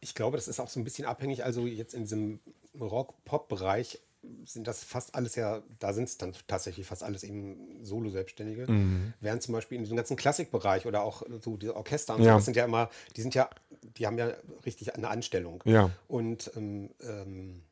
ich 0.00 0.14
glaube, 0.14 0.36
das 0.36 0.48
ist 0.48 0.60
auch 0.60 0.68
so 0.68 0.78
ein 0.78 0.84
bisschen 0.84 1.06
abhängig. 1.06 1.44
Also 1.44 1.66
jetzt 1.66 1.94
in 1.94 2.02
diesem 2.02 2.40
Rock-Pop-Bereich 2.78 4.00
sind 4.44 4.66
das 4.66 4.84
fast 4.84 5.14
alles 5.14 5.34
ja, 5.34 5.62
da 5.78 5.92
sind 5.92 6.04
es 6.04 6.18
dann 6.18 6.34
tatsächlich 6.46 6.86
fast 6.86 7.02
alles 7.02 7.24
eben 7.24 7.84
Solo-Selbstständige. 7.84 8.70
Mhm. 8.70 9.14
Während 9.20 9.42
zum 9.42 9.54
Beispiel 9.54 9.76
in 9.76 9.84
diesem 9.84 9.96
ganzen 9.96 10.16
Klassikbereich 10.16 10.86
oder 10.86 11.02
auch 11.02 11.22
so 11.40 11.56
diese 11.56 11.76
Orchester 11.76 12.16
und 12.16 12.22
ja. 12.22 12.32
so, 12.32 12.38
das 12.38 12.44
sind 12.44 12.56
ja 12.56 12.64
immer, 12.64 12.90
die 13.16 13.22
sind 13.22 13.34
ja, 13.34 13.48
die 13.96 14.06
haben 14.06 14.18
ja 14.18 14.32
richtig 14.66 14.94
eine 14.94 15.08
Anstellung. 15.08 15.62
Ja. 15.64 15.90
Und 16.08 16.50
ähm, 16.56 16.90
ähm, 17.00 17.62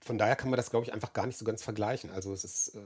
von 0.00 0.18
daher 0.18 0.36
kann 0.36 0.50
man 0.50 0.56
das, 0.56 0.70
glaube 0.70 0.86
ich, 0.86 0.92
einfach 0.92 1.12
gar 1.12 1.26
nicht 1.26 1.38
so 1.38 1.44
ganz 1.44 1.62
vergleichen. 1.62 2.10
Also 2.10 2.32
es 2.32 2.44
ist, 2.44 2.68
äh, 2.74 2.80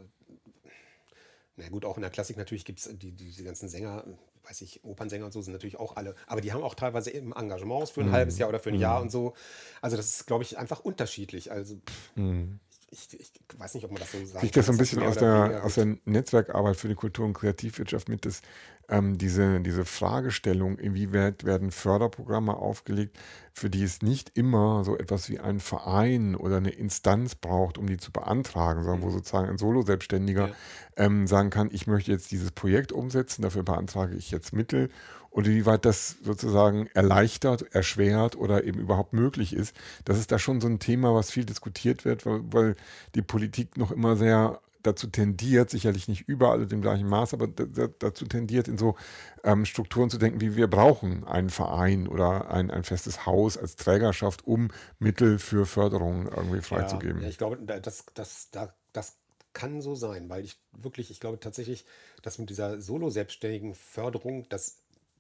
na 1.57 1.69
gut, 1.69 1.85
auch 1.85 1.97
in 1.97 2.03
der 2.03 2.11
Klassik 2.11 2.37
natürlich 2.37 2.65
gibt 2.65 2.79
es 2.79 2.89
die, 2.89 3.13
die, 3.13 3.27
diese 3.27 3.45
ganzen 3.45 3.69
Sänger, 3.69 4.05
weiß 4.49 4.63
ich, 4.63 4.83
Opernsänger 4.85 5.27
und 5.27 5.33
so 5.33 5.43
sind 5.43 5.53
natürlich 5.53 5.79
auch 5.79 5.97
alle, 5.97 6.15
aber 6.27 6.41
die 6.41 6.53
haben 6.53 6.63
auch 6.63 6.75
teilweise 6.75 7.11
eben 7.11 7.33
Engagements 7.33 7.91
für 7.91 8.01
ein 8.01 8.09
mhm. 8.09 8.13
halbes 8.13 8.39
Jahr 8.39 8.49
oder 8.49 8.59
für 8.59 8.71
ein 8.71 8.77
mhm. 8.77 8.83
Jahr 8.83 9.01
und 9.01 9.11
so. 9.11 9.35
Also 9.81 9.97
das 9.97 10.07
ist, 10.07 10.27
glaube 10.27 10.45
ich, 10.45 10.59
einfach 10.59 10.81
unterschiedlich. 10.81 11.53
Also 11.53 11.77
pff, 11.77 12.17
mhm. 12.17 12.61
Ich, 12.91 13.21
ich, 13.21 13.33
weiß 13.59 13.75
nicht, 13.75 13.85
ob 13.85 13.93
man 13.93 14.01
das 14.01 14.13
so 14.13 14.25
sagt. 14.25 14.45
Ich 14.45 14.51
das 14.51 14.67
so 14.67 14.73
ein 14.73 14.79
bisschen 14.79 15.03
aus 15.03 15.17
der, 15.17 15.63
aus 15.65 15.75
der 15.75 15.97
Netzwerkarbeit 16.05 16.77
für 16.77 16.89
die 16.89 16.95
Kultur- 16.95 17.27
und 17.27 17.35
Kreativwirtschaft 17.35 18.09
mit, 18.09 18.25
dass 18.25 18.41
ähm, 18.89 19.19
diese, 19.19 19.61
diese 19.61 19.85
Fragestellung, 19.85 20.79
inwieweit 20.79 21.45
werden 21.45 21.71
Förderprogramme 21.71 22.57
aufgelegt, 22.57 23.19
für 23.53 23.69
die 23.69 23.83
es 23.83 24.01
nicht 24.01 24.37
immer 24.39 24.85
so 24.85 24.97
etwas 24.97 25.29
wie 25.29 25.39
ein 25.39 25.61
Verein 25.61 26.35
oder 26.35 26.57
eine 26.57 26.71
Instanz 26.71 27.35
braucht, 27.35 27.77
um 27.77 27.87
die 27.87 27.99
zu 27.99 28.11
beantragen, 28.11 28.83
sondern 28.83 29.03
wo 29.03 29.09
mhm. 29.09 29.13
sozusagen 29.13 29.49
ein 29.49 29.59
Solo-Selbstständiger 29.59 30.49
ja. 30.49 30.55
ähm, 30.97 31.27
sagen 31.27 31.51
kann, 31.51 31.69
ich 31.71 31.87
möchte 31.87 32.11
jetzt 32.11 32.31
dieses 32.31 32.53
Projekt 32.53 32.93
umsetzen, 32.93 33.43
dafür 33.43 33.63
beantrage 33.63 34.17
ich 34.17 34.31
jetzt 34.31 34.55
Mittel 34.55 34.89
und 35.31 35.47
inwieweit 35.47 35.85
das 35.85 36.17
sozusagen 36.23 36.87
erleichtert, 36.95 37.75
erschwert 37.75 38.37
oder 38.37 38.65
eben 38.65 38.81
überhaupt 38.81 39.13
möglich 39.13 39.55
ist. 39.55 39.75
Das 40.05 40.19
ist 40.19 40.33
da 40.33 40.39
schon 40.39 40.61
so 40.61 40.69
ein 40.69 40.79
Thema, 40.79 41.15
was 41.15 41.31
viel 41.31 41.45
diskutiert 41.45 42.05
wird, 42.05 42.27
weil, 42.27 42.41
weil 42.51 42.77
die 43.15 43.23
Politik 43.23 43.77
noch 43.77 43.91
immer 43.91 44.17
sehr 44.17 44.61
dazu 44.83 45.09
tendiert, 45.09 45.71
sicherlich 45.71 46.09
nicht 46.09 46.29
überall 46.29 46.67
dem 46.67 46.81
gleichen 46.81 47.09
Maß, 47.09 47.35
aber 47.35 47.49
dazu 47.49 48.27
tendiert, 48.27 48.69
in 48.69 48.79
so 48.79 48.97
ähm, 49.45 49.65
Strukturen 49.65 50.11
zu 50.11 50.19
denken, 50.19 50.41
wie 50.41 50.57
wir 50.57 50.69
brauchen 50.69 51.25
einen 51.25 51.51
Verein 51.51 52.07
oder 52.09 52.51
ein, 52.51 52.71
ein 52.71 52.85
festes 52.85 53.27
Haus 53.27 53.57
als 53.59 53.77
Trägerschaft, 53.77 54.47
um 54.47 54.71
Mittel 54.99 55.39
für 55.39 55.67
Förderung 55.67 56.29
irgendwie 56.29 56.63
freizugeben. 56.63 57.19
Ja, 57.19 57.25
ja, 57.25 57.29
ich 57.29 57.39
glaube, 57.39 57.59
das, 57.59 58.05
das, 58.15 58.51
das, 58.51 58.71
das 58.93 59.17
kann 59.53 59.81
so 59.83 59.95
sein, 59.95 60.29
weil 60.29 60.45
ich 60.45 60.59
wirklich, 60.73 61.11
ich 61.11 61.21
glaube 61.21 61.41
tatsächlich, 61.41 61.85
dass 62.23 62.39
mit 62.39 62.51
dieser 62.51 62.81
solo-selbstständigen 62.81 63.75
Förderung, 63.75 64.47
das 64.49 64.79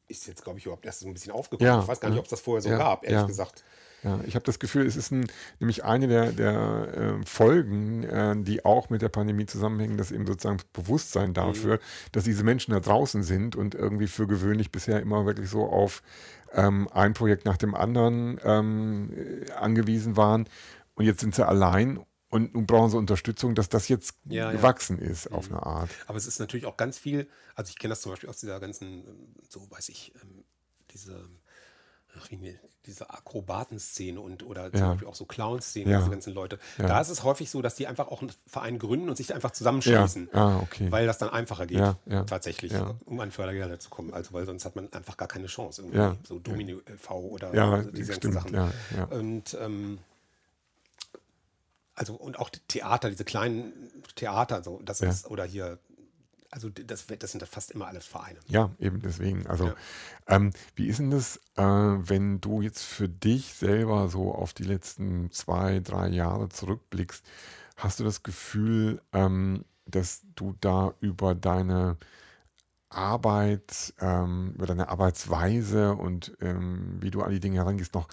ist 0.09 0.27
jetzt, 0.27 0.43
glaube 0.43 0.59
ich, 0.59 0.67
überhaupt 0.67 0.85
erst 0.85 1.01
so 1.01 1.07
ein 1.07 1.15
bisschen 1.15 1.33
aufgekommen. 1.33 1.73
Ja, 1.73 1.81
ich 1.81 1.89
weiß 1.89 2.01
gar 2.01 2.09
nicht, 2.11 2.19
ob 2.19 2.25
es 2.25 2.31
das 2.31 2.41
vorher 2.41 2.63
so 2.63 2.71
gab, 2.71 3.05
ehrlich 3.05 3.27
gesagt. 3.27 3.65
Ja, 4.05 4.21
ich 4.27 4.37
habe 4.37 4.45
das 4.45 4.61
Gefühl, 4.61 4.87
es 4.87 4.97
ist 4.97 5.11
ein, 5.11 5.27
nämlich 5.59 5.85
eine 5.85 6.07
der, 6.07 6.31
der 6.31 7.19
äh, 7.21 7.27
Folgen, 7.27 8.05
äh, 8.05 8.37
die 8.39 8.65
auch 8.65 8.91
mit 8.91 9.03
der 9.03 9.09
Pandemie 9.09 9.47
zusammenhängen, 9.47 9.97
dass 9.97 10.13
eben 10.13 10.25
sozusagen 10.25 10.59
Bewusstsein 10.73 11.35
dafür, 11.35 11.75
mhm. 11.77 12.11
dass 12.13 12.25
diese 12.25 12.45
Menschen 12.45 12.73
da 12.73 12.81
draußen 12.81 13.25
sind 13.25 13.57
und 13.57 13.75
irgendwie 13.75 14.07
für 14.07 14.29
gewöhnlich 14.29 14.71
bisher 14.71 15.01
immer 15.01 15.27
wirklich 15.27 15.51
so 15.51 15.67
auf 15.67 16.03
ähm, 16.53 16.89
ein 16.93 17.13
Projekt 17.13 17.45
nach 17.45 17.57
dem 17.57 17.75
anderen 17.75 18.41
ähm, 18.45 19.11
angewiesen 19.59 20.17
waren. 20.17 20.49
Und 20.95 21.05
jetzt 21.05 21.21
sind 21.21 21.35
sie 21.35 21.47
allein 21.47 21.99
und 22.31 22.55
nun 22.55 22.67
brauchen 22.67 22.91
sie 22.91 22.99
Unterstützung, 22.99 23.55
dass 23.55 23.69
das 23.69 23.89
jetzt 23.89 24.15
ja, 24.27 24.53
gewachsen 24.53 24.99
ja. 25.01 25.11
ist 25.11 25.33
auf 25.33 25.49
mhm. 25.49 25.57
eine 25.57 25.67
Art. 25.67 25.91
Aber 26.07 26.19
es 26.19 26.27
ist 26.27 26.39
natürlich 26.41 26.67
auch 26.67 26.77
ganz 26.77 26.99
viel, 26.99 27.27
also 27.55 27.71
ich 27.71 27.79
kenne 27.79 27.93
das 27.93 28.03
zum 28.03 28.13
Beispiel 28.13 28.29
aus 28.29 28.39
dieser 28.39 28.61
ganzen, 28.61 29.05
so 29.49 29.71
weiß 29.71 29.89
ich, 29.89 30.13
ähm, 30.23 30.45
diese 30.91 31.29
ach, 32.19 32.31
wie, 32.31 32.59
diese 32.87 33.11
Akrobatenszene 33.11 34.21
und 34.21 34.43
oder 34.43 34.71
zum 34.71 34.81
ja. 34.81 34.91
Beispiel 34.91 35.09
auch 35.09 35.15
so 35.15 35.27
Clown-Szene, 35.27 35.99
diese 35.99 36.11
ganzen 36.11 36.33
Leute. 36.33 36.59
Da 36.79 37.01
ist 37.01 37.11
es 37.11 37.23
häufig 37.23 37.51
so, 37.51 37.61
dass 37.61 37.75
die 37.75 37.87
einfach 37.87 38.09
auch 38.09 38.23
einen 38.23 38.33
Verein 38.47 38.79
gründen 38.79 39.09
und 39.09 39.17
sich 39.17 39.35
einfach 39.35 39.51
zusammenschließen, 39.51 40.31
ah, 40.33 40.59
okay. 40.61 40.91
weil 40.91 41.07
das 41.07 41.19
dann 41.19 41.29
einfacher 41.29 41.67
geht, 41.67 41.83
tatsächlich, 42.27 42.73
um 43.05 43.21
an 43.21 43.31
Fördergelder 43.31 43.79
zu 43.79 43.91
kommen. 43.91 44.15
Also 44.15 44.33
weil 44.33 44.47
sonst 44.47 44.65
hat 44.65 44.75
man 44.77 44.93
einfach 44.93 45.17
gar 45.17 45.29
keine 45.29 45.47
Chance. 45.47 45.85
So 46.27 46.39
Domino 46.39 46.81
v 46.97 47.19
oder 47.19 47.83
diese 47.93 48.13
ganzen 48.13 48.33
Sachen. 48.33 48.73
Und 49.11 49.57
ähm, 49.61 49.99
also 51.99 52.15
und 52.15 52.39
auch 52.39 52.51
Theater, 52.69 53.11
diese 53.11 53.25
kleinen 53.25 53.73
Theater, 54.15 54.63
so 54.63 54.81
das 54.85 55.01
ist 55.01 55.27
oder 55.31 55.45
hier 55.45 55.79
also 56.51 56.71
das, 56.71 57.07
das 57.07 57.33
sind 57.33 57.47
fast 57.47 57.73
immer 57.73 57.89
alles 57.89 58.07
Vereine. 58.07 58.39
Ja, 58.47 58.71
eben 58.79 59.01
deswegen. 59.01 59.47
Also 59.47 59.67
ja. 59.67 59.75
ähm, 60.29 60.53
wie 60.77 60.89
ist 60.89 60.99
denn 60.99 61.11
das, 61.11 61.37
äh, 61.57 61.63
wenn 61.63 62.41
du 62.41 62.63
jetzt 62.63 62.83
für 62.83 63.09
dich 63.09 63.55
selber 63.55 64.09
so 64.09 64.35
auf 64.35 64.55
die 64.55 64.65
letzten 64.65 65.31
zwei, 65.31 65.81
drei 65.81 66.09
Jahre 66.09 66.49
zurückblickst? 66.49 67.23
Hast 67.77 68.01
du 68.01 68.05
das 68.05 68.23
Gefühl, 68.23 69.03
ähm, 69.13 69.65
dass 69.85 70.23
du 70.37 70.55
da 70.61 70.95
über 71.01 71.35
deine 71.35 71.99
Arbeit, 72.89 73.93
ähm, 74.01 74.53
über 74.55 74.67
deine 74.67 74.89
Arbeitsweise 74.89 75.95
und 75.95 76.37
ähm, 76.41 76.97
wie 77.01 77.11
du 77.11 77.23
an 77.23 77.31
die 77.31 77.41
Dinge 77.41 77.59
herangehst, 77.59 77.95
noch 77.95 78.09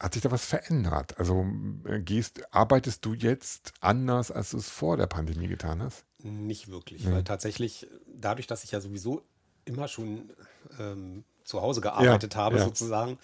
hat 0.00 0.14
sich 0.14 0.22
da 0.22 0.30
was 0.30 0.46
verändert? 0.46 1.18
Also 1.18 1.46
äh, 1.84 2.00
gehst, 2.00 2.42
arbeitest 2.52 3.04
du 3.04 3.12
jetzt 3.12 3.74
anders, 3.80 4.30
als 4.30 4.50
du 4.50 4.56
es 4.56 4.70
vor 4.70 4.96
der 4.96 5.06
Pandemie 5.06 5.46
getan 5.46 5.82
hast? 5.82 6.04
Nicht 6.22 6.68
wirklich, 6.68 7.04
mhm. 7.04 7.12
weil 7.12 7.24
tatsächlich 7.24 7.86
dadurch, 8.06 8.46
dass 8.46 8.64
ich 8.64 8.72
ja 8.72 8.80
sowieso 8.80 9.22
immer 9.66 9.88
schon 9.88 10.30
ähm, 10.78 11.24
zu 11.44 11.60
Hause 11.60 11.82
gearbeitet 11.82 12.34
ja, 12.34 12.40
habe, 12.40 12.56
ja. 12.56 12.64
sozusagen, 12.64 13.18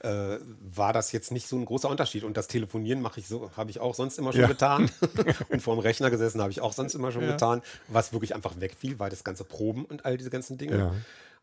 äh, 0.00 0.38
war 0.60 0.94
das 0.94 1.12
jetzt 1.12 1.32
nicht 1.32 1.46
so 1.46 1.56
ein 1.56 1.66
großer 1.66 1.88
Unterschied. 1.90 2.24
Und 2.24 2.36
das 2.36 2.48
Telefonieren 2.48 3.02
mache 3.02 3.20
ich 3.20 3.28
so, 3.28 3.50
habe 3.56 3.70
ich 3.70 3.80
auch 3.80 3.94
sonst 3.94 4.18
immer 4.18 4.32
schon 4.32 4.42
ja. 4.42 4.48
getan. 4.48 4.90
und 5.50 5.60
vor 5.60 5.76
dem 5.76 5.80
Rechner 5.80 6.10
gesessen 6.10 6.40
habe 6.40 6.50
ich 6.50 6.62
auch 6.62 6.72
sonst 6.72 6.94
immer 6.94 7.12
schon 7.12 7.26
getan. 7.26 7.60
Was 7.88 8.12
wirklich 8.12 8.34
einfach 8.34 8.58
wegfiel, 8.58 8.98
war 8.98 9.10
das 9.10 9.22
ganze 9.22 9.44
Proben 9.44 9.84
und 9.84 10.06
all 10.06 10.16
diese 10.16 10.30
ganzen 10.30 10.56
Dinge. 10.56 10.94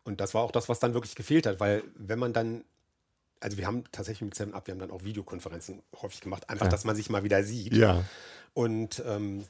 Und 0.02 0.20
das 0.20 0.34
war 0.34 0.42
auch 0.42 0.50
das, 0.50 0.68
was 0.68 0.80
dann 0.80 0.94
wirklich 0.94 1.14
gefehlt 1.14 1.46
hat, 1.46 1.60
weil 1.60 1.84
wenn 1.94 2.18
man 2.18 2.32
dann 2.32 2.64
also 3.40 3.56
wir 3.56 3.66
haben 3.66 3.84
tatsächlich 3.90 4.22
mit 4.22 4.34
Seven 4.34 4.54
Up, 4.54 4.66
wir 4.66 4.72
haben 4.72 4.78
dann 4.78 4.90
auch 4.90 5.02
Videokonferenzen 5.02 5.82
häufig 6.00 6.20
gemacht, 6.20 6.48
einfach, 6.48 6.66
ja. 6.66 6.70
dass 6.70 6.84
man 6.84 6.94
sich 6.94 7.10
mal 7.10 7.24
wieder 7.24 7.42
sieht. 7.42 7.74
Ja. 7.74 8.04
Und 8.54 9.02
ähm, 9.06 9.44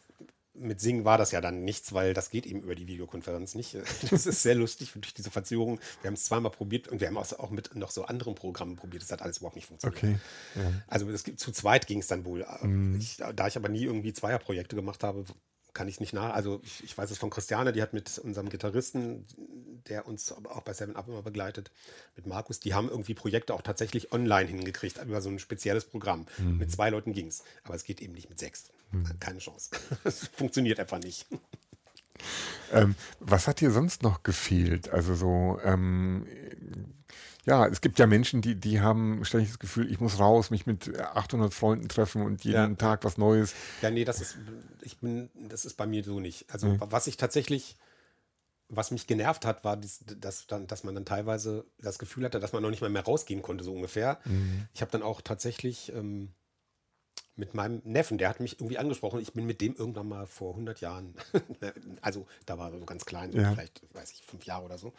mit 0.55 0.81
Singen 0.81 1.05
war 1.05 1.17
das 1.17 1.33
ja 1.33 1.41
dann 1.41 1.65
nichts, 1.65 1.93
weil 1.93 2.13
das 2.13 2.31
geht 2.31 2.45
eben 2.45 2.63
über 2.63 2.75
die 2.75 2.87
Videokonferenz 2.87 3.55
nicht. 3.55 3.77
Das 4.11 4.27
ist 4.27 4.43
sehr 4.43 4.55
lustig 4.55 4.93
durch 4.95 5.15
diese 5.15 5.31
Verzögerung. 5.31 5.81
Wir 6.03 6.09
haben 6.09 6.15
es 6.15 6.25
zweimal 6.25 6.51
probiert 6.51 6.89
und 6.89 7.01
wir 7.01 7.09
haben 7.09 7.17
es 7.17 7.39
auch 7.39 7.51
mit 7.51 7.75
noch 7.77 7.91
so 7.91 8.05
anderen 8.05 8.35
Programmen 8.35 8.77
probiert. 8.77 9.03
Das 9.03 9.13
hat 9.13 9.23
alles 9.23 9.39
überhaupt 9.39 9.57
nicht 9.57 9.67
funktioniert. 9.67 10.03
Okay. 10.03 10.19
Ja. 10.57 10.73
Also 10.89 11.09
es, 11.11 11.25
zu 11.25 11.53
zweit 11.53 11.87
ging 11.87 12.01
es 12.01 12.09
dann 12.09 12.25
wohl. 12.25 12.45
Mhm. 12.63 12.97
Ich, 12.99 13.17
da 13.17 13.47
ich 13.47 13.57
aber 13.57 13.69
nie 13.69 13.85
irgendwie 13.85 14.13
Zweierprojekte 14.13 14.77
gemacht 14.77 15.03
habe, 15.05 15.25
kann 15.73 15.89
ich 15.89 16.01
nicht 16.01 16.13
nach. 16.13 16.35
Also 16.35 16.61
ich, 16.63 16.85
ich, 16.85 16.99
weiß 16.99 17.11
es 17.11 17.19
von 17.19 17.31
Christiane, 17.31 17.73
die 17.73 17.83
hat 17.83 17.93
mit 17.93 18.19
unserem 18.19 18.49
Gitarristen, 18.49 19.27
der 19.89 20.07
uns 20.07 20.33
auch 20.33 20.63
bei 20.63 20.73
Seven 20.73 20.97
Up 20.97 21.09
immer 21.09 21.23
begleitet, 21.23 21.71
mit 22.17 22.27
Markus, 22.27 22.61
die 22.61 22.75
haben 22.75 22.89
irgendwie 22.89 23.15
Projekte 23.15 23.55
auch 23.55 23.63
tatsächlich 23.63 24.13
online 24.13 24.49
hingekriegt, 24.49 25.03
über 25.03 25.21
so 25.21 25.29
ein 25.29 25.39
spezielles 25.39 25.85
Programm. 25.85 26.27
Mhm. 26.39 26.59
Mit 26.59 26.71
zwei 26.71 26.91
Leuten 26.91 27.13
ging 27.13 27.29
es. 27.29 27.43
Aber 27.65 27.75
es 27.75 27.85
geht 27.85 28.01
eben 28.01 28.15
nicht 28.15 28.29
mit 28.29 28.39
sechs. 28.39 28.71
Mhm. 28.93 29.19
Keine 29.21 29.39
Chance. 29.39 29.71
Es 30.05 30.29
funktioniert 30.29 30.81
einfach 30.81 30.99
nicht. 30.99 31.27
Ähm, 32.73 32.95
was 33.19 33.49
hat 33.49 33.61
dir 33.61 33.71
sonst 33.71 34.03
noch 34.03 34.23
gefehlt? 34.23 34.91
Also 34.91 35.15
so, 35.15 35.59
ähm, 35.65 36.27
ja, 37.47 37.67
es 37.67 37.81
gibt 37.81 37.99
ja 37.99 38.07
Menschen, 38.07 38.43
die, 38.43 38.55
die 38.55 38.81
haben 38.81 39.25
ständig 39.25 39.51
das 39.51 39.59
Gefühl, 39.59 39.91
ich 39.91 40.01
muss 40.01 40.19
raus, 40.19 40.51
mich 40.51 40.67
mit 40.67 40.99
800 40.99 41.53
Freunden 41.55 41.89
treffen 41.89 42.23
und 42.23 42.45
jeden 42.45 42.71
ja. 42.71 42.75
Tag 42.75 43.05
was 43.05 43.19
Neues. 43.19 43.55
Ja, 43.83 43.91
nee, 43.91 44.05
das 44.05 44.21
ist, 44.21 44.37
ich 44.83 44.99
bin, 44.99 45.31
das 45.35 45.65
ist 45.65 45.77
bei 45.77 45.87
mir 45.87 46.05
so 46.05 46.21
nicht. 46.21 46.47
Also, 46.53 46.69
mhm. 46.69 46.79
was 46.81 47.07
ich 47.07 47.17
tatsächlich, 47.17 47.77
was 48.69 48.91
mich 48.91 49.07
genervt 49.07 49.47
hat, 49.47 49.65
war, 49.65 49.77
dies, 49.77 50.05
dass, 50.21 50.47
dann, 50.47 50.67
dass 50.67 50.85
man 50.85 50.95
dann 50.95 51.05
teilweise 51.05 51.65
das 51.79 51.99
Gefühl 51.99 52.25
hatte, 52.25 52.41
dass 52.41 52.53
man 52.53 52.63
noch 52.63 52.71
nicht 52.71 52.83
mal 52.83 52.91
mehr 52.91 53.05
rausgehen 53.05 53.43
konnte, 53.43 53.65
so 53.65 53.73
ungefähr. 53.73 54.21
Mhm. 54.25 54.69
Ich 54.75 54.83
habe 54.83 54.93
dann 54.93 55.03
auch 55.03 55.23
tatsächlich 55.23 55.93
ähm, 55.95 56.33
mit 57.37 57.55
meinem 57.55 57.81
Neffen, 57.85 58.19
der 58.19 58.29
hat 58.29 58.39
mich 58.39 58.61
irgendwie 58.61 58.79
angesprochen. 58.79 59.21
Ich 59.21 59.33
bin 59.33 59.47
mit 59.47 59.61
dem 59.61 59.75
irgendwann 59.75 60.09
mal 60.09 60.27
vor 60.27 60.53
100 60.53 60.81
Jahren, 60.81 61.15
also 62.03 62.27
da 62.47 62.59
war 62.59 62.71
er 62.71 62.79
so 62.79 62.85
ganz 62.85 63.07
klein, 63.07 63.33
so 63.33 63.39
ja. 63.39 63.53
vielleicht, 63.53 63.83
weiß 63.95 64.13
ich, 64.13 64.23
fünf 64.23 64.45
Jahre 64.45 64.67
oder 64.67 64.79
so, 64.79 64.93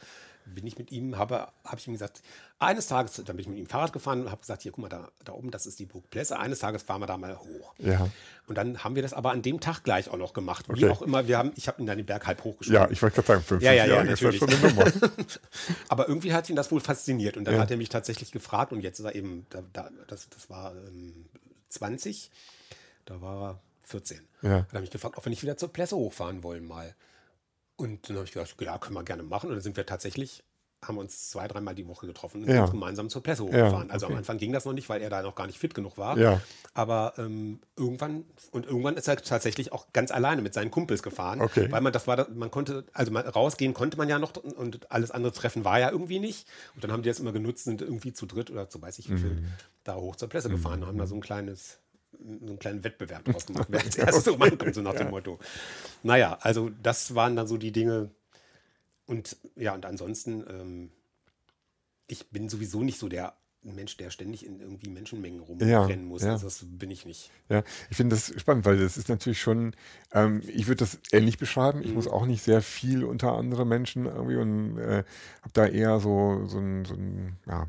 bin 0.45 0.65
ich 0.67 0.77
mit 0.77 0.91
ihm, 0.91 1.17
habe 1.17 1.47
hab 1.63 1.79
ich 1.79 1.87
ihm 1.87 1.93
gesagt, 1.93 2.21
eines 2.59 2.87
Tages, 2.87 3.13
dann 3.13 3.25
bin 3.25 3.39
ich 3.39 3.47
mit 3.47 3.57
ihm 3.57 3.65
Fahrrad 3.65 3.93
gefahren 3.93 4.21
und 4.21 4.31
habe 4.31 4.41
gesagt, 4.41 4.61
hier, 4.61 4.71
guck 4.71 4.83
mal, 4.83 4.89
da, 4.89 5.09
da 5.23 5.33
oben, 5.33 5.51
das 5.51 5.65
ist 5.65 5.79
die 5.79 5.85
Burg 5.85 6.09
Plesse, 6.09 6.37
eines 6.37 6.59
Tages 6.59 6.83
fahren 6.83 7.01
wir 7.01 7.07
da 7.07 7.17
mal 7.17 7.37
hoch. 7.37 7.73
Ja. 7.79 8.09
Und 8.47 8.57
dann 8.57 8.83
haben 8.83 8.95
wir 8.95 9.01
das 9.01 9.13
aber 9.13 9.31
an 9.31 9.41
dem 9.41 9.59
Tag 9.59 9.83
gleich 9.83 10.09
auch 10.09 10.17
noch 10.17 10.33
gemacht. 10.33 10.69
Okay. 10.69 10.81
Wie 10.81 10.89
auch 10.89 11.01
immer, 11.01 11.27
wir 11.27 11.37
haben, 11.37 11.51
ich 11.55 11.67
habe 11.67 11.81
ihn 11.81 11.85
dann 11.85 11.97
den 11.97 12.05
Berg 12.05 12.27
halb 12.27 12.43
hochgeschoben. 12.43 12.81
Ja, 12.81 12.89
ich 12.89 13.01
wollte 13.01 13.15
gerade 13.15 13.27
sagen, 13.27 13.43
fünf 13.43 13.63
ja, 13.63 13.73
ja, 13.73 13.85
ja, 13.85 14.03
natürlich. 14.03 14.39
schon 14.39 14.49
eine 14.49 14.59
Nummer. 14.59 14.85
aber 15.89 16.07
irgendwie 16.07 16.33
hat 16.33 16.49
ihn 16.49 16.55
das 16.55 16.71
wohl 16.71 16.81
fasziniert 16.81 17.37
und 17.37 17.45
dann 17.45 17.55
ja. 17.55 17.61
hat 17.61 17.71
er 17.71 17.77
mich 17.77 17.89
tatsächlich 17.89 18.31
gefragt 18.31 18.73
und 18.73 18.81
jetzt 18.81 18.99
ist 18.99 19.05
er 19.05 19.15
eben, 19.15 19.45
da, 19.49 19.63
da, 19.73 19.89
das, 20.07 20.29
das 20.29 20.49
war 20.49 20.73
ähm, 20.75 21.25
20, 21.69 22.31
da 23.05 23.21
war 23.21 23.51
er 23.51 23.59
14. 23.83 24.19
Ja. 24.41 24.49
Dann 24.49 24.73
habe 24.73 24.83
ich 24.83 24.91
gefragt, 24.91 25.17
ob 25.17 25.25
wir 25.25 25.29
nicht 25.29 25.43
wieder 25.43 25.57
zur 25.57 25.71
Plesse 25.71 25.95
hochfahren 25.95 26.43
wollen 26.43 26.65
mal. 26.65 26.95
Und 27.81 28.07
dann 28.07 28.17
habe 28.17 28.25
ich 28.25 28.31
gesagt, 28.31 28.55
ja, 28.61 28.77
können 28.77 28.95
wir 28.95 29.03
gerne 29.03 29.23
machen. 29.23 29.47
Und 29.47 29.55
dann 29.55 29.63
sind 29.63 29.75
wir 29.75 29.87
tatsächlich, 29.87 30.43
haben 30.85 30.99
uns 30.99 31.31
zwei, 31.31 31.47
dreimal 31.47 31.73
die 31.73 31.87
Woche 31.87 32.05
getroffen 32.05 32.43
und 32.43 32.49
ja. 32.49 32.57
sind 32.57 32.71
gemeinsam 32.71 33.09
zur 33.09 33.23
Plesse 33.23 33.43
hochgefahren. 33.43 33.87
Ja, 33.87 33.93
also 33.93 34.05
am 34.05 34.15
Anfang 34.15 34.37
ging 34.37 34.53
das 34.53 34.65
noch 34.65 34.73
nicht, 34.73 34.87
weil 34.87 35.01
er 35.01 35.09
da 35.09 35.23
noch 35.23 35.33
gar 35.33 35.47
nicht 35.47 35.57
fit 35.57 35.73
genug 35.73 35.97
war. 35.97 36.15
Ja. 36.17 36.41
Aber 36.75 37.13
ähm, 37.17 37.59
irgendwann, 37.75 38.25
und 38.51 38.67
irgendwann 38.67 38.97
ist 38.97 39.07
er 39.07 39.17
tatsächlich 39.17 39.71
auch 39.71 39.87
ganz 39.93 40.11
alleine 40.11 40.43
mit 40.43 40.53
seinen 40.53 40.69
Kumpels 40.69 41.01
gefahren. 41.01 41.41
Okay. 41.41 41.71
Weil 41.71 41.81
man 41.81 41.91
das 41.91 42.05
war, 42.05 42.29
man 42.29 42.51
konnte, 42.51 42.85
also 42.93 43.11
man, 43.11 43.25
rausgehen 43.25 43.73
konnte 43.73 43.97
man 43.97 44.09
ja 44.09 44.19
noch 44.19 44.35
und 44.35 44.91
alles 44.91 45.09
andere 45.09 45.33
treffen 45.33 45.65
war 45.65 45.79
ja 45.79 45.89
irgendwie 45.89 46.19
nicht. 46.19 46.47
Und 46.75 46.83
dann 46.83 46.91
haben 46.91 47.01
die 47.01 47.09
das 47.09 47.19
immer 47.19 47.31
genutzt, 47.31 47.63
sind 47.63 47.81
irgendwie 47.81 48.13
zu 48.13 48.27
dritt 48.27 48.51
oder 48.51 48.69
zu 48.69 48.79
weiß 48.79 48.99
ich 48.99 49.09
wie 49.09 49.17
viel 49.17 49.31
mhm. 49.31 49.47
da 49.83 49.95
hoch 49.95 50.15
zur 50.15 50.29
Plesse 50.29 50.49
mhm. 50.49 50.53
gefahren 50.53 50.83
und 50.83 50.87
haben 50.87 50.97
da 50.99 51.07
so 51.07 51.15
ein 51.15 51.21
kleines 51.21 51.79
so 52.23 52.47
einen 52.47 52.59
kleinen 52.59 52.83
Wettbewerb 52.83 53.25
draus 53.25 53.45
gemacht, 53.45 53.67
wer 53.69 53.81
als 53.81 53.97
erstes 53.97 54.25
so 54.25 54.33
rankommt, 54.33 54.75
so 54.75 54.81
nach 54.81 54.95
dem 54.95 55.09
Motto. 55.09 55.39
Naja, 56.03 56.37
also 56.41 56.69
das 56.81 57.15
waren 57.15 57.35
dann 57.35 57.47
so 57.47 57.57
die 57.57 57.71
Dinge. 57.71 58.11
Und 59.05 59.37
ja, 59.55 59.73
und 59.73 59.85
ansonsten, 59.85 60.43
ähm, 60.47 60.91
ich 62.07 62.29
bin 62.29 62.49
sowieso 62.49 62.83
nicht 62.83 62.99
so 62.99 63.09
der 63.09 63.35
Mensch, 63.63 63.95
der 63.97 64.09
ständig 64.09 64.45
in 64.45 64.59
irgendwie 64.59 64.89
Menschenmengen 64.89 65.39
rumrennen 65.39 65.69
ja, 65.69 65.95
muss. 65.97 66.23
Ja. 66.23 66.31
Also 66.31 66.45
das 66.45 66.65
bin 66.65 66.89
ich 66.89 67.05
nicht. 67.05 67.29
Ja, 67.49 67.63
ich 67.89 67.97
finde 67.97 68.15
das 68.15 68.33
spannend, 68.39 68.65
weil 68.65 68.79
das 68.79 68.97
ist 68.97 69.07
natürlich 69.07 69.39
schon, 69.39 69.75
ähm, 70.13 70.41
ich 70.47 70.67
würde 70.67 70.79
das 70.79 70.99
ähnlich 71.11 71.37
beschreiben. 71.37 71.81
Ich 71.81 71.89
mhm. 71.89 71.95
muss 71.95 72.07
auch 72.07 72.25
nicht 72.25 72.41
sehr 72.41 72.61
viel 72.61 73.03
unter 73.03 73.33
andere 73.33 73.65
Menschen 73.65 74.05
irgendwie 74.05 74.37
und 74.37 74.79
äh, 74.79 75.03
habe 75.41 75.53
da 75.53 75.67
eher 75.67 75.99
so, 75.99 76.45
so 76.47 76.57
ein, 76.57 76.85
so 76.85 76.95
ein 76.95 77.37
ja, 77.45 77.67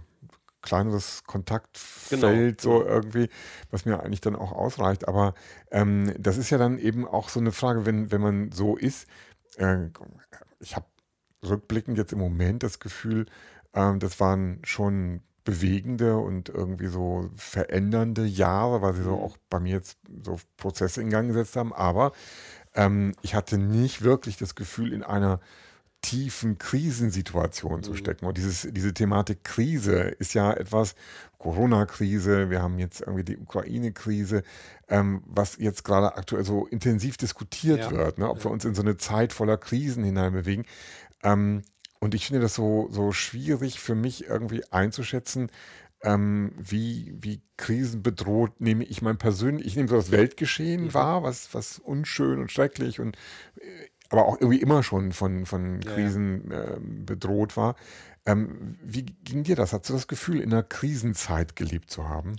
kleineres 0.63 1.25
Kontaktfeld, 1.25 2.63
genau. 2.63 2.79
so 2.79 2.85
irgendwie, 2.85 3.29
was 3.71 3.85
mir 3.85 4.01
eigentlich 4.01 4.21
dann 4.21 4.37
auch 4.37 4.53
ausreicht. 4.53 5.09
Aber 5.09 5.35
ähm, 5.71 6.13
das 6.19 6.39
ist 6.39 6.51
ja 6.51 6.59
dann 6.59 6.79
eben 6.79 7.07
auch 7.07 7.29
so 7.29 7.41
eine 7.41 7.53
Frage, 7.53 7.85
wenn, 7.87 8.11
wenn 8.11 8.21
man 8.21 8.53
so 8.53 8.77
ist. 8.77 9.07
Äh, 9.57 9.89
ich 10.61 10.77
habe 10.77 10.87
rückblickend 11.45 11.99
jetzt 11.99 12.13
im 12.13 12.19
Moment 12.19 12.63
das 12.63 12.79
Gefühl, 12.79 13.27
äh, 13.73 13.97
das 13.99 14.21
waren 14.21 14.61
schon 14.65 15.23
bewegende 15.45 16.17
und 16.19 16.49
irgendwie 16.49 16.87
so 16.87 17.29
verändernde 17.37 18.25
Jahre, 18.25 18.81
weil 18.81 18.95
sie 18.95 19.03
so 19.03 19.17
mhm. 19.17 19.23
auch 19.23 19.37
bei 19.51 19.59
mir 19.59 19.73
jetzt 19.75 19.99
so 20.23 20.39
Prozesse 20.57 21.01
in 21.03 21.11
Gang 21.11 21.29
gesetzt 21.29 21.57
haben. 21.57 21.73
Aber 21.73 22.13
ähm, 22.75 23.13
ich 23.23 23.35
hatte 23.35 23.59
nicht 23.59 24.03
wirklich 24.03 24.37
das 24.37 24.55
Gefühl, 24.55 24.93
in 24.93 25.03
einer 25.03 25.41
tiefen 26.03 26.59
Krisensituation 26.59 27.79
mhm. 27.79 27.83
zu 27.83 27.95
stecken. 27.95 28.27
Und 28.27 28.37
dieses, 28.37 28.69
diese 28.71 28.93
Thematik 28.93 29.45
Krise 29.45 30.01
ist 30.01 30.35
ja 30.35 30.53
etwas, 30.53 30.95
Corona-Krise, 31.39 32.51
wir 32.51 32.63
haben 32.63 32.79
jetzt 32.79 33.01
irgendwie 33.01 33.25
die 33.25 33.39
Ukraine-Krise, 33.39 34.43
ähm, 34.89 35.23
was 35.27 35.57
jetzt 35.59 35.85
gerade 35.85 36.17
aktuell 36.17 36.45
so 36.45 36.67
intensiv 36.67 37.17
diskutiert 37.17 37.81
ja. 37.81 37.91
wird, 37.91 38.19
ne? 38.19 38.29
ob 38.29 38.39
ja. 38.39 38.45
wir 38.45 38.51
uns 38.51 38.65
in 38.65 38.75
so 38.75 38.83
eine 38.83 38.97
Zeit 38.97 39.33
voller 39.33 39.57
Krisen 39.57 40.05
hineinbewegen. 40.05 40.67
Ähm, 41.23 41.63
und 41.99 42.15
ich 42.15 42.27
finde 42.27 42.41
das 42.41 42.55
so, 42.55 42.89
so 42.91 43.13
schwierig 43.13 43.81
für 43.81 43.95
mich 43.95 44.27
irgendwie 44.27 44.65
einzuschätzen, 44.73 45.51
ähm, 46.03 46.53
wie, 46.59 47.15
wie 47.21 47.43
krisenbedroht 47.57 48.61
nehme 48.61 48.85
ich 48.85 49.03
mein 49.03 49.19
persönlich, 49.19 49.67
ich 49.67 49.77
nehme 49.77 49.89
so 49.89 49.97
das 49.97 50.11
Weltgeschehen 50.11 50.87
mhm. 50.87 50.95
wahr, 50.95 51.23
was, 51.23 51.55
was 51.55 51.79
unschön 51.79 52.41
und 52.41 52.51
schrecklich 52.51 52.99
und 52.99 53.17
äh, 53.57 53.87
aber 54.13 54.27
auch 54.27 54.41
irgendwie 54.41 54.61
immer 54.61 54.83
schon 54.83 55.13
von, 55.13 55.47
von 55.47 55.81
Krisen 55.81 56.51
ja, 56.51 56.57
ja. 56.57 56.65
Äh, 56.75 56.81
bedroht 56.81 57.57
war. 57.57 57.77
Ähm, 58.25 58.79
wie 58.83 59.03
ging 59.03 59.43
dir 59.43 59.57
das? 59.57 59.73
Hast 59.73 59.89
du 59.89 59.95
das 59.95 60.07
Gefühl, 60.07 60.41
in 60.41 60.53
einer 60.53 60.63
Krisenzeit 60.63 61.57
gelebt 61.57 61.91
zu 61.91 62.09
haben? 62.09 62.37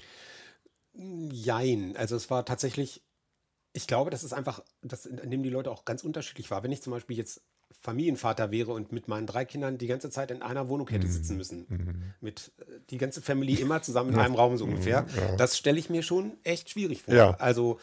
Jein. 0.94 1.96
Also 1.98 2.16
es 2.16 2.30
war 2.30 2.46
tatsächlich, 2.46 3.04
ich 3.74 3.88
glaube, 3.88 4.12
das 4.12 4.24
ist 4.24 4.34
einfach, 4.34 4.64
das, 4.82 5.04
dem 5.04 5.44
die 5.44 5.50
Leute 5.50 5.72
auch 5.72 5.84
ganz 5.84 6.04
unterschiedlich 6.04 6.52
war. 6.52 6.64
Wenn 6.64 6.72
ich 6.72 6.82
zum 6.82 6.92
Beispiel 6.92 7.18
jetzt 7.18 7.42
Familienvater 7.82 8.52
wäre 8.52 8.72
und 8.72 8.92
mit 8.92 9.08
meinen 9.08 9.28
drei 9.28 9.44
Kindern 9.44 9.78
die 9.78 9.88
ganze 9.88 10.10
Zeit 10.10 10.32
in 10.32 10.42
einer 10.42 10.70
Wohnung 10.70 10.88
hätte 10.90 11.08
sitzen 11.08 11.34
mhm. 11.34 11.38
müssen. 11.38 11.66
Mhm. 11.68 12.14
Mit 12.22 12.52
äh, 12.60 12.80
die 12.92 12.98
ganze 12.98 13.22
Family 13.22 13.56
immer 13.56 13.82
zusammen 13.82 14.14
in 14.14 14.20
einem 14.20 14.36
Raum 14.36 14.58
so 14.58 14.66
ungefähr. 14.66 15.02
Mhm, 15.02 15.08
ja. 15.18 15.36
Das 15.38 15.58
stelle 15.58 15.80
ich 15.80 15.90
mir 15.90 16.04
schon 16.04 16.38
echt 16.44 16.70
schwierig 16.70 17.02
vor. 17.04 17.14
Ja. 17.14 17.32
Also 17.40 17.80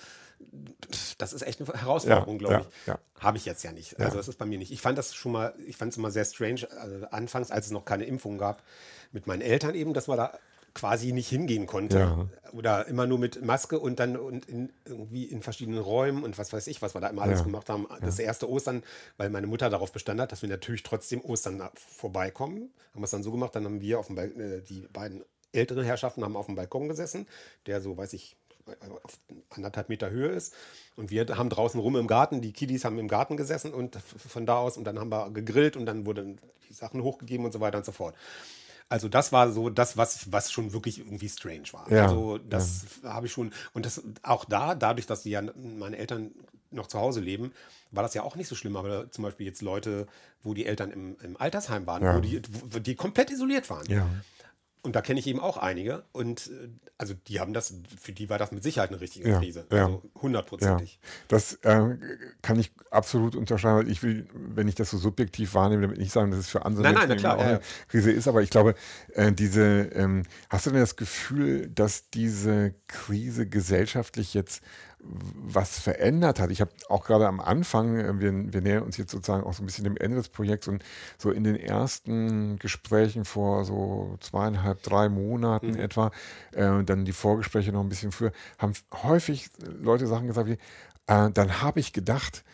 das 1.18 1.32
ist 1.32 1.42
echt 1.42 1.60
eine 1.60 1.80
Herausforderung, 1.80 2.40
ja, 2.40 2.48
glaube 2.48 2.66
ich. 2.68 2.86
Ja, 2.86 2.94
ja. 2.94 3.00
Habe 3.20 3.36
ich 3.36 3.44
jetzt 3.44 3.62
ja 3.62 3.72
nicht. 3.72 3.98
Also 4.00 4.16
das 4.16 4.28
ist 4.28 4.38
bei 4.38 4.46
mir 4.46 4.58
nicht. 4.58 4.72
Ich 4.72 4.80
fand 4.80 4.98
das 4.98 5.14
schon 5.14 5.32
mal, 5.32 5.54
ich 5.66 5.76
fand 5.76 5.92
es 5.92 5.98
immer 5.98 6.10
sehr 6.10 6.24
strange, 6.24 6.68
also 6.78 7.06
anfangs, 7.06 7.50
als 7.50 7.66
es 7.66 7.72
noch 7.72 7.84
keine 7.84 8.04
Impfung 8.04 8.38
gab, 8.38 8.62
mit 9.12 9.26
meinen 9.26 9.42
Eltern 9.42 9.74
eben, 9.74 9.94
dass 9.94 10.08
wir 10.08 10.16
da 10.16 10.38
quasi 10.74 11.12
nicht 11.12 11.28
hingehen 11.28 11.66
konnte. 11.66 12.28
Oder 12.52 12.86
immer 12.86 13.06
nur 13.06 13.18
mit 13.18 13.44
Maske 13.44 13.78
und 13.78 13.98
dann 14.00 14.16
und 14.16 14.46
in, 14.46 14.72
irgendwie 14.84 15.24
in 15.24 15.42
verschiedenen 15.42 15.80
Räumen 15.80 16.24
und 16.24 16.38
was 16.38 16.52
weiß 16.52 16.66
ich, 16.68 16.80
was 16.82 16.94
wir 16.94 17.00
da 17.00 17.08
immer 17.08 17.22
alles 17.22 17.42
gemacht 17.44 17.68
haben. 17.68 17.86
Das 18.00 18.18
erste 18.18 18.48
Ostern, 18.48 18.82
weil 19.16 19.30
meine 19.30 19.46
Mutter 19.46 19.70
darauf 19.70 19.92
bestanden 19.92 20.22
hat, 20.22 20.32
dass 20.32 20.42
wir 20.42 20.48
natürlich 20.48 20.82
trotzdem 20.82 21.20
Ostern 21.22 21.62
vorbeikommen. 21.74 22.72
Haben 22.92 23.00
wir 23.00 23.04
es 23.04 23.10
dann 23.10 23.22
so 23.22 23.30
gemacht, 23.32 23.54
dann 23.54 23.64
haben 23.64 23.80
wir 23.80 23.98
auf 23.98 24.06
dem 24.06 24.16
Bal 24.16 24.28
äh, 24.40 24.62
die 24.62 24.86
beiden 24.92 25.24
älteren 25.52 25.84
Herrschaften 25.84 26.22
haben 26.22 26.36
auf 26.36 26.46
dem 26.46 26.54
Balkon 26.54 26.88
gesessen, 26.88 27.26
der 27.66 27.80
so, 27.80 27.96
weiß 27.96 28.12
ich, 28.12 28.36
auf 29.04 29.18
anderthalb 29.50 29.88
Meter 29.88 30.10
Höhe 30.10 30.28
ist. 30.28 30.54
Und 30.96 31.10
wir 31.10 31.26
haben 31.36 31.48
draußen 31.48 31.80
rum 31.80 31.96
im 31.96 32.06
Garten, 32.06 32.40
die 32.40 32.52
Kiddies 32.52 32.84
haben 32.84 32.98
im 32.98 33.08
Garten 33.08 33.36
gesessen 33.36 33.72
und 33.72 33.96
von 33.96 34.46
da 34.46 34.58
aus 34.58 34.76
und 34.76 34.84
dann 34.84 34.98
haben 34.98 35.10
wir 35.10 35.30
gegrillt 35.30 35.76
und 35.76 35.86
dann 35.86 36.06
wurden 36.06 36.38
die 36.68 36.74
Sachen 36.74 37.02
hochgegeben 37.02 37.44
und 37.46 37.52
so 37.52 37.60
weiter 37.60 37.78
und 37.78 37.84
so 37.84 37.92
fort. 37.92 38.14
Also 38.88 39.08
das 39.08 39.30
war 39.30 39.52
so 39.52 39.70
das, 39.70 39.96
was, 39.96 40.32
was 40.32 40.50
schon 40.50 40.72
wirklich 40.72 40.98
irgendwie 40.98 41.28
strange 41.28 41.72
war. 41.72 41.90
Ja, 41.92 42.06
also 42.08 42.38
das 42.38 42.86
habe 43.04 43.26
ich 43.26 43.32
schon, 43.32 43.52
und 43.72 43.86
das 43.86 44.02
auch 44.22 44.44
da, 44.44 44.74
dadurch, 44.74 45.06
dass 45.06 45.22
die 45.22 45.30
ja 45.30 45.42
meine 45.56 45.96
Eltern 45.96 46.32
noch 46.72 46.88
zu 46.88 46.98
Hause 46.98 47.20
leben, 47.20 47.52
war 47.92 48.02
das 48.02 48.14
ja 48.14 48.22
auch 48.22 48.34
nicht 48.36 48.48
so 48.48 48.54
schlimm. 48.56 48.76
Aber 48.76 49.10
zum 49.10 49.22
Beispiel 49.22 49.46
jetzt 49.46 49.62
Leute, 49.62 50.08
wo 50.42 50.54
die 50.54 50.66
Eltern 50.66 50.90
im, 50.90 51.16
im 51.22 51.36
Altersheim 51.36 51.86
waren, 51.86 52.02
Ja. 52.02 52.16
wo, 52.16 52.20
die, 52.20 52.42
wo 52.68 52.78
die 52.80 52.96
komplett 52.96 53.30
isoliert 53.30 53.70
waren. 53.70 53.86
Ja. 53.86 54.08
Und 54.82 54.96
da 54.96 55.02
kenne 55.02 55.20
ich 55.20 55.26
eben 55.26 55.40
auch 55.40 55.56
einige. 55.56 56.04
Und 56.12 56.48
äh, 56.48 56.68
also 56.96 57.14
die 57.26 57.38
haben 57.40 57.52
das, 57.52 57.74
für 58.00 58.12
die 58.12 58.28
war 58.30 58.38
das 58.38 58.50
mit 58.52 58.62
Sicherheit 58.62 58.90
eine 58.90 59.00
richtige 59.00 59.28
Ja, 59.28 59.38
Krise. 59.38 59.66
ja. 59.70 59.84
Also 59.86 60.02
Ja, 60.14 60.22
hundertprozentig. 60.22 60.98
das 61.28 61.54
äh, 61.62 61.96
kann 62.42 62.58
ich 62.58 62.72
absolut 62.90 63.36
unterschreiben. 63.36 63.78
weil 63.78 63.90
Ich 63.90 64.02
will, 64.02 64.26
wenn 64.34 64.68
ich 64.68 64.74
das 64.74 64.90
so 64.90 64.98
subjektiv 64.98 65.54
wahrnehme, 65.54 65.82
damit 65.82 65.98
nicht 65.98 66.12
sagen, 66.12 66.30
dass 66.30 66.40
es 66.40 66.48
für 66.48 66.64
andere 66.64 66.82
Nein, 66.84 66.94
nein, 66.94 67.08
na 67.08 67.16
klar, 67.16 67.36
auch 67.36 67.40
ja, 67.42 67.46
eine 67.48 67.60
Krise 67.88 68.10
ist. 68.10 68.26
Aber 68.28 68.42
ich 68.42 68.50
glaube, 68.50 68.74
äh, 69.14 69.32
diese, 69.32 69.62
ähm, 69.92 70.22
hast 70.48 70.66
du 70.66 70.70
denn 70.70 70.80
das 70.80 70.96
Gefühl, 70.96 71.68
dass 71.68 72.10
diese 72.10 72.74
Krise 72.86 73.46
gesellschaftlich 73.46 74.34
jetzt 74.34 74.62
was 75.02 75.78
verändert 75.78 76.40
hat. 76.40 76.50
Ich 76.50 76.60
habe 76.60 76.70
auch 76.88 77.04
gerade 77.04 77.26
am 77.26 77.40
Anfang, 77.40 77.96
äh, 77.98 78.20
wir, 78.20 78.52
wir 78.52 78.60
nähern 78.60 78.82
uns 78.82 78.96
jetzt 78.96 79.12
sozusagen 79.12 79.44
auch 79.44 79.54
so 79.54 79.62
ein 79.62 79.66
bisschen 79.66 79.84
dem 79.84 79.96
Ende 79.96 80.16
des 80.16 80.28
Projekts 80.28 80.68
und 80.68 80.82
so 81.18 81.30
in 81.30 81.44
den 81.44 81.56
ersten 81.56 82.58
Gesprächen 82.58 83.24
vor 83.24 83.64
so 83.64 84.16
zweieinhalb, 84.20 84.82
drei 84.82 85.08
Monaten 85.08 85.76
etwa, 85.76 86.10
äh, 86.52 86.82
dann 86.84 87.04
die 87.04 87.12
Vorgespräche 87.12 87.72
noch 87.72 87.80
ein 87.80 87.88
bisschen 87.88 88.12
früher, 88.12 88.32
haben 88.58 88.74
häufig 89.02 89.50
Leute 89.58 90.06
Sachen 90.06 90.26
gesagt 90.26 90.48
wie, 90.48 90.58
äh, 91.06 91.30
dann 91.30 91.60
habe 91.60 91.80
ich 91.80 91.92
gedacht, 91.92 92.44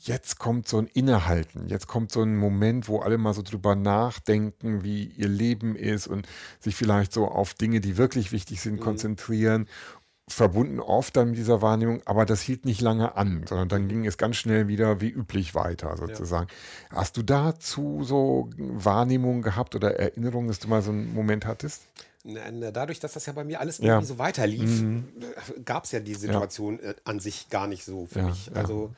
jetzt 0.00 0.38
kommt 0.38 0.68
so 0.68 0.78
ein 0.78 0.86
Innehalten, 0.86 1.68
jetzt 1.68 1.86
kommt 1.86 2.12
so 2.12 2.22
ein 2.22 2.36
Moment, 2.36 2.88
wo 2.88 3.00
alle 3.00 3.18
mal 3.18 3.34
so 3.34 3.42
drüber 3.42 3.74
nachdenken, 3.74 4.82
wie 4.82 5.04
ihr 5.04 5.28
Leben 5.28 5.76
ist 5.76 6.06
und 6.06 6.26
sich 6.60 6.76
vielleicht 6.76 7.12
so 7.12 7.26
auf 7.26 7.54
Dinge, 7.54 7.80
die 7.80 7.96
wirklich 7.96 8.32
wichtig 8.32 8.60
sind, 8.60 8.80
konzentrieren. 8.80 9.68
Verbunden 10.28 10.78
oft 10.80 11.16
dann 11.16 11.30
mit 11.30 11.38
dieser 11.38 11.62
Wahrnehmung, 11.62 12.00
aber 12.04 12.24
das 12.24 12.40
hielt 12.40 12.64
nicht 12.64 12.80
lange 12.80 13.16
an, 13.16 13.44
sondern 13.48 13.68
dann 13.68 13.88
ging 13.88 14.06
es 14.06 14.16
ganz 14.16 14.36
schnell 14.36 14.68
wieder 14.68 15.00
wie 15.00 15.10
üblich 15.10 15.54
weiter, 15.54 15.96
sozusagen. 15.96 16.46
Hast 16.90 17.16
du 17.16 17.22
dazu 17.22 18.04
so 18.04 18.48
Wahrnehmungen 18.56 19.42
gehabt 19.42 19.74
oder 19.74 19.96
Erinnerungen, 19.98 20.46
dass 20.48 20.60
du 20.60 20.68
mal 20.68 20.80
so 20.80 20.90
einen 20.92 21.12
Moment 21.12 21.44
hattest? 21.44 21.82
Dadurch, 22.24 23.00
dass 23.00 23.14
das 23.14 23.26
ja 23.26 23.32
bei 23.32 23.42
mir 23.42 23.58
alles 23.58 23.78
Ja. 23.78 23.94
irgendwie 23.94 24.06
so 24.06 24.18
weiterlief, 24.18 24.84
gab 25.64 25.84
es 25.84 25.92
ja 25.92 25.98
die 25.98 26.14
Situation 26.14 26.78
äh, 26.78 26.94
an 27.04 27.18
sich 27.18 27.48
gar 27.50 27.66
nicht 27.66 27.84
so 27.84 28.06
für 28.06 28.20
Ja, 28.20 28.26
mich. 28.26 28.46
ja. 28.46 28.52
Also 28.52 28.94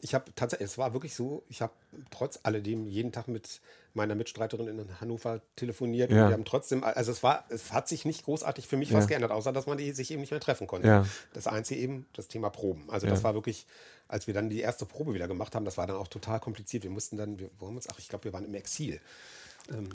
ich 0.00 0.14
habe 0.14 0.24
tatsächlich, 0.34 0.68
es 0.70 0.78
war 0.78 0.92
wirklich 0.92 1.14
so, 1.14 1.42
ich 1.48 1.62
habe 1.62 1.72
trotz 2.10 2.38
alledem 2.42 2.86
jeden 2.86 3.12
Tag 3.12 3.28
mit 3.28 3.60
meiner 3.94 4.14
Mitstreiterin 4.14 4.68
in 4.68 5.00
Hannover 5.00 5.40
telefoniert 5.56 6.10
Ja. 6.10 6.24
und 6.24 6.28
wir 6.28 6.34
haben 6.34 6.44
trotzdem, 6.44 6.84
also 6.84 7.10
es 7.10 7.22
war, 7.22 7.44
es 7.48 7.72
hat 7.72 7.88
sich 7.88 8.04
nicht 8.04 8.24
großartig 8.24 8.66
für 8.68 8.76
mich 8.76 8.92
was 8.92 9.06
geändert, 9.08 9.30
außer 9.30 9.52
dass 9.52 9.66
man 9.66 9.78
die, 9.78 9.92
sich 9.92 10.10
eben 10.10 10.20
nicht 10.20 10.30
mehr 10.32 10.40
treffen 10.40 10.66
konnte. 10.66 10.86
Ja. 10.86 11.06
Das 11.32 11.46
Einzige 11.46 11.80
eben, 11.80 12.06
das 12.12 12.28
Thema 12.28 12.50
Proben. 12.50 12.84
Also 12.90 13.06
Ja. 13.06 13.12
das 13.12 13.24
war 13.24 13.34
wirklich, 13.34 13.66
als 14.06 14.26
wir 14.26 14.34
dann 14.34 14.50
die 14.50 14.60
erste 14.60 14.84
Probe 14.84 15.14
wieder 15.14 15.28
gemacht 15.28 15.54
haben, 15.54 15.64
das 15.64 15.78
war 15.78 15.86
dann 15.86 15.96
auch 15.96 16.08
total 16.08 16.40
kompliziert. 16.40 16.82
Wir 16.82 16.90
mussten 16.90 17.16
dann, 17.16 17.38
wir 17.38 17.48
wollen 17.58 17.76
uns, 17.76 17.88
ach, 17.88 17.98
ich 17.98 18.08
glaube, 18.08 18.24
wir 18.24 18.32
waren 18.34 18.44
im 18.44 18.54
Exil. 18.54 19.00
Ähm, 19.70 19.88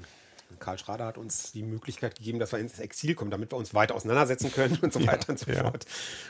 Karl 0.59 0.77
Schrader 0.79 1.05
hat 1.05 1.17
uns 1.17 1.51
die 1.53 1.63
Möglichkeit 1.63 2.15
gegeben, 2.17 2.39
dass 2.39 2.51
wir 2.51 2.59
ins 2.59 2.79
Exil 2.79 3.15
kommen, 3.15 3.31
damit 3.31 3.53
wir 3.53 3.57
uns 3.57 3.73
weiter 3.73 3.95
auseinandersetzen 3.95 4.51
können 4.51 4.77
und 4.81 4.91
so 4.91 5.05
weiter 5.05 5.29
und 5.29 5.39
so 5.39 5.49
ja. 5.51 5.61
fort. 5.61 5.85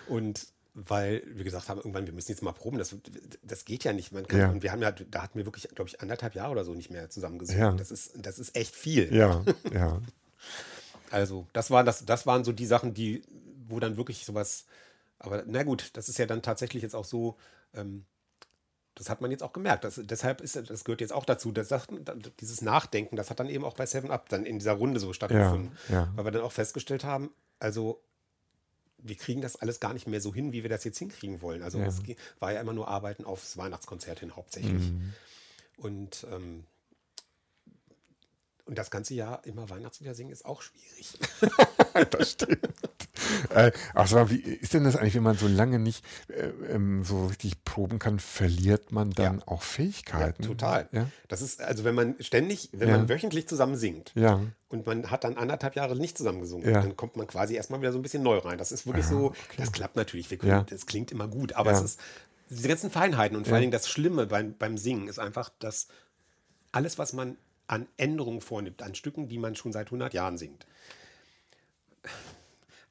Und 0.07 0.45
weil 0.73 1.23
wir 1.27 1.43
gesagt 1.43 1.69
haben, 1.69 1.79
irgendwann, 1.79 2.05
wir 2.05 2.13
müssen 2.13 2.31
jetzt 2.31 2.41
mal 2.41 2.53
proben, 2.53 2.77
das, 2.77 2.95
das 3.43 3.65
geht 3.65 3.83
ja 3.83 3.91
nicht. 3.93 4.11
Man 4.11 4.25
kann, 4.27 4.39
Ja. 4.39 4.49
Und 4.49 4.63
wir 4.63 4.71
haben 4.71 4.81
ja, 4.81 4.91
da 4.91 5.21
hatten 5.21 5.37
wir 5.37 5.45
wirklich, 5.45 5.67
glaube 5.75 5.89
ich, 5.89 5.99
anderthalb 6.01 6.33
Jahre 6.33 6.51
oder 6.51 6.63
so 6.63 6.73
nicht 6.73 6.89
mehr 6.89 7.09
zusammen 7.09 7.39
gesungen. 7.39 7.61
Ja. 7.61 7.71
Das, 7.73 7.91
ist, 7.91 8.13
das 8.17 8.39
ist 8.39 8.55
echt 8.55 8.75
viel. 8.75 9.13
Ja, 9.13 9.43
ja. 9.73 10.01
Also, 11.09 11.47
das, 11.51 11.71
war 11.71 11.83
das, 11.83 12.05
das 12.05 12.25
waren 12.25 12.45
so 12.45 12.53
die 12.53 12.65
Sachen, 12.65 12.93
die, 12.93 13.23
wo 13.67 13.79
dann 13.79 13.97
wirklich 13.97 14.25
sowas, 14.25 14.65
aber 15.19 15.43
na 15.45 15.63
gut, 15.63 15.91
das 15.93 16.07
ist 16.07 16.17
ja 16.17 16.25
dann 16.25 16.41
tatsächlich 16.41 16.83
jetzt 16.83 16.95
auch 16.95 17.05
so, 17.05 17.37
ähm, 17.73 18.05
das 18.95 19.09
hat 19.09 19.21
man 19.21 19.31
jetzt 19.31 19.43
auch 19.43 19.53
gemerkt. 19.53 19.83
Das, 19.83 19.99
deshalb 20.03 20.41
ist 20.41 20.55
das 20.55 20.83
gehört 20.83 21.01
jetzt 21.01 21.13
auch 21.13 21.25
dazu. 21.25 21.51
Das, 21.51 21.69
dieses 22.39 22.61
Nachdenken, 22.61 23.15
das 23.15 23.29
hat 23.29 23.39
dann 23.39 23.49
eben 23.49 23.63
auch 23.63 23.73
bei 23.73 23.85
Seven 23.85 24.11
Up 24.11 24.29
dann 24.29 24.45
in 24.45 24.59
dieser 24.59 24.73
Runde 24.73 24.99
so 24.99 25.13
stattgefunden. 25.13 25.71
ja. 25.89 26.11
Weil 26.15 26.25
wir 26.25 26.31
dann 26.31 26.41
auch 26.41 26.51
festgestellt 26.51 27.03
haben, 27.03 27.31
also 27.59 28.01
wir 29.03 29.15
kriegen 29.15 29.41
das 29.41 29.55
alles 29.55 29.79
gar 29.79 29.93
nicht 29.93 30.07
mehr 30.07 30.21
so 30.21 30.33
hin, 30.33 30.51
wie 30.53 30.63
wir 30.63 30.69
das 30.69 30.83
jetzt 30.83 30.99
hinkriegen 30.99 31.41
wollen. 31.41 31.61
Also 31.63 31.79
Ja. 31.79 31.85
es 31.87 32.01
war 32.39 32.51
ja 32.53 32.61
immer 32.61 32.73
nur 32.73 32.87
Arbeiten 32.87 33.25
aufs 33.25 33.57
Weihnachtskonzert 33.57 34.19
hin 34.19 34.35
hauptsächlich. 34.35 34.91
Mhm. 34.91 35.13
Und, 35.77 36.25
ähm, 36.31 36.65
und 38.71 38.77
das 38.77 38.89
ganze 38.89 39.13
Jahr 39.15 39.45
immer 39.45 39.69
Weihnachtslieder 39.69 40.15
singen 40.15 40.31
ist 40.31 40.45
auch 40.45 40.61
schwierig. 40.61 41.19
das 42.11 42.31
stimmt. 42.31 42.69
Äh, 43.53 43.73
mal, 43.93 44.29
wie 44.29 44.37
ist 44.39 44.73
denn 44.73 44.85
das 44.85 44.95
eigentlich, 44.95 45.13
wenn 45.15 45.23
man 45.23 45.37
so 45.37 45.49
lange 45.49 45.77
nicht 45.77 46.05
äh, 46.29 46.47
ähm, 46.73 47.03
so 47.03 47.25
richtig 47.25 47.65
proben 47.65 47.99
kann, 47.99 48.19
verliert 48.21 48.93
man 48.93 49.11
dann 49.11 49.39
Ja. 49.39 49.47
auch 49.47 49.61
Fähigkeiten? 49.61 50.43
Total. 50.43 50.87
Ja. 50.93 51.07
Das 51.27 51.41
ist, 51.41 51.61
also 51.61 51.83
wenn 51.83 51.95
man 51.95 52.15
ständig, 52.21 52.69
wenn 52.71 52.87
Ja. 52.87 52.95
man 52.97 53.09
wöchentlich 53.09 53.45
zusammen 53.45 53.75
singt 53.75 54.13
Ja. 54.15 54.39
und 54.69 54.85
man 54.85 55.11
hat 55.11 55.25
dann 55.25 55.35
anderthalb 55.35 55.75
Jahre 55.75 55.97
nicht 55.97 56.17
zusammen 56.17 56.39
gesungen, 56.39 56.65
Ja. 56.69 56.81
dann 56.81 56.95
kommt 56.95 57.17
man 57.17 57.27
quasi 57.27 57.55
erstmal 57.55 57.81
wieder 57.81 57.91
so 57.91 57.99
ein 57.99 58.03
bisschen 58.03 58.23
neu 58.23 58.37
rein. 58.37 58.57
Das 58.57 58.71
ist 58.71 58.87
wirklich 58.87 59.05
so, 59.05 59.33
das 59.57 59.73
klappt 59.73 59.97
natürlich, 59.97 60.31
wir 60.31 60.37
können, 60.37 60.49
Ja. 60.53 60.63
das 60.63 60.85
klingt 60.85 61.11
immer 61.11 61.27
gut, 61.27 61.51
aber 61.57 61.71
Ja. 61.71 61.77
es 61.77 61.83
ist 61.83 61.99
diese 62.49 62.69
ganzen 62.69 62.89
Feinheiten 62.89 63.35
und 63.35 63.47
vor 63.47 63.55
allen 63.55 63.63
Dingen 63.63 63.71
das 63.73 63.89
Schlimme 63.89 64.27
beim, 64.27 64.55
beim 64.57 64.77
Singen 64.77 65.09
ist 65.09 65.19
einfach, 65.19 65.49
dass 65.59 65.89
alles, 66.71 66.97
was 66.97 67.11
man 67.11 67.35
an 67.71 67.87
Änderungen 67.97 68.41
vornimmt, 68.41 68.81
an 68.81 68.95
Stücken, 68.95 69.29
die 69.29 69.37
man 69.37 69.55
schon 69.55 69.71
seit 69.71 69.87
100 69.87 70.13
Jahren 70.13 70.37
singt, 70.37 70.65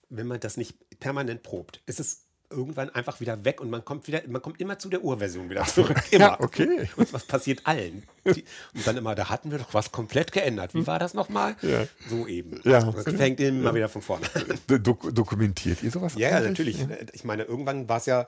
wenn 0.09 0.26
man 0.26 0.41
das 0.41 0.57
nicht 0.57 0.74
permanent 0.99 1.43
probt, 1.43 1.83
ist 1.87 2.01
es 2.01 2.22
irgendwann 2.49 2.91
einfach 2.91 3.20
wieder 3.20 3.45
weg 3.45 3.61
und 3.61 3.70
man 3.70 3.85
kommt 3.85 4.09
wieder, 4.09 4.22
man 4.26 4.43
kommt 4.43 4.61
immer 4.61 4.76
zu 4.78 4.89
der 4.89 5.05
Urversion 5.05 5.51
wieder 5.51 5.64
zurück. 5.66 6.03
Immer. 6.11 6.24
Ja, 6.24 6.41
okay. 6.41 6.89
Und 6.97 7.12
was 7.12 7.24
passiert 7.24 7.61
allen? 7.64 8.03
Die, 8.24 8.45
und 8.74 8.87
dann 8.87 8.97
immer, 8.97 9.14
da 9.14 9.28
hatten 9.28 9.53
wir 9.53 9.59
doch 9.59 9.72
was 9.72 9.93
komplett 9.93 10.33
geändert. 10.33 10.74
Wie 10.74 10.85
war 10.87 10.99
das 10.99 11.14
nochmal? 11.14 11.55
Ja. 11.62 11.87
So 12.09 12.26
eben. 12.26 12.61
Ja. 12.64 12.81
Das 12.91 13.05
fängt 13.14 13.39
immer 13.39 13.72
wieder 13.74 13.89
von 13.89 14.03
vorne 14.03 14.26
an. 14.35 14.83
Dok 14.83 15.14
dokumentiert 15.14 15.83
ihr 15.85 15.93
sowas? 15.93 16.14
Ja, 16.16 16.31
ja, 16.31 16.41
natürlich. 16.41 16.85
Ich 17.12 17.22
meine, 17.22 17.45
irgendwann 17.45 17.89
war 17.89 17.99
es 17.99 18.07
ja, 18.07 18.26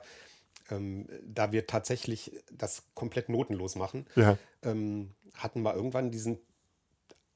ähm, 0.71 1.07
da 1.25 1.51
wir 1.51 1.67
tatsächlich 1.67 2.31
das 2.49 2.83
komplett 2.93 3.27
notenlos 3.27 3.75
machen, 3.75 4.05
Ja. 4.15 4.37
ähm, 4.61 5.09
hatten 5.37 5.61
wir 5.61 5.75
irgendwann 5.75 6.11
diesen. 6.11 6.39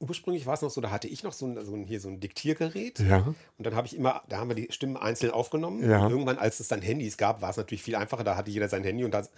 Ursprünglich 0.00 0.46
war 0.46 0.54
es 0.54 0.62
noch 0.62 0.70
so, 0.70 0.80
da 0.80 0.92
hatte 0.92 1.08
ich 1.08 1.24
noch 1.24 1.32
so 1.32 1.44
ein, 1.44 1.64
so 1.64 1.74
ein, 1.74 1.82
hier 1.84 1.98
so 2.00 2.08
ein 2.08 2.20
Diktiergerät. 2.20 3.00
Ja. 3.00 3.18
Und 3.18 3.66
dann 3.66 3.74
habe 3.74 3.88
ich 3.88 3.96
immer, 3.96 4.22
da 4.28 4.38
haben 4.38 4.48
wir 4.48 4.54
die 4.54 4.68
Stimmen 4.70 4.96
einzeln 4.96 5.32
aufgenommen. 5.32 5.90
Ja. 5.90 6.04
Und 6.04 6.12
irgendwann, 6.12 6.38
als 6.38 6.60
es 6.60 6.68
dann 6.68 6.80
Handys 6.82 7.16
gab, 7.16 7.42
war 7.42 7.50
es 7.50 7.56
natürlich 7.56 7.82
viel 7.82 7.96
einfacher. 7.96 8.22
Da 8.22 8.36
hatte 8.36 8.48
jeder 8.52 8.68
sein 8.68 8.84
Handy 8.84 9.02
und 9.04 9.12
das 9.12 9.30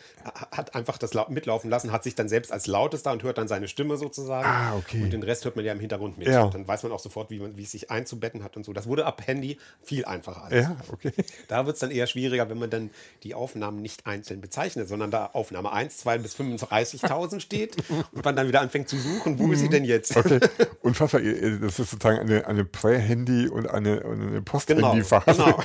hat 0.53 0.75
einfach 0.75 0.99
das 0.99 1.15
lau- 1.15 1.29
mitlaufen 1.31 1.71
lassen, 1.71 1.93
hat 1.93 2.03
sich 2.05 2.15
dann 2.15 2.29
selbst 2.29 2.53
als 2.53 2.67
lautester 2.67 3.11
und 3.13 3.23
hört 3.23 3.39
dann 3.39 3.49
seine 3.49 3.69
Stimme 3.69 3.97
sozusagen. 3.97 4.47
Ah, 4.47 4.77
okay. 4.77 5.03
Und 5.03 5.13
den 5.15 5.23
Rest 5.23 5.47
hört 5.47 5.57
man 5.57 5.65
ja 5.65 5.73
im 5.73 5.81
Hintergrund 5.81 6.19
mit. 6.19 6.29
Ja. 6.29 6.49
Dann 6.49 6.69
weiß 6.69 6.83
man 6.83 6.93
auch 6.93 7.01
sofort, 7.01 7.31
wie, 7.31 7.39
man, 7.39 7.57
wie 7.57 7.63
es 7.63 7.71
sich 7.71 7.91
einzubetten 7.91 8.45
hat 8.45 8.57
und 8.59 8.65
so. 8.67 8.75
Das 8.75 8.87
wurde 8.87 9.07
ab 9.07 9.27
Handy 9.27 9.57
viel 9.83 10.05
einfacher 10.05 10.45
alles. 10.45 10.65
Ja, 10.67 10.77
okay. 10.93 11.13
Da 11.49 11.65
wird 11.65 11.75
es 11.77 11.81
dann 11.81 11.91
eher 11.91 12.07
schwieriger, 12.07 12.51
wenn 12.51 12.59
man 12.59 12.69
dann 12.69 12.91
die 13.23 13.35
Aufnahmen 13.35 13.81
nicht 13.81 14.07
einzeln 14.07 14.43
bezeichnet, 14.43 14.89
sondern 14.89 15.11
da 15.11 15.31
Aufnahme 15.33 15.73
1, 15.73 15.97
2 15.97 16.19
bis 16.19 16.37
35.000 16.37 17.41
steht 17.41 17.77
und 18.13 18.23
man 18.27 18.37
dann 18.37 18.47
wieder 18.47 18.61
anfängt 18.61 18.91
zu 18.91 18.99
suchen, 18.99 19.39
wo 19.39 19.51
ist 19.53 19.61
sie 19.61 19.71
denn 19.71 19.87
jetzt? 19.87 20.15
Mhm. 20.15 20.21
Okay. 20.21 20.41
Unfassbar. 20.83 21.21
Das 21.21 21.79
ist 21.79 21.91
sozusagen 21.91 22.19
eine, 22.19 22.47
eine 22.47 22.65
Prä-Handy- 22.65 23.49
und 23.49 23.69
eine, 23.69 24.05
eine 24.05 24.43
Post-Handy-Phase. 24.43 25.33
Genau, 25.33 25.59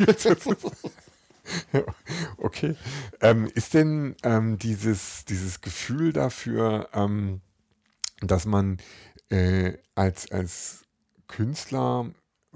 okay. 2.38 2.76
Ähm, 3.22 3.50
ist 3.54 3.74
denn 3.74 4.16
ähm, 4.24 4.58
dieses, 4.58 5.26
dieses 5.26 5.62
Gefühl 5.62 6.14
dafür, 6.14 6.90
ähm, 6.94 7.42
dass 8.22 8.46
man 8.46 8.78
äh, 9.30 9.74
als, 9.96 10.32
als 10.32 10.86
Künstler, 11.28 12.12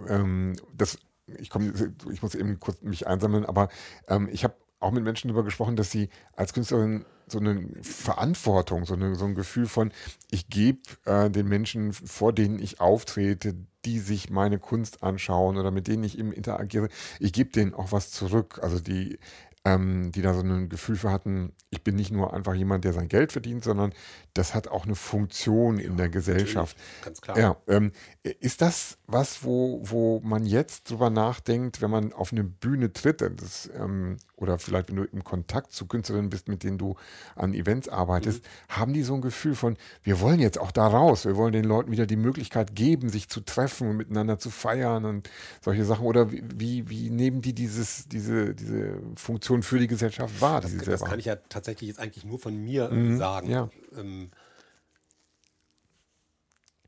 ähm, 0.07 0.55
das, 0.73 0.97
ich, 1.25 1.49
komm, 1.49 1.73
ich 2.11 2.21
muss 2.21 2.35
eben 2.35 2.59
kurz 2.59 2.81
mich 2.81 3.07
einsammeln, 3.07 3.45
aber 3.45 3.69
ähm, 4.07 4.29
ich 4.31 4.43
habe 4.43 4.55
auch 4.79 4.91
mit 4.91 5.03
Menschen 5.03 5.27
darüber 5.27 5.43
gesprochen, 5.43 5.75
dass 5.75 5.91
sie 5.91 6.09
als 6.35 6.53
Künstlerin 6.53 7.05
so 7.31 7.39
eine 7.39 7.67
Verantwortung, 7.81 8.85
so, 8.85 8.93
eine, 8.93 9.15
so 9.15 9.25
ein 9.25 9.35
Gefühl 9.35 9.67
von, 9.67 9.91
ich 10.31 10.49
gebe 10.49 10.81
äh, 11.05 11.29
den 11.29 11.47
Menschen, 11.47 11.93
vor 11.93 12.33
denen 12.33 12.59
ich 12.59 12.79
auftrete, 12.79 13.55
die 13.85 13.99
sich 13.99 14.29
meine 14.29 14.59
Kunst 14.59 15.03
anschauen 15.03 15.57
oder 15.57 15.71
mit 15.71 15.87
denen 15.87 16.03
ich 16.03 16.19
eben 16.19 16.33
interagiere, 16.33 16.89
ich 17.19 17.33
gebe 17.33 17.51
denen 17.51 17.73
auch 17.73 17.91
was 17.91 18.11
zurück. 18.11 18.59
Also 18.61 18.79
die, 18.79 19.19
ähm, 19.65 20.11
die 20.11 20.21
da 20.21 20.33
so 20.33 20.41
ein 20.41 20.69
Gefühl 20.69 20.95
für 20.95 21.11
hatten, 21.11 21.53
ich 21.69 21.83
bin 21.83 21.95
nicht 21.95 22.11
nur 22.11 22.33
einfach 22.33 22.53
jemand, 22.53 22.83
der 22.83 22.93
sein 22.93 23.07
Geld 23.07 23.31
verdient, 23.31 23.63
sondern 23.63 23.93
das 24.33 24.53
hat 24.53 24.67
auch 24.67 24.85
eine 24.85 24.95
Funktion 24.95 25.79
in 25.79 25.97
der 25.97 26.09
Gesellschaft. 26.09 26.77
Ganz 27.03 27.21
klar. 27.21 27.37
Ja, 27.37 27.57
ähm, 27.67 27.91
ist 28.23 28.61
das 28.61 28.97
was, 29.07 29.43
wo, 29.43 29.81
wo 29.83 30.19
man 30.23 30.45
jetzt 30.45 30.89
drüber 30.89 31.09
nachdenkt, 31.09 31.81
wenn 31.81 31.89
man 31.89 32.13
auf 32.13 32.31
eine 32.31 32.43
Bühne 32.43 32.93
tritt, 32.93 33.21
das, 33.21 33.69
ähm, 33.75 34.17
oder 34.35 34.59
vielleicht 34.59 34.89
wenn 34.89 34.97
du 34.97 35.03
im 35.03 35.23
Kontakt 35.23 35.73
zu 35.73 35.85
Künstlerinnen 35.87 36.29
bist, 36.29 36.47
mit 36.47 36.63
denen 36.63 36.77
du 36.77 36.95
an 37.35 37.53
Events 37.53 37.89
arbeitest, 37.89 38.43
mhm. 38.43 38.73
haben 38.75 38.93
die 38.93 39.03
so 39.03 39.15
ein 39.15 39.21
Gefühl 39.21 39.55
von, 39.55 39.77
wir 40.03 40.19
wollen 40.21 40.39
jetzt 40.39 40.59
auch 40.59 40.71
da 40.71 40.87
raus, 40.87 41.25
wir 41.25 41.35
wollen 41.35 41.53
den 41.53 41.65
Leuten 41.65 41.91
wieder 41.91 42.05
die 42.05 42.15
Möglichkeit 42.15 42.75
geben, 42.75 43.09
sich 43.09 43.29
zu 43.29 43.41
treffen 43.41 43.89
und 43.89 43.97
miteinander 43.97 44.39
zu 44.39 44.49
feiern 44.49 45.05
und 45.05 45.29
solche 45.61 45.85
Sachen? 45.85 46.05
Oder 46.05 46.31
wie, 46.31 46.43
wie, 46.55 46.89
wie 46.89 47.09
nehmen 47.09 47.41
die 47.41 47.53
dieses, 47.53 48.07
diese, 48.07 48.53
diese 48.53 48.99
Funktion 49.15 49.63
für 49.63 49.79
die 49.79 49.87
Gesellschaft 49.87 50.39
wahr? 50.39 50.61
Das, 50.61 50.75
das 50.77 51.03
kann 51.03 51.19
ich 51.19 51.25
ja 51.25 51.35
tatsächlich 51.35 51.89
jetzt 51.89 51.99
eigentlich 51.99 52.25
nur 52.25 52.39
von 52.39 52.55
mir 52.55 52.89
mhm, 52.89 53.17
sagen. 53.17 53.49
Ja. 53.49 53.69
Ähm, 53.95 54.31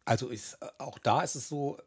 also 0.05 0.29
ist, 0.29 0.57
auch 0.79 0.99
da 0.99 1.21
ist 1.21 1.35
es 1.35 1.47
so, 1.47 1.77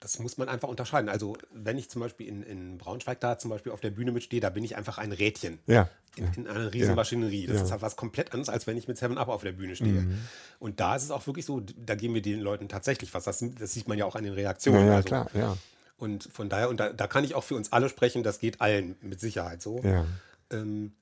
das 0.00 0.18
muss 0.18 0.36
man 0.36 0.48
einfach 0.48 0.68
unterscheiden. 0.68 1.08
Also 1.08 1.36
wenn 1.52 1.78
ich 1.78 1.88
zum 1.88 2.00
Beispiel 2.00 2.28
in, 2.28 2.42
in 2.42 2.78
Braunschweig 2.78 3.20
da 3.20 3.38
zum 3.38 3.50
Beispiel 3.50 3.72
auf 3.72 3.80
der 3.80 3.90
Bühne 3.90 4.12
mitstehe, 4.12 4.40
da 4.40 4.50
bin 4.50 4.62
ich 4.62 4.76
einfach 4.76 4.98
ein 4.98 5.12
Rädchen 5.12 5.58
ja. 5.66 5.88
in, 6.16 6.32
in 6.34 6.48
einer 6.48 6.72
riesen 6.72 6.90
ja. 6.90 6.94
Maschinerie. 6.94 7.46
Das 7.46 7.56
ja. 7.56 7.64
ist 7.64 7.70
halt 7.72 7.82
was 7.82 7.96
komplett 7.96 8.32
anderes, 8.32 8.48
als 8.48 8.66
wenn 8.66 8.76
ich 8.76 8.88
mit 8.88 8.98
Seven 8.98 9.18
Up 9.18 9.28
auf 9.28 9.42
der 9.42 9.52
Bühne 9.52 9.74
stehe. 9.74 10.02
Mhm. 10.02 10.18
Und 10.58 10.80
da 10.80 10.96
ist 10.96 11.04
es 11.04 11.10
auch 11.10 11.26
wirklich 11.26 11.46
so, 11.46 11.60
da 11.60 11.94
geben 11.94 12.14
wir 12.14 12.22
den 12.22 12.40
Leuten 12.40 12.68
tatsächlich 12.68 13.14
was. 13.14 13.24
Das, 13.24 13.42
das 13.58 13.72
sieht 13.72 13.88
man 13.88 13.96
ja 13.98 14.04
auch 14.04 14.16
an 14.16 14.24
den 14.24 14.34
Reaktionen. 14.34 14.86
Ja, 14.86 14.96
also, 14.96 15.06
klar, 15.06 15.30
ja. 15.34 15.56
Und 15.98 16.24
von 16.24 16.48
daher, 16.50 16.68
und 16.68 16.78
da, 16.78 16.92
da, 16.92 17.06
kann 17.06 17.24
ich 17.24 17.34
auch 17.34 17.44
für 17.44 17.54
uns 17.54 17.72
alle 17.72 17.88
sprechen, 17.88 18.22
das 18.22 18.38
geht 18.38 18.60
allen 18.60 18.96
mit 19.00 19.18
Sicherheit 19.18 19.62
so. 19.62 19.80
Ja. 19.82 20.04
Ähm, 20.50 20.92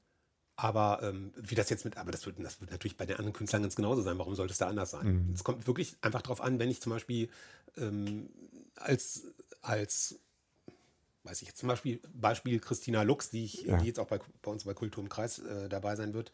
aber 0.57 1.01
ähm, 1.03 1.33
wie 1.37 1.55
das 1.55 1.69
jetzt 1.71 1.85
mit, 1.85 1.97
aber 1.97 2.13
das 2.13 2.27
wird, 2.27 2.37
das 2.39 2.61
wird 2.61 2.71
natürlich 2.71 2.97
bei 2.97 3.07
den 3.07 3.17
anderen 3.17 3.33
Künstlern 3.33 3.63
ganz 3.63 3.75
genauso 3.75 4.03
sein. 4.03 4.19
Warum 4.19 4.35
sollte 4.35 4.53
es 4.53 4.59
da 4.59 4.69
anders 4.69 4.93
sein? 4.93 5.27
Mhm. 5.27 5.35
Es 5.35 5.43
kommt 5.43 5.67
wirklich 5.67 5.97
einfach 6.01 6.23
darauf 6.23 6.41
an, 6.41 6.59
wenn 6.59 6.71
ich 6.71 6.81
zum 6.81 6.91
Beispiel 6.93 7.29
ähm, 7.77 8.29
als, 8.77 9.25
als, 9.63 10.21
weiß 11.25 11.43
ich 11.43 11.49
jetzt 11.49 11.59
zum 11.59 11.69
Beispiel, 11.69 12.01
Beispiel 12.13 12.61
Christina 12.61 13.03
Lux, 13.03 13.31
die, 13.31 13.45
ich, 13.45 13.63
ja. 13.63 13.79
die 13.79 13.87
jetzt 13.87 13.99
auch 13.99 14.07
bei, 14.07 14.21
bei 14.43 14.51
uns 14.51 14.65
bei 14.65 14.75
Kultur 14.75 15.03
im 15.03 15.09
Kreis 15.09 15.41
äh, 15.41 15.69
dabei 15.69 15.97
sein 15.97 16.15
wird, 16.15 16.33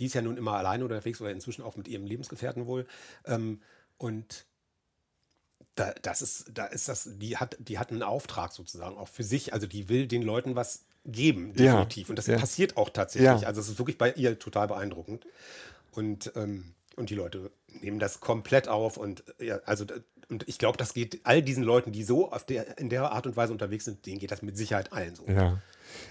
die 0.00 0.06
ist 0.06 0.14
ja 0.14 0.22
nun 0.22 0.36
immer 0.36 0.54
alleine 0.54 0.84
unterwegs 0.84 1.20
oder 1.20 1.30
inzwischen 1.30 1.62
auch 1.62 1.76
mit 1.76 1.86
ihrem 1.86 2.06
Lebensgefährten 2.06 2.66
wohl. 2.66 2.86
Ähm, 3.24 3.60
und 3.96 4.46
da, 5.76 5.92
das 6.02 6.22
ist, 6.22 6.50
da 6.52 6.66
ist 6.66 6.88
das, 6.88 7.08
die 7.18 7.36
hat, 7.36 7.56
die 7.60 7.78
hat 7.78 7.90
einen 7.90 8.02
Auftrag 8.02 8.52
sozusagen 8.52 8.96
auch 8.96 9.08
für 9.08 9.24
sich. 9.24 9.52
Also 9.52 9.66
die 9.66 9.88
will 9.88 10.08
den 10.08 10.22
Leuten 10.22 10.56
was 10.56 10.84
geben, 11.06 11.52
definitiv. 11.52 12.08
Ja, 12.08 12.10
und 12.10 12.16
das 12.16 12.26
ja. 12.26 12.38
passiert 12.38 12.76
auch 12.76 12.90
tatsächlich. 12.90 13.42
Ja. 13.42 13.48
Also 13.48 13.60
es 13.60 13.68
ist 13.68 13.78
wirklich 13.78 13.98
bei 13.98 14.12
ihr 14.12 14.38
total 14.38 14.68
beeindruckend. 14.68 15.26
Und, 15.92 16.32
ähm, 16.36 16.74
und 16.96 17.10
die 17.10 17.14
Leute 17.14 17.50
nehmen 17.80 17.98
das 17.98 18.20
komplett 18.20 18.68
auf. 18.68 18.96
Und 18.96 19.24
ja, 19.38 19.60
also 19.64 19.86
und 20.28 20.48
ich 20.48 20.58
glaube, 20.58 20.76
das 20.76 20.92
geht 20.92 21.20
all 21.24 21.42
diesen 21.42 21.62
Leuten, 21.62 21.92
die 21.92 22.02
so 22.02 22.32
auf 22.32 22.44
der, 22.44 22.78
in 22.78 22.88
der 22.88 23.12
Art 23.12 23.26
und 23.26 23.36
Weise 23.36 23.52
unterwegs 23.52 23.84
sind, 23.84 24.04
denen 24.06 24.18
geht 24.18 24.32
das 24.32 24.42
mit 24.42 24.56
Sicherheit 24.56 24.92
allen 24.92 25.14
so. 25.14 25.24
Ja. 25.26 25.62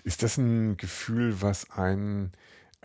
Ist 0.03 0.23
das 0.23 0.37
ein 0.37 0.77
Gefühl, 0.77 1.41
was 1.41 1.69
einen 1.71 2.31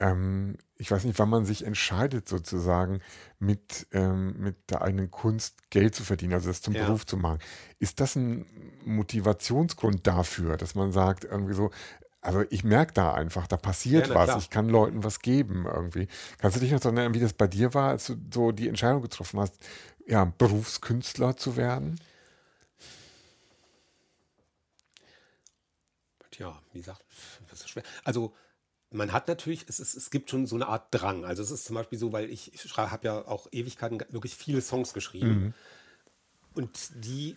ähm, 0.01 0.57
ich 0.79 0.91
weiß 0.91 1.05
nicht, 1.05 1.19
wann 1.19 1.29
man 1.29 1.45
sich 1.45 1.67
entscheidet, 1.67 2.27
sozusagen 2.27 3.01
mit, 3.39 3.87
ähm, 3.93 4.35
mit 4.39 4.71
der 4.71 4.81
eigenen 4.81 5.11
Kunst 5.11 5.71
Geld 5.71 5.95
zu 5.95 6.05
verdienen, 6.05 6.33
also 6.33 6.49
das 6.49 6.63
zum 6.63 6.75
ja. 6.75 6.87
Beruf 6.87 7.05
zu 7.05 7.19
machen. 7.19 7.39
Ist 7.79 8.01
das 8.01 8.17
ein 8.17 8.47
Motivationsgrund 8.87 10.07
dafür, 10.07 10.57
dass 10.57 10.75
man 10.75 10.91
sagt, 10.91 11.25
irgendwie 11.25 11.53
so, 11.53 11.71
also 12.21 12.45
ich 12.51 12.65
merke 12.65 12.93
da 12.93 13.15
einfach, 13.15 13.47
da 13.47 13.57
passiert 13.57 14.09
ja, 14.09 14.15
was, 14.15 14.25
klar. 14.27 14.39
ich 14.39 14.51
kann 14.51 14.69
Leuten 14.69 15.05
was 15.05 15.21
geben 15.21 15.67
irgendwie. 15.67 16.07
Kannst 16.39 16.57
du 16.57 16.61
dich 16.61 16.71
noch 16.71 16.85
erinnern, 16.85 17.15
wie 17.15 17.21
das 17.21 17.33
bei 17.33 17.47
dir 17.47 17.73
war, 17.73 17.91
als 17.91 18.07
du 18.09 18.17
so 18.33 18.53
die 18.53 18.69
Entscheidung 18.69 19.03
getroffen 19.03 19.41
hast, 19.41 19.59
ja, 20.07 20.25
Berufskünstler 20.25 21.37
zu 21.37 21.57
werden? 21.57 21.99
Tja, 26.31 26.61
wie 26.73 26.79
gesagt, 26.79 27.05
das 27.49 27.61
ist 27.61 27.71
schwer. 27.71 27.85
Also 28.05 28.35
man 28.91 29.13
hat 29.13 29.29
natürlich, 29.29 29.65
es, 29.69 29.81
ist, 29.81 29.95
es 29.95 30.11
gibt 30.11 30.31
schon 30.31 30.47
so 30.47 30.57
eine 30.57 30.67
Art 30.67 30.89
Drang. 30.91 31.25
Also 31.25 31.43
es 31.43 31.51
ist 31.51 31.65
zum 31.65 31.75
Beispiel 31.77 31.99
so, 31.99 32.13
weil 32.13 32.29
ich, 32.29 32.53
ich 32.53 32.77
habe 32.77 33.07
ja 33.07 33.27
auch 33.27 33.47
Ewigkeiten 33.53 34.01
wirklich 34.11 34.35
viele 34.35 34.61
Songs 34.61 34.93
geschrieben. 34.93 35.31
Mhm. 35.31 35.55
Und 36.55 37.05
die, 37.05 37.37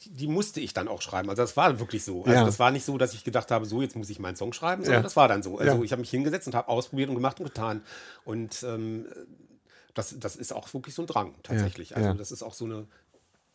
die, 0.00 0.10
die, 0.10 0.28
musste 0.28 0.60
ich 0.60 0.74
dann 0.74 0.88
auch 0.88 1.02
schreiben. 1.02 1.28
Also 1.28 1.42
das 1.42 1.56
war 1.56 1.80
wirklich 1.80 2.04
so. 2.04 2.22
Also 2.24 2.32
ja. 2.32 2.44
das 2.44 2.58
war 2.58 2.70
nicht 2.70 2.84
so, 2.84 2.98
dass 2.98 3.14
ich 3.14 3.24
gedacht 3.24 3.50
habe, 3.50 3.66
so 3.66 3.82
jetzt 3.82 3.96
muss 3.96 4.10
ich 4.10 4.18
meinen 4.18 4.36
Song 4.36 4.52
schreiben, 4.52 4.82
sondern 4.84 5.00
ja. 5.00 5.02
das 5.02 5.16
war 5.16 5.28
dann 5.28 5.42
so. 5.42 5.58
Also 5.58 5.76
ja. 5.76 5.82
ich 5.82 5.92
habe 5.92 6.00
mich 6.00 6.10
hingesetzt 6.10 6.46
und 6.46 6.54
habe 6.54 6.68
ausprobiert 6.68 7.08
und 7.08 7.16
gemacht 7.16 7.40
und 7.40 7.46
getan. 7.46 7.82
Und 8.24 8.62
ähm, 8.62 9.06
das, 9.94 10.14
das 10.18 10.36
ist 10.36 10.52
auch 10.52 10.72
wirklich 10.72 10.94
so 10.94 11.02
ein 11.02 11.06
Drang 11.06 11.34
tatsächlich. 11.42 11.96
Also 11.96 12.12
das 12.14 12.30
ist 12.30 12.42
auch 12.42 12.54
so 12.54 12.64
eine, 12.64 12.86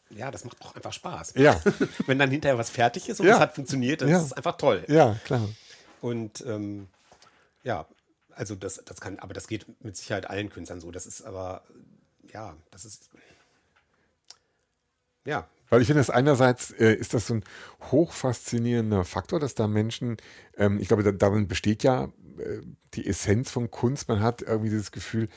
ja, 0.10 0.32
das 0.32 0.44
macht 0.44 0.62
auch 0.62 0.76
einfach 0.76 0.94
Spaß. 0.94 1.34
Ja. 1.36 1.60
Wenn 2.06 2.20
dann 2.20 2.32
hinterher 2.32 2.58
was 2.58 2.70
fertig 2.70 3.10
ist 3.10 3.20
und 3.20 3.28
es 3.28 3.40
hat 3.40 3.56
funktioniert, 3.56 4.02
dann 4.02 4.10
ist 4.10 4.24
es 4.24 4.34
einfach 4.34 4.58
toll. 4.58 4.84
Ja, 4.88 5.16
klar. 5.24 5.48
Und 6.02 6.44
ähm, 6.46 6.88
ja, 7.64 7.88
also 8.36 8.56
das, 8.56 8.82
das 8.86 9.00
kann, 9.00 9.20
aber 9.20 9.34
das 9.34 9.48
geht 9.48 9.66
mit 9.84 9.96
Sicherheit 9.96 10.30
allen 10.30 10.50
Künstlern 10.50 10.82
so. 10.82 10.92
Das 10.92 11.06
ist 11.06 11.22
aber, 11.22 11.64
ja, 12.32 12.56
das 12.72 12.86
ist, 12.86 13.10
ja. 15.26 15.48
Weil 15.70 15.82
ich 15.82 15.88
finde, 15.88 16.02
das 16.02 16.10
einerseits 16.10 16.72
äh, 16.72 16.94
ist 16.94 17.14
das 17.14 17.28
so 17.28 17.36
ein 17.36 17.44
hochfaszinierender 17.92 19.04
Faktor, 19.06 19.40
dass 19.40 19.56
da 19.56 19.68
Menschen, 19.68 20.18
ähm, 20.58 20.80
ich 20.80 20.88
glaube, 20.88 21.04
da, 21.04 21.12
darin 21.12 21.48
besteht 21.48 21.84
ja 21.84 22.06
äh, 22.38 22.62
die 22.94 23.08
Essenz 23.08 23.50
von 23.52 23.72
Kunst. 23.72 24.08
Man 24.08 24.22
hat 24.22 24.42
irgendwie 24.42 24.70
dieses 24.70 24.92
Gefühl, 24.92 25.30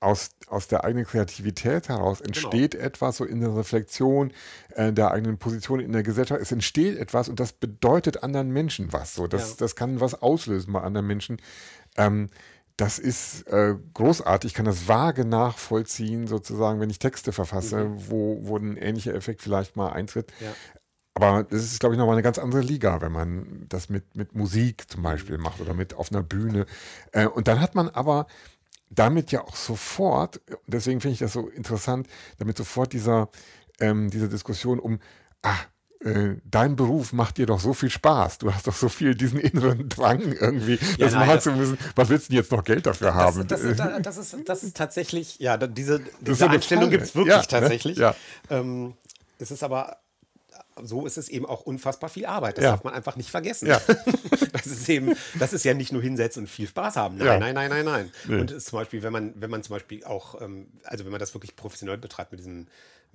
aus, 0.00 0.30
aus 0.48 0.68
der 0.68 0.84
eigenen 0.84 1.06
Kreativität 1.06 1.88
heraus 1.88 2.18
genau. 2.18 2.28
entsteht 2.28 2.72
genau. 2.72 2.84
etwas, 2.84 3.16
so 3.16 3.24
in 3.24 3.40
der 3.40 3.56
Reflexion 3.56 4.32
äh, 4.74 4.92
der 4.92 5.10
eigenen 5.10 5.38
Position 5.38 5.80
in 5.80 5.92
der 5.92 6.02
Gesellschaft. 6.02 6.40
Es 6.40 6.52
entsteht 6.52 6.98
etwas 6.98 7.28
und 7.28 7.40
das 7.40 7.52
bedeutet 7.52 8.22
anderen 8.22 8.50
Menschen 8.50 8.92
was. 8.92 9.14
So. 9.14 9.26
Das, 9.26 9.50
ja. 9.50 9.56
das 9.58 9.74
kann 9.74 10.00
was 10.00 10.20
auslösen 10.20 10.72
bei 10.72 10.82
anderen 10.82 11.06
Menschen. 11.06 11.38
Ähm, 11.96 12.28
das 12.76 12.98
ist 12.98 13.46
äh, 13.48 13.74
großartig, 13.94 14.50
ich 14.50 14.54
kann 14.54 14.66
das 14.66 14.86
vage 14.86 15.24
nachvollziehen, 15.24 16.26
sozusagen, 16.26 16.78
wenn 16.78 16.90
ich 16.90 16.98
Texte 16.98 17.32
verfasse, 17.32 17.84
mhm. 17.84 18.10
wo, 18.10 18.38
wo 18.42 18.56
ein 18.56 18.76
ähnlicher 18.76 19.14
Effekt 19.14 19.42
vielleicht 19.42 19.76
mal 19.76 19.90
eintritt. 19.90 20.32
Ja. 20.40 20.52
Aber 21.14 21.44
das 21.44 21.62
ist, 21.62 21.80
glaube 21.80 21.94
ich, 21.94 21.98
nochmal 21.98 22.16
eine 22.16 22.22
ganz 22.22 22.38
andere 22.38 22.60
Liga, 22.60 23.00
wenn 23.00 23.12
man 23.12 23.64
das 23.70 23.88
mit, 23.88 24.16
mit 24.16 24.34
Musik 24.34 24.90
zum 24.90 25.02
Beispiel 25.02 25.38
mhm. 25.38 25.44
macht 25.44 25.60
oder 25.62 25.72
mit 25.72 25.94
auf 25.94 26.12
einer 26.12 26.22
Bühne. 26.22 26.66
Äh, 27.12 27.26
und 27.26 27.48
dann 27.48 27.60
hat 27.60 27.74
man 27.74 27.88
aber 27.88 28.26
damit 28.90 29.32
ja 29.32 29.42
auch 29.42 29.56
sofort, 29.56 30.42
deswegen 30.66 31.00
finde 31.00 31.14
ich 31.14 31.18
das 31.18 31.32
so 31.32 31.48
interessant, 31.48 32.06
damit 32.38 32.58
sofort 32.58 32.92
dieser, 32.92 33.30
ähm, 33.80 34.10
diese 34.10 34.28
Diskussion 34.28 34.78
um, 34.78 35.00
ah, 35.42 35.56
dein 36.44 36.76
Beruf 36.76 37.12
macht 37.12 37.38
dir 37.38 37.46
doch 37.46 37.60
so 37.60 37.72
viel 37.72 37.90
Spaß. 37.90 38.38
Du 38.38 38.52
hast 38.52 38.66
doch 38.66 38.74
so 38.74 38.88
viel 38.88 39.14
diesen 39.14 39.40
inneren 39.40 39.88
Drang 39.88 40.20
irgendwie, 40.20 40.74
ja, 40.74 41.06
das 41.06 41.14
nein, 41.14 41.26
machen 41.26 41.40
zu 41.40 41.52
müssen. 41.52 41.78
Was 41.94 42.08
willst 42.08 42.28
du 42.28 42.32
denn 42.32 42.42
jetzt 42.42 42.52
noch 42.52 42.64
Geld 42.64 42.86
dafür 42.86 43.14
haben? 43.14 43.46
Das, 43.48 43.62
das, 43.62 43.76
das, 44.02 44.16
ist, 44.16 44.36
das 44.44 44.64
ist 44.64 44.76
tatsächlich, 44.76 45.38
ja, 45.38 45.56
diese, 45.56 46.00
diese 46.20 46.34
so 46.36 46.46
Einstellung 46.46 46.90
gibt 46.90 47.04
es 47.04 47.14
wirklich 47.14 47.34
ja, 47.34 47.40
ne? 47.40 47.46
tatsächlich. 47.48 47.96
Ne? 47.96 48.02
Ja. 48.02 48.14
Ähm, 48.50 48.94
es 49.38 49.50
ist 49.50 49.62
aber 49.62 49.98
so 50.82 51.06
ist 51.06 51.16
es 51.16 51.28
eben 51.28 51.46
auch 51.46 51.62
unfassbar 51.62 52.10
viel 52.10 52.26
Arbeit. 52.26 52.58
Das 52.58 52.64
ja. 52.64 52.70
darf 52.72 52.84
man 52.84 52.92
einfach 52.92 53.16
nicht 53.16 53.30
vergessen. 53.30 53.66
Ja. 53.66 53.80
das 54.52 54.66
ist 54.66 54.88
eben, 54.88 55.14
das 55.38 55.52
ist 55.52 55.64
ja 55.64 55.74
nicht 55.74 55.92
nur 55.92 56.02
hinsetzen 56.02 56.42
und 56.42 56.48
viel 56.48 56.68
Spaß 56.68 56.96
haben. 56.96 57.16
Nein, 57.16 57.26
ja. 57.26 57.38
nein, 57.38 57.54
nein, 57.54 57.70
nein, 57.70 57.84
nein. 57.84 58.12
Nee. 58.28 58.40
Und 58.40 58.60
zum 58.60 58.78
Beispiel, 58.78 59.02
wenn 59.02 59.12
man, 59.12 59.32
wenn 59.36 59.50
man 59.50 59.62
zum 59.62 59.74
Beispiel 59.74 60.04
auch, 60.04 60.40
ähm, 60.40 60.66
also 60.84 61.04
wenn 61.04 61.12
man 61.12 61.20
das 61.20 61.34
wirklich 61.34 61.56
professionell 61.56 61.96
betreibt 61.96 62.32
mit 62.32 62.40
diesem, 62.40 62.66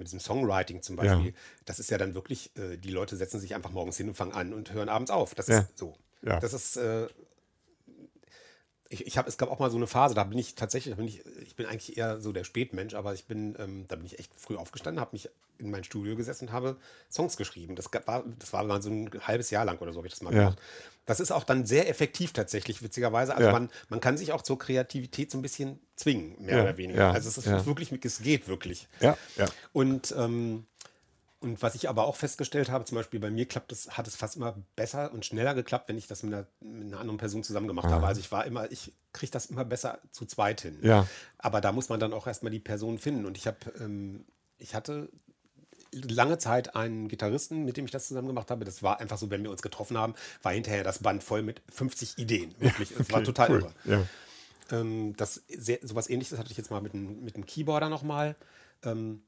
mit 0.01 0.07
diesem 0.07 0.19
Songwriting 0.19 0.81
zum 0.81 0.95
Beispiel, 0.95 1.33
das 1.65 1.79
ist 1.79 1.89
ja 1.91 1.97
dann 1.97 2.15
wirklich, 2.15 2.51
äh, 2.57 2.77
die 2.77 2.89
Leute 2.89 3.15
setzen 3.15 3.39
sich 3.39 3.55
einfach 3.55 3.69
morgens 3.71 3.97
hin 3.97 4.07
und 4.09 4.15
fangen 4.15 4.33
an 4.33 4.53
und 4.53 4.73
hören 4.73 4.89
abends 4.89 5.11
auf. 5.11 5.35
Das 5.35 5.47
ist 5.59 5.77
so. 5.77 5.95
Das 6.39 6.53
ist 6.53 6.75
äh, 6.77 7.07
ich, 8.91 9.07
ich 9.07 9.17
habe, 9.17 9.29
es 9.29 9.37
gab 9.37 9.49
auch 9.49 9.59
mal 9.59 9.71
so 9.71 9.77
eine 9.77 9.87
Phase, 9.87 10.13
da 10.13 10.23
bin 10.25 10.37
ich 10.37 10.55
tatsächlich, 10.55 10.91
da 10.93 10.97
bin 10.97 11.07
ich, 11.07 11.25
ich 11.41 11.55
bin 11.55 11.65
eigentlich 11.65 11.97
eher 11.97 12.19
so 12.19 12.33
der 12.33 12.43
Spätmensch, 12.43 12.93
aber 12.93 13.13
ich 13.13 13.25
bin, 13.25 13.55
ähm, 13.57 13.85
da 13.87 13.95
bin 13.95 14.05
ich 14.05 14.19
echt 14.19 14.33
früh 14.35 14.57
aufgestanden, 14.57 14.99
habe 14.99 15.11
mich 15.13 15.29
in 15.57 15.71
mein 15.71 15.83
Studio 15.83 16.15
gesessen 16.15 16.49
und 16.49 16.53
habe 16.53 16.75
Songs 17.09 17.37
geschrieben. 17.37 17.75
Das 17.75 17.89
war, 18.05 18.25
das 18.37 18.51
war 18.51 18.63
mal 18.65 18.81
so 18.81 18.89
ein 18.89 19.09
halbes 19.21 19.49
Jahr 19.49 19.63
lang 19.63 19.77
oder 19.77 19.93
so 19.93 19.99
habe 19.99 20.07
ich 20.07 20.13
das 20.13 20.21
mal 20.21 20.33
ja. 20.33 20.39
gemacht. 20.39 20.59
Das 21.05 21.19
ist 21.19 21.31
auch 21.31 21.45
dann 21.45 21.65
sehr 21.65 21.89
effektiv 21.89 22.33
tatsächlich, 22.33 22.83
witzigerweise. 22.83 23.33
Also 23.33 23.47
ja. 23.47 23.53
man, 23.53 23.69
man 23.89 24.01
kann 24.01 24.17
sich 24.17 24.33
auch 24.33 24.41
zur 24.41 24.59
Kreativität 24.59 25.31
so 25.31 25.37
ein 25.37 25.41
bisschen 25.41 25.79
zwingen, 25.95 26.35
mehr 26.43 26.57
ja. 26.57 26.63
oder 26.63 26.77
weniger. 26.77 27.11
Also 27.13 27.29
es 27.29 27.37
ist 27.37 27.65
wirklich, 27.65 27.91
es 28.03 28.21
geht 28.21 28.47
wirklich. 28.47 28.87
Ja, 28.99 29.17
ja. 29.37 29.45
Und 29.71 30.13
ähm, 30.17 30.65
und 31.41 31.63
was 31.63 31.73
ich 31.73 31.89
aber 31.89 32.05
auch 32.05 32.15
festgestellt 32.15 32.69
habe, 32.69 32.85
zum 32.85 32.95
Beispiel 32.95 33.19
bei 33.19 33.31
mir 33.31 33.47
klappt 33.47 33.71
es, 33.71 33.97
hat 33.97 34.07
es 34.07 34.15
fast 34.15 34.35
immer 34.35 34.55
besser 34.75 35.11
und 35.11 35.25
schneller 35.25 35.55
geklappt, 35.55 35.89
wenn 35.89 35.97
ich 35.97 36.05
das 36.05 36.21
mit 36.21 36.33
einer, 36.33 36.45
mit 36.59 36.87
einer 36.87 36.99
anderen 36.99 37.17
Person 37.17 37.43
zusammen 37.43 37.67
gemacht 37.67 37.87
ah. 37.87 37.93
habe. 37.93 38.05
Also 38.05 38.21
ich 38.21 38.31
war 38.31 38.45
immer, 38.45 38.71
ich 38.71 38.93
kriege 39.11 39.31
das 39.31 39.47
immer 39.47 39.65
besser 39.65 39.99
zu 40.11 40.25
zweit 40.25 40.61
hin. 40.61 40.77
Ja. 40.83 41.07
Aber 41.39 41.59
da 41.59 41.71
muss 41.71 41.89
man 41.89 41.99
dann 41.99 42.13
auch 42.13 42.27
erstmal 42.27 42.51
die 42.51 42.59
Person 42.59 42.99
finden. 42.99 43.25
Und 43.25 43.37
ich 43.37 43.47
habe, 43.47 43.57
ähm, 43.79 44.23
ich 44.59 44.75
hatte 44.75 45.09
lange 45.91 46.37
Zeit 46.37 46.75
einen 46.75 47.07
Gitarristen, 47.07 47.65
mit 47.65 47.75
dem 47.75 47.85
ich 47.85 47.91
das 47.91 48.07
zusammen 48.07 48.27
gemacht 48.27 48.51
habe. 48.51 48.63
Das 48.63 48.83
war 48.83 48.99
einfach 48.99 49.17
so, 49.17 49.31
wenn 49.31 49.41
wir 49.41 49.49
uns 49.49 49.63
getroffen 49.63 49.97
haben, 49.97 50.13
war 50.43 50.53
hinterher 50.53 50.83
das 50.83 50.99
Band 50.99 51.23
voll 51.23 51.41
mit 51.41 51.63
50 51.71 52.19
Ideen. 52.19 52.53
Wirklich. 52.59 52.91
Ja, 52.91 52.97
okay, 52.99 53.13
war 53.13 53.23
total 53.23 53.49
cool. 53.49 53.59
irre. 53.61 53.73
Ja. 54.69 54.79
Ähm, 54.79 55.15
das, 55.17 55.41
sehr, 55.47 55.79
sowas 55.81 56.07
ähnliches 56.07 56.37
hatte 56.37 56.51
ich 56.51 56.57
jetzt 56.57 56.69
mal 56.69 56.81
mit 56.81 56.93
einem, 56.93 57.23
mit 57.23 57.33
einem 57.33 57.47
Keyboarder 57.47 57.89
nochmal. 57.89 58.35
Ähm, 58.83 59.23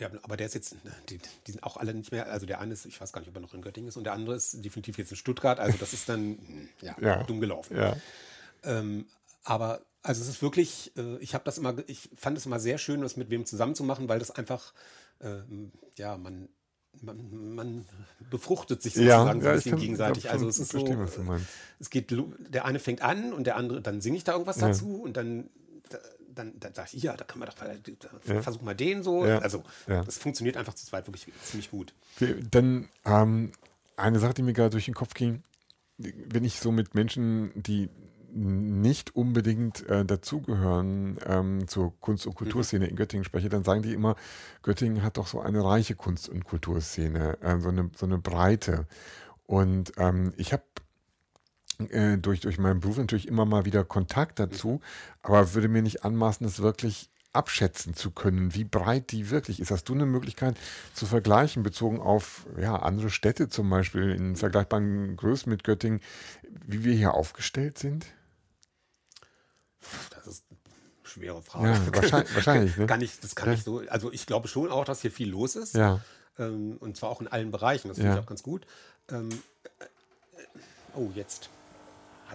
haben, 0.00 0.18
aber 0.22 0.36
der 0.36 0.46
ist 0.46 0.54
jetzt, 0.54 0.76
die, 1.08 1.18
die, 1.46 1.50
sind 1.50 1.62
auch 1.62 1.76
alle 1.76 1.92
nicht 1.92 2.12
mehr, 2.12 2.30
also 2.30 2.46
der 2.46 2.60
eine 2.60 2.72
ist, 2.72 2.86
ich 2.86 3.00
weiß 3.00 3.12
gar 3.12 3.20
nicht, 3.20 3.28
ob 3.28 3.36
er 3.36 3.40
noch 3.40 3.54
in 3.54 3.62
Göttingen 3.62 3.88
ist, 3.88 3.96
und 3.96 4.04
der 4.04 4.12
andere 4.12 4.36
ist 4.36 4.64
definitiv 4.64 4.98
jetzt 4.98 5.10
in 5.10 5.16
Stuttgart, 5.16 5.58
also 5.58 5.76
das 5.78 5.92
ist 5.92 6.08
dann 6.08 6.38
ja, 6.80 6.96
ja. 7.00 7.22
dumm 7.24 7.40
gelaufen. 7.40 7.76
Ja. 7.76 7.96
Ähm, 8.62 9.06
aber 9.44 9.84
also 10.02 10.22
es 10.22 10.28
ist 10.28 10.42
wirklich, 10.42 10.92
äh, 10.96 11.18
ich 11.18 11.34
habe 11.34 11.44
das 11.44 11.58
immer, 11.58 11.74
ich 11.88 12.08
fand 12.14 12.38
es 12.38 12.46
immer 12.46 12.60
sehr 12.60 12.78
schön, 12.78 13.00
das 13.00 13.16
mit 13.16 13.30
wem 13.30 13.44
zusammen 13.44 13.74
zu 13.74 13.82
machen, 13.82 14.08
weil 14.08 14.20
das 14.20 14.30
einfach, 14.30 14.72
äh, 15.18 15.38
ja, 15.96 16.16
man, 16.16 16.48
man, 17.02 17.54
man, 17.54 17.86
befruchtet 18.30 18.82
sich 18.82 18.94
sozusagen 18.94 19.40
ja, 19.40 19.42
so 19.42 19.48
ein 19.48 19.54
bisschen 19.56 19.72
kann, 19.72 19.80
gegenseitig. 19.80 20.30
Also 20.30 20.48
es 20.48 20.58
ist 20.58 20.72
so, 20.72 20.86
es 21.78 21.90
geht, 21.90 22.14
der 22.48 22.64
eine 22.64 22.78
fängt 22.78 23.02
an 23.02 23.32
und 23.32 23.46
der 23.46 23.56
andere, 23.56 23.82
dann 23.82 24.00
singe 24.00 24.16
ich 24.16 24.24
da 24.24 24.32
irgendwas 24.32 24.58
dazu 24.58 25.02
und 25.02 25.16
dann 25.16 25.50
dann, 26.36 26.58
dann 26.60 26.74
sage 26.74 26.90
ich, 26.92 27.02
ja, 27.02 27.16
da 27.16 27.24
kann 27.24 27.40
man 27.40 27.48
doch, 27.48 27.56
ja. 28.26 28.42
versuch 28.42 28.62
mal 28.62 28.74
den 28.74 29.02
so. 29.02 29.26
Ja. 29.26 29.38
Also 29.38 29.64
ja. 29.88 30.04
das 30.04 30.18
funktioniert 30.18 30.56
einfach 30.56 30.74
zu 30.74 30.86
zweit 30.86 31.06
wirklich 31.06 31.26
ziemlich 31.42 31.70
gut. 31.70 31.94
Dann 32.50 32.88
ähm, 33.04 33.52
eine 33.96 34.18
Sache, 34.18 34.34
die 34.34 34.42
mir 34.42 34.52
gerade 34.52 34.70
durch 34.70 34.84
den 34.84 34.94
Kopf 34.94 35.14
ging, 35.14 35.42
wenn 35.98 36.44
ich 36.44 36.60
so 36.60 36.70
mit 36.70 36.94
Menschen, 36.94 37.50
die 37.54 37.88
nicht 38.36 39.16
unbedingt 39.16 39.88
äh, 39.88 40.04
dazugehören 40.04 41.16
ähm, 41.26 41.68
zur 41.68 41.98
Kunst- 42.00 42.26
und. 42.26 42.34
Kulturszene 42.34 42.84
mhm. 42.84 42.90
in 42.90 42.96
Göttingen 42.96 43.24
spreche, 43.24 43.48
dann 43.48 43.64
sagen 43.64 43.82
die 43.82 43.94
immer, 43.94 44.14
Göttingen 44.62 45.02
hat 45.02 45.16
doch 45.16 45.26
so 45.26 45.40
eine 45.40 45.64
reiche 45.64 45.94
Kunst- 45.94 46.28
und 46.28 46.44
Kulturszene, 46.44 47.38
äh, 47.40 47.58
so, 47.60 47.70
eine, 47.70 47.90
so 47.96 48.04
eine 48.04 48.18
Breite. 48.18 48.86
Und 49.46 49.92
ähm, 49.96 50.34
ich 50.36 50.52
habe 50.52 50.64
äh, 51.90 52.16
durch, 52.18 52.40
durch 52.40 52.58
meinen 52.58 52.80
Beruf 52.80 52.98
natürlich 52.98 53.28
immer 53.28 53.44
mal 53.44 53.64
wieder 53.64 53.84
Kontakt 53.84 54.38
dazu, 54.38 54.80
aber 55.22 55.54
würde 55.54 55.68
mir 55.68 55.82
nicht 55.82 56.04
anmaßen, 56.04 56.46
es 56.46 56.60
wirklich 56.60 57.10
abschätzen 57.36 57.94
zu 57.94 58.10
können, 58.10 58.54
wie 58.54 58.64
breit 58.64 59.12
die 59.12 59.30
wirklich 59.30 59.60
ist. 59.60 59.70
Hast 59.70 59.88
du 59.88 59.94
eine 59.94 60.06
Möglichkeit 60.06 60.56
zu 60.94 61.06
vergleichen, 61.06 61.62
bezogen 61.62 62.00
auf 62.00 62.46
ja, 62.58 62.76
andere 62.76 63.10
Städte 63.10 63.48
zum 63.48 63.68
Beispiel 63.68 64.10
in 64.10 64.36
vergleichbaren 64.36 65.16
Größen 65.16 65.50
mit 65.50 65.62
Göttingen, 65.62 66.00
wie 66.66 66.82
wir 66.82 66.94
hier 66.94 67.14
aufgestellt 67.14 67.78
sind? 67.78 68.06
Das 70.10 70.26
ist 70.26 70.44
eine 70.48 70.58
schwere 71.02 71.42
Frage. 71.42 71.68
Ja, 71.68 71.94
wahrscheinlich, 71.94 72.34
wahrscheinlich 72.34 72.76
ne? 72.78 72.86
kann 72.86 73.00
ich, 73.02 73.20
das 73.20 73.36
kann 73.36 73.48
ja. 73.48 73.54
ich 73.54 73.62
so, 73.62 73.82
also 73.88 74.10
ich 74.10 74.26
glaube 74.26 74.48
schon 74.48 74.70
auch, 74.70 74.84
dass 74.84 75.02
hier 75.02 75.12
viel 75.12 75.28
los 75.28 75.56
ist. 75.56 75.74
Ja. 75.74 76.00
Ähm, 76.38 76.78
und 76.80 76.96
zwar 76.96 77.10
auch 77.10 77.20
in 77.20 77.28
allen 77.28 77.50
Bereichen. 77.50 77.88
Das 77.88 77.98
finde 77.98 78.14
ich 78.14 78.18
auch 78.18 78.26
ganz 78.26 78.42
gut. 78.42 78.66
Ähm, 79.10 79.28
äh, 79.30 79.84
oh, 80.94 81.10
jetzt 81.14 81.50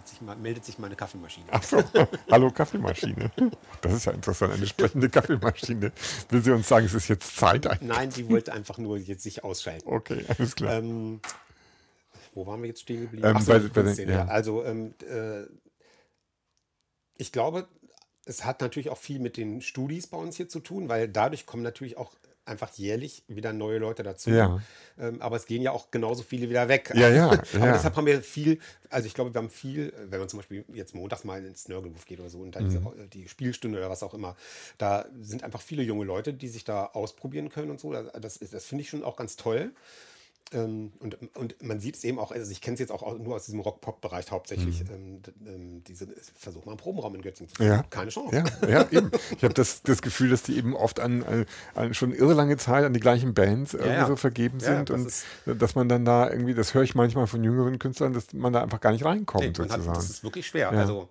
sich 0.05 0.21
mal, 0.21 0.35
meldet 0.35 0.65
sich 0.65 0.79
meine 0.79 0.95
Kaffeemaschine. 0.95 1.45
Ach 1.51 1.63
so, 1.63 1.83
hallo 2.31 2.51
Kaffeemaschine. 2.51 3.31
Das 3.81 3.93
ist 3.93 4.05
ja 4.05 4.13
interessant, 4.13 4.53
eine 4.53 4.67
sprechende 4.67 5.09
Kaffeemaschine. 5.09 5.91
Will 6.29 6.41
sie 6.41 6.51
uns 6.51 6.67
sagen, 6.67 6.85
es 6.85 6.93
ist 6.93 7.07
jetzt 7.07 7.35
Zeit? 7.35 7.67
Eigentlich? 7.67 7.89
Nein, 7.89 8.11
sie 8.11 8.29
wollte 8.29 8.53
einfach 8.53 8.77
nur 8.77 8.97
jetzt 8.97 9.23
sich 9.23 9.43
ausschalten. 9.43 9.87
Okay, 9.87 10.25
alles 10.27 10.55
klar. 10.55 10.73
Ähm, 10.73 11.21
wo 12.33 12.47
waren 12.47 12.61
wir 12.61 12.69
jetzt 12.69 12.81
stehen 12.81 13.01
geblieben? 13.01 13.27
Ähm, 13.27 13.41
so, 13.41 13.51
bei, 13.51 13.59
bei 13.59 13.93
den, 13.93 14.09
ja. 14.09 14.25
Also 14.25 14.63
ähm, 14.63 14.93
äh, 15.09 15.43
ich 17.17 17.31
glaube, 17.31 17.67
es 18.25 18.45
hat 18.45 18.61
natürlich 18.61 18.89
auch 18.89 18.97
viel 18.97 19.19
mit 19.19 19.37
den 19.37 19.61
Studis 19.61 20.07
bei 20.07 20.17
uns 20.17 20.37
hier 20.37 20.47
zu 20.47 20.59
tun, 20.59 20.89
weil 20.89 21.07
dadurch 21.07 21.45
kommen 21.45 21.63
natürlich 21.63 21.97
auch 21.97 22.13
einfach 22.45 22.71
jährlich 22.73 23.23
wieder 23.27 23.53
neue 23.53 23.77
Leute 23.77 24.03
dazu. 24.03 24.31
Ja. 24.31 24.61
Ähm, 24.99 25.21
aber 25.21 25.35
es 25.35 25.45
gehen 25.45 25.61
ja 25.61 25.71
auch 25.71 25.91
genauso 25.91 26.23
viele 26.23 26.49
wieder 26.49 26.67
weg. 26.67 26.91
Ja, 26.95 27.09
ja. 27.09 27.29
aber 27.29 27.65
ja. 27.65 27.73
deshalb 27.73 27.95
haben 27.95 28.05
wir 28.05 28.21
viel, 28.21 28.59
also 28.89 29.07
ich 29.07 29.13
glaube, 29.13 29.33
wir 29.33 29.39
haben 29.39 29.49
viel, 29.49 29.93
wenn 30.09 30.19
man 30.19 30.29
zum 30.29 30.39
Beispiel 30.39 30.65
jetzt 30.73 30.95
montags 30.95 31.23
mal 31.23 31.43
ins 31.45 31.67
Nörgelwurf 31.67 32.05
geht 32.05 32.19
oder 32.19 32.29
so 32.29 32.39
und 32.39 32.55
dann 32.55 32.65
mhm. 32.65 32.69
diese, 32.69 33.07
die 33.07 33.29
Spielstunde 33.29 33.77
oder 33.77 33.89
was 33.89 34.03
auch 34.03 34.13
immer, 34.13 34.35
da 34.77 35.05
sind 35.21 35.43
einfach 35.43 35.61
viele 35.61 35.83
junge 35.83 36.05
Leute, 36.05 36.33
die 36.33 36.47
sich 36.47 36.63
da 36.63 36.85
ausprobieren 36.85 37.49
können 37.49 37.71
und 37.71 37.79
so. 37.79 37.93
Das, 37.93 38.39
das 38.39 38.65
finde 38.65 38.83
ich 38.83 38.89
schon 38.89 39.03
auch 39.03 39.15
ganz 39.15 39.35
toll. 39.35 39.71
Ähm, 40.53 40.91
und, 40.99 41.17
und 41.37 41.63
man 41.63 41.79
sieht 41.79 41.95
es 41.95 42.03
eben 42.03 42.19
auch, 42.19 42.31
also 42.31 42.51
ich 42.51 42.59
kenne 42.59 42.73
es 42.73 42.79
jetzt 42.79 42.91
auch 42.91 43.17
nur 43.17 43.35
aus 43.35 43.45
diesem 43.45 43.61
Rock-Pop-Bereich 43.61 44.29
hauptsächlich. 44.31 44.83
Mhm. 44.83 44.89
Ähm, 44.93 45.21
ähm, 45.45 45.83
diese, 45.85 46.07
versuch 46.37 46.65
mal 46.65 46.73
einen 46.73 46.79
Probenraum 46.79 47.15
in 47.15 47.21
Göttingen 47.21 47.49
zu 47.49 47.55
finden. 47.55 47.71
Ja. 47.71 47.83
Keine 47.89 48.11
Chance. 48.11 48.43
Ja, 48.61 48.67
ja 48.67 48.87
eben. 48.91 49.11
Ich 49.37 49.43
habe 49.43 49.53
das, 49.53 49.81
das 49.83 50.01
Gefühl, 50.01 50.29
dass 50.29 50.43
die 50.43 50.57
eben 50.57 50.75
oft 50.75 50.99
an, 50.99 51.45
an 51.73 51.93
schon 51.93 52.11
irre 52.11 52.33
lange 52.33 52.57
Zeit 52.57 52.83
an 52.83 52.93
die 52.93 52.99
gleichen 52.99 53.33
Bands 53.33 53.73
irgendwie 53.73 53.93
ja, 53.93 54.07
so 54.07 54.17
vergeben 54.17 54.59
sind. 54.59 54.89
und 54.89 55.07
ist, 55.07 55.25
dass 55.45 55.75
man 55.75 55.87
dann 55.87 56.03
da 56.03 56.29
irgendwie, 56.29 56.53
das 56.53 56.73
höre 56.73 56.83
ich 56.83 56.95
manchmal 56.95 57.27
von 57.27 57.43
jüngeren 57.43 57.79
Künstlern, 57.79 58.13
dass 58.13 58.33
man 58.33 58.51
da 58.51 58.61
einfach 58.61 58.81
gar 58.81 58.91
nicht 58.91 59.05
reinkommt, 59.05 59.45
nee, 59.45 59.53
sozusagen. 59.55 59.87
Hat, 59.87 59.97
das 59.97 60.09
ist 60.09 60.23
wirklich 60.23 60.47
schwer. 60.47 60.69
Also 60.71 61.07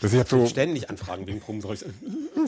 das 0.00 0.12
ich 0.12 0.28
so 0.28 0.46
ständig 0.46 0.90
anfragen 0.90 1.26
wegen 1.26 1.40
Proben. 1.40 1.56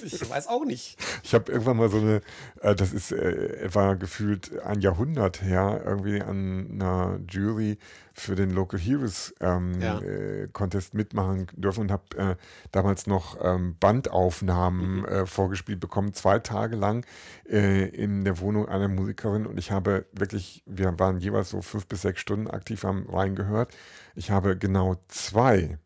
Ich 0.05 0.31
weiß 0.31 0.47
auch 0.49 0.65
nicht. 0.65 0.97
Ich 1.25 1.35
habe 1.35 1.51
irgendwann 1.51 1.77
mal 1.77 1.89
so 1.89 1.99
eine, 1.99 2.21
äh, 2.61 2.75
das 2.75 2.93
ist 2.93 3.11
äh, 3.11 3.65
etwa 3.65 3.95
gefühlt 3.95 4.59
ein 4.61 4.81
Jahrhundert 4.81 5.43
her, 5.43 5.83
irgendwie 5.85 6.21
an 6.21 6.69
einer 6.73 7.19
Jury 7.29 7.79
für 8.13 8.35
den 8.35 8.51
Local 8.51 8.79
Heroes 8.79 9.35
ähm, 9.41 9.81
ja. 9.81 9.99
äh, 10.01 10.49
Contest 10.53 10.95
mitmachen 10.95 11.47
dürfen 11.55 11.83
und 11.83 11.91
habe 11.91 12.37
damals 12.73 13.07
noch 13.07 13.39
ähm, 13.43 13.77
Bandaufnahmen 13.79 15.01
mhm. 15.01 15.27
vorgespielt 15.27 15.81
bekommen, 15.81 16.13
zwei 16.15 16.39
Tage 16.39 16.77
lang 16.77 17.07
in 17.45 18.25
der 18.25 18.41
Wohnung 18.41 18.69
einer 18.69 18.89
Musikerin 18.89 19.47
und 19.47 19.59
ich 19.59 19.71
habe 19.71 20.07
wirklich, 20.13 20.63
wir 20.67 20.99
waren 20.99 21.19
jeweils 21.19 21.51
so 21.51 21.63
fünf 21.63 21.87
bis 21.87 22.03
sechs 22.03 22.21
Stunden 22.21 22.49
aktiv 22.49 22.85
am 22.85 23.09
reingehört. 23.09 23.73
Ich 24.15 24.31
habe 24.31 24.57
genau 24.57 24.97
zwei 25.09 25.79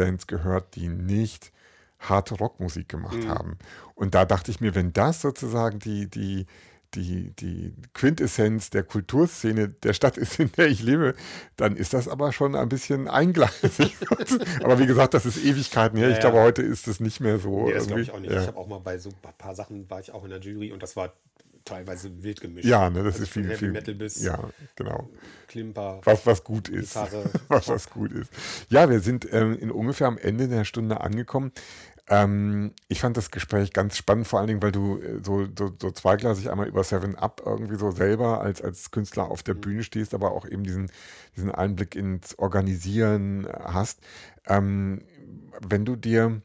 Bands 0.00 0.26
gehört, 0.26 0.76
die 0.76 0.88
nicht 0.88 1.52
harte 1.98 2.34
Rockmusik 2.34 2.88
gemacht 2.88 3.18
mhm. 3.18 3.28
haben. 3.28 3.58
Und 3.94 4.14
da 4.14 4.24
dachte 4.24 4.50
ich 4.50 4.60
mir, 4.60 4.74
wenn 4.74 4.94
das 4.94 5.20
sozusagen 5.20 5.78
die, 5.78 6.08
die, 6.08 6.46
die, 6.94 7.32
die 7.32 7.74
Quintessenz 7.92 8.70
der 8.70 8.82
Kulturszene 8.82 9.68
der 9.68 9.92
Stadt 9.92 10.16
ist, 10.16 10.40
in 10.40 10.50
der 10.52 10.68
ich 10.68 10.82
lebe, 10.82 11.14
dann 11.56 11.76
ist 11.76 11.92
das 11.92 12.08
aber 12.08 12.32
schon 12.32 12.54
ein 12.54 12.70
bisschen 12.70 13.08
eingleisig. 13.08 13.98
aber 14.64 14.78
wie 14.78 14.86
gesagt, 14.86 15.12
das 15.12 15.26
ist 15.26 15.36
Ewigkeiten 15.44 15.98
her. 15.98 16.08
Ja, 16.08 16.14
ich 16.14 16.20
glaube, 16.20 16.40
heute 16.40 16.62
ist 16.62 16.88
es 16.88 16.98
nicht 16.98 17.20
mehr 17.20 17.38
so. 17.38 17.66
Nee, 17.66 17.74
das 17.74 17.86
glaube 17.86 18.00
ich 18.00 18.10
auch 18.10 18.20
nicht. 18.20 18.32
Ja. 18.32 18.40
Ich 18.40 18.46
habe 18.46 18.56
auch 18.56 18.68
mal 18.68 18.80
bei 18.80 18.96
so 18.96 19.10
ein 19.10 19.34
paar 19.36 19.54
Sachen 19.54 19.88
war 19.90 20.00
ich 20.00 20.12
auch 20.12 20.24
in 20.24 20.30
der 20.30 20.40
Jury 20.40 20.72
und 20.72 20.82
das 20.82 20.96
war 20.96 21.12
teilweise 21.64 22.22
wild 22.22 22.40
gemischt. 22.40 22.66
Ja, 22.66 22.90
ne, 22.90 23.02
das 23.02 23.14
also 23.14 23.24
ist 23.24 23.32
viel, 23.32 23.44
Heavy 23.44 23.56
viel. 23.56 23.72
Metal 23.72 23.94
bis 23.94 24.22
ja, 24.22 24.38
genau. 24.76 25.08
Klimper. 25.48 26.00
Was, 26.04 26.26
was 26.26 26.44
gut 26.44 26.68
ist. 26.68 26.96
was, 27.48 27.68
was 27.68 27.90
gut 27.90 28.12
ist. 28.12 28.30
Ja, 28.68 28.88
wir 28.88 29.00
sind 29.00 29.26
ähm, 29.32 29.58
in 29.58 29.70
ungefähr 29.70 30.06
am 30.06 30.18
Ende 30.18 30.48
der 30.48 30.64
Stunde 30.64 31.00
angekommen. 31.00 31.52
Ähm, 32.10 32.72
ich 32.88 33.00
fand 33.00 33.16
das 33.16 33.30
Gespräch 33.30 33.72
ganz 33.72 33.96
spannend, 33.96 34.26
vor 34.26 34.40
allen 34.40 34.48
Dingen, 34.48 34.62
weil 34.62 34.72
du 34.72 34.98
äh, 34.98 35.20
so, 35.24 35.46
so, 35.56 35.72
so 35.80 35.90
zweigleisig 35.92 36.50
einmal 36.50 36.66
über 36.66 36.82
Seven 36.82 37.14
Up 37.14 37.40
irgendwie 37.46 37.76
so 37.76 37.92
selber 37.92 38.40
als, 38.40 38.60
als 38.60 38.90
Künstler 38.90 39.30
auf 39.30 39.44
der 39.44 39.54
mhm. 39.54 39.60
Bühne 39.60 39.82
stehst, 39.84 40.12
aber 40.12 40.32
auch 40.32 40.44
eben 40.44 40.64
diesen, 40.64 40.90
diesen 41.36 41.52
Einblick 41.52 41.94
ins 41.94 42.36
Organisieren 42.38 43.46
hast. 43.62 44.00
Ähm, 44.46 45.02
wenn 45.66 45.84
du 45.84 45.94
dir 45.94 46.42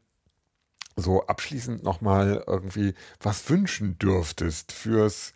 so 0.95 1.25
abschließend 1.25 1.83
nochmal 1.83 2.43
irgendwie 2.47 2.93
was 3.21 3.49
wünschen 3.49 3.97
dürftest 3.99 4.71
fürs 4.71 5.33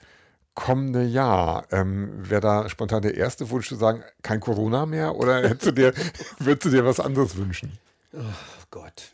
kommende 0.55 1.03
Jahr, 1.03 1.65
ähm, 1.71 2.29
wäre 2.29 2.41
da 2.41 2.69
spontan 2.69 3.01
der 3.01 3.15
erste 3.15 3.49
Wunsch 3.49 3.69
zu 3.69 3.75
sagen, 3.75 4.03
kein 4.23 4.39
Corona 4.39 4.85
mehr? 4.85 5.15
Oder 5.15 5.43
hättest 5.43 5.67
du 5.67 5.71
dir, 5.71 5.93
würdest 6.39 6.65
du 6.65 6.69
dir 6.69 6.85
was 6.85 6.99
anderes 6.99 7.37
wünschen? 7.37 7.77
Oh 8.13 8.19
Gott 8.69 9.13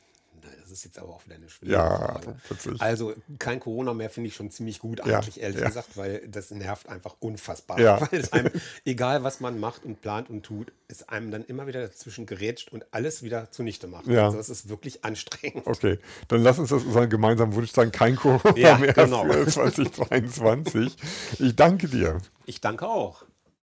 ist 0.75 0.85
jetzt 0.85 0.99
aber 0.99 1.13
auch 1.13 1.25
wieder 1.25 1.35
eine 1.35 1.49
schwierige 1.49 1.77
ja, 1.77 1.97
Frage. 1.97 2.35
Also 2.79 3.13
kein 3.39 3.59
Corona 3.59 3.93
mehr 3.93 4.09
finde 4.09 4.27
ich 4.27 4.35
schon 4.35 4.51
ziemlich 4.51 4.79
gut, 4.79 5.01
eigentlich 5.01 5.37
ja, 5.37 5.43
ehrlich 5.43 5.61
ja. 5.61 5.67
gesagt, 5.67 5.95
weil 5.95 6.27
das 6.27 6.51
nervt 6.51 6.89
einfach 6.89 7.15
unfassbar. 7.19 7.79
Ja. 7.79 7.99
Weil 8.11 8.19
es 8.19 8.33
einem, 8.33 8.51
egal 8.83 9.23
was 9.23 9.39
man 9.39 9.59
macht 9.59 9.85
und 9.85 10.01
plant 10.01 10.29
und 10.29 10.43
tut, 10.43 10.71
es 10.87 11.07
einem 11.07 11.31
dann 11.31 11.45
immer 11.45 11.65
wieder 11.67 11.81
dazwischen 11.81 12.25
gerätscht 12.25 12.71
und 12.71 12.85
alles 12.91 13.23
wieder 13.23 13.49
zunichte 13.51 13.87
macht. 13.87 14.07
Ja. 14.07 14.25
Also 14.25 14.37
das 14.37 14.49
ist 14.49 14.69
wirklich 14.69 15.03
anstrengend. 15.05 15.65
Okay, 15.65 15.99
dann 16.27 16.43
lass 16.43 16.59
uns 16.59 16.69
das 16.69 16.83
unseren 16.83 17.09
gemeinsamen 17.09 17.53
Wunsch 17.53 17.71
sein, 17.71 17.91
kein 17.91 18.15
Corona 18.15 18.77
mehr 18.77 18.93
genau. 18.93 19.25
für 19.25 19.47
2023. 19.47 20.95
Ich 21.39 21.55
danke 21.55 21.87
dir. 21.87 22.19
Ich 22.45 22.61
danke 22.61 22.87
auch. 22.87 23.25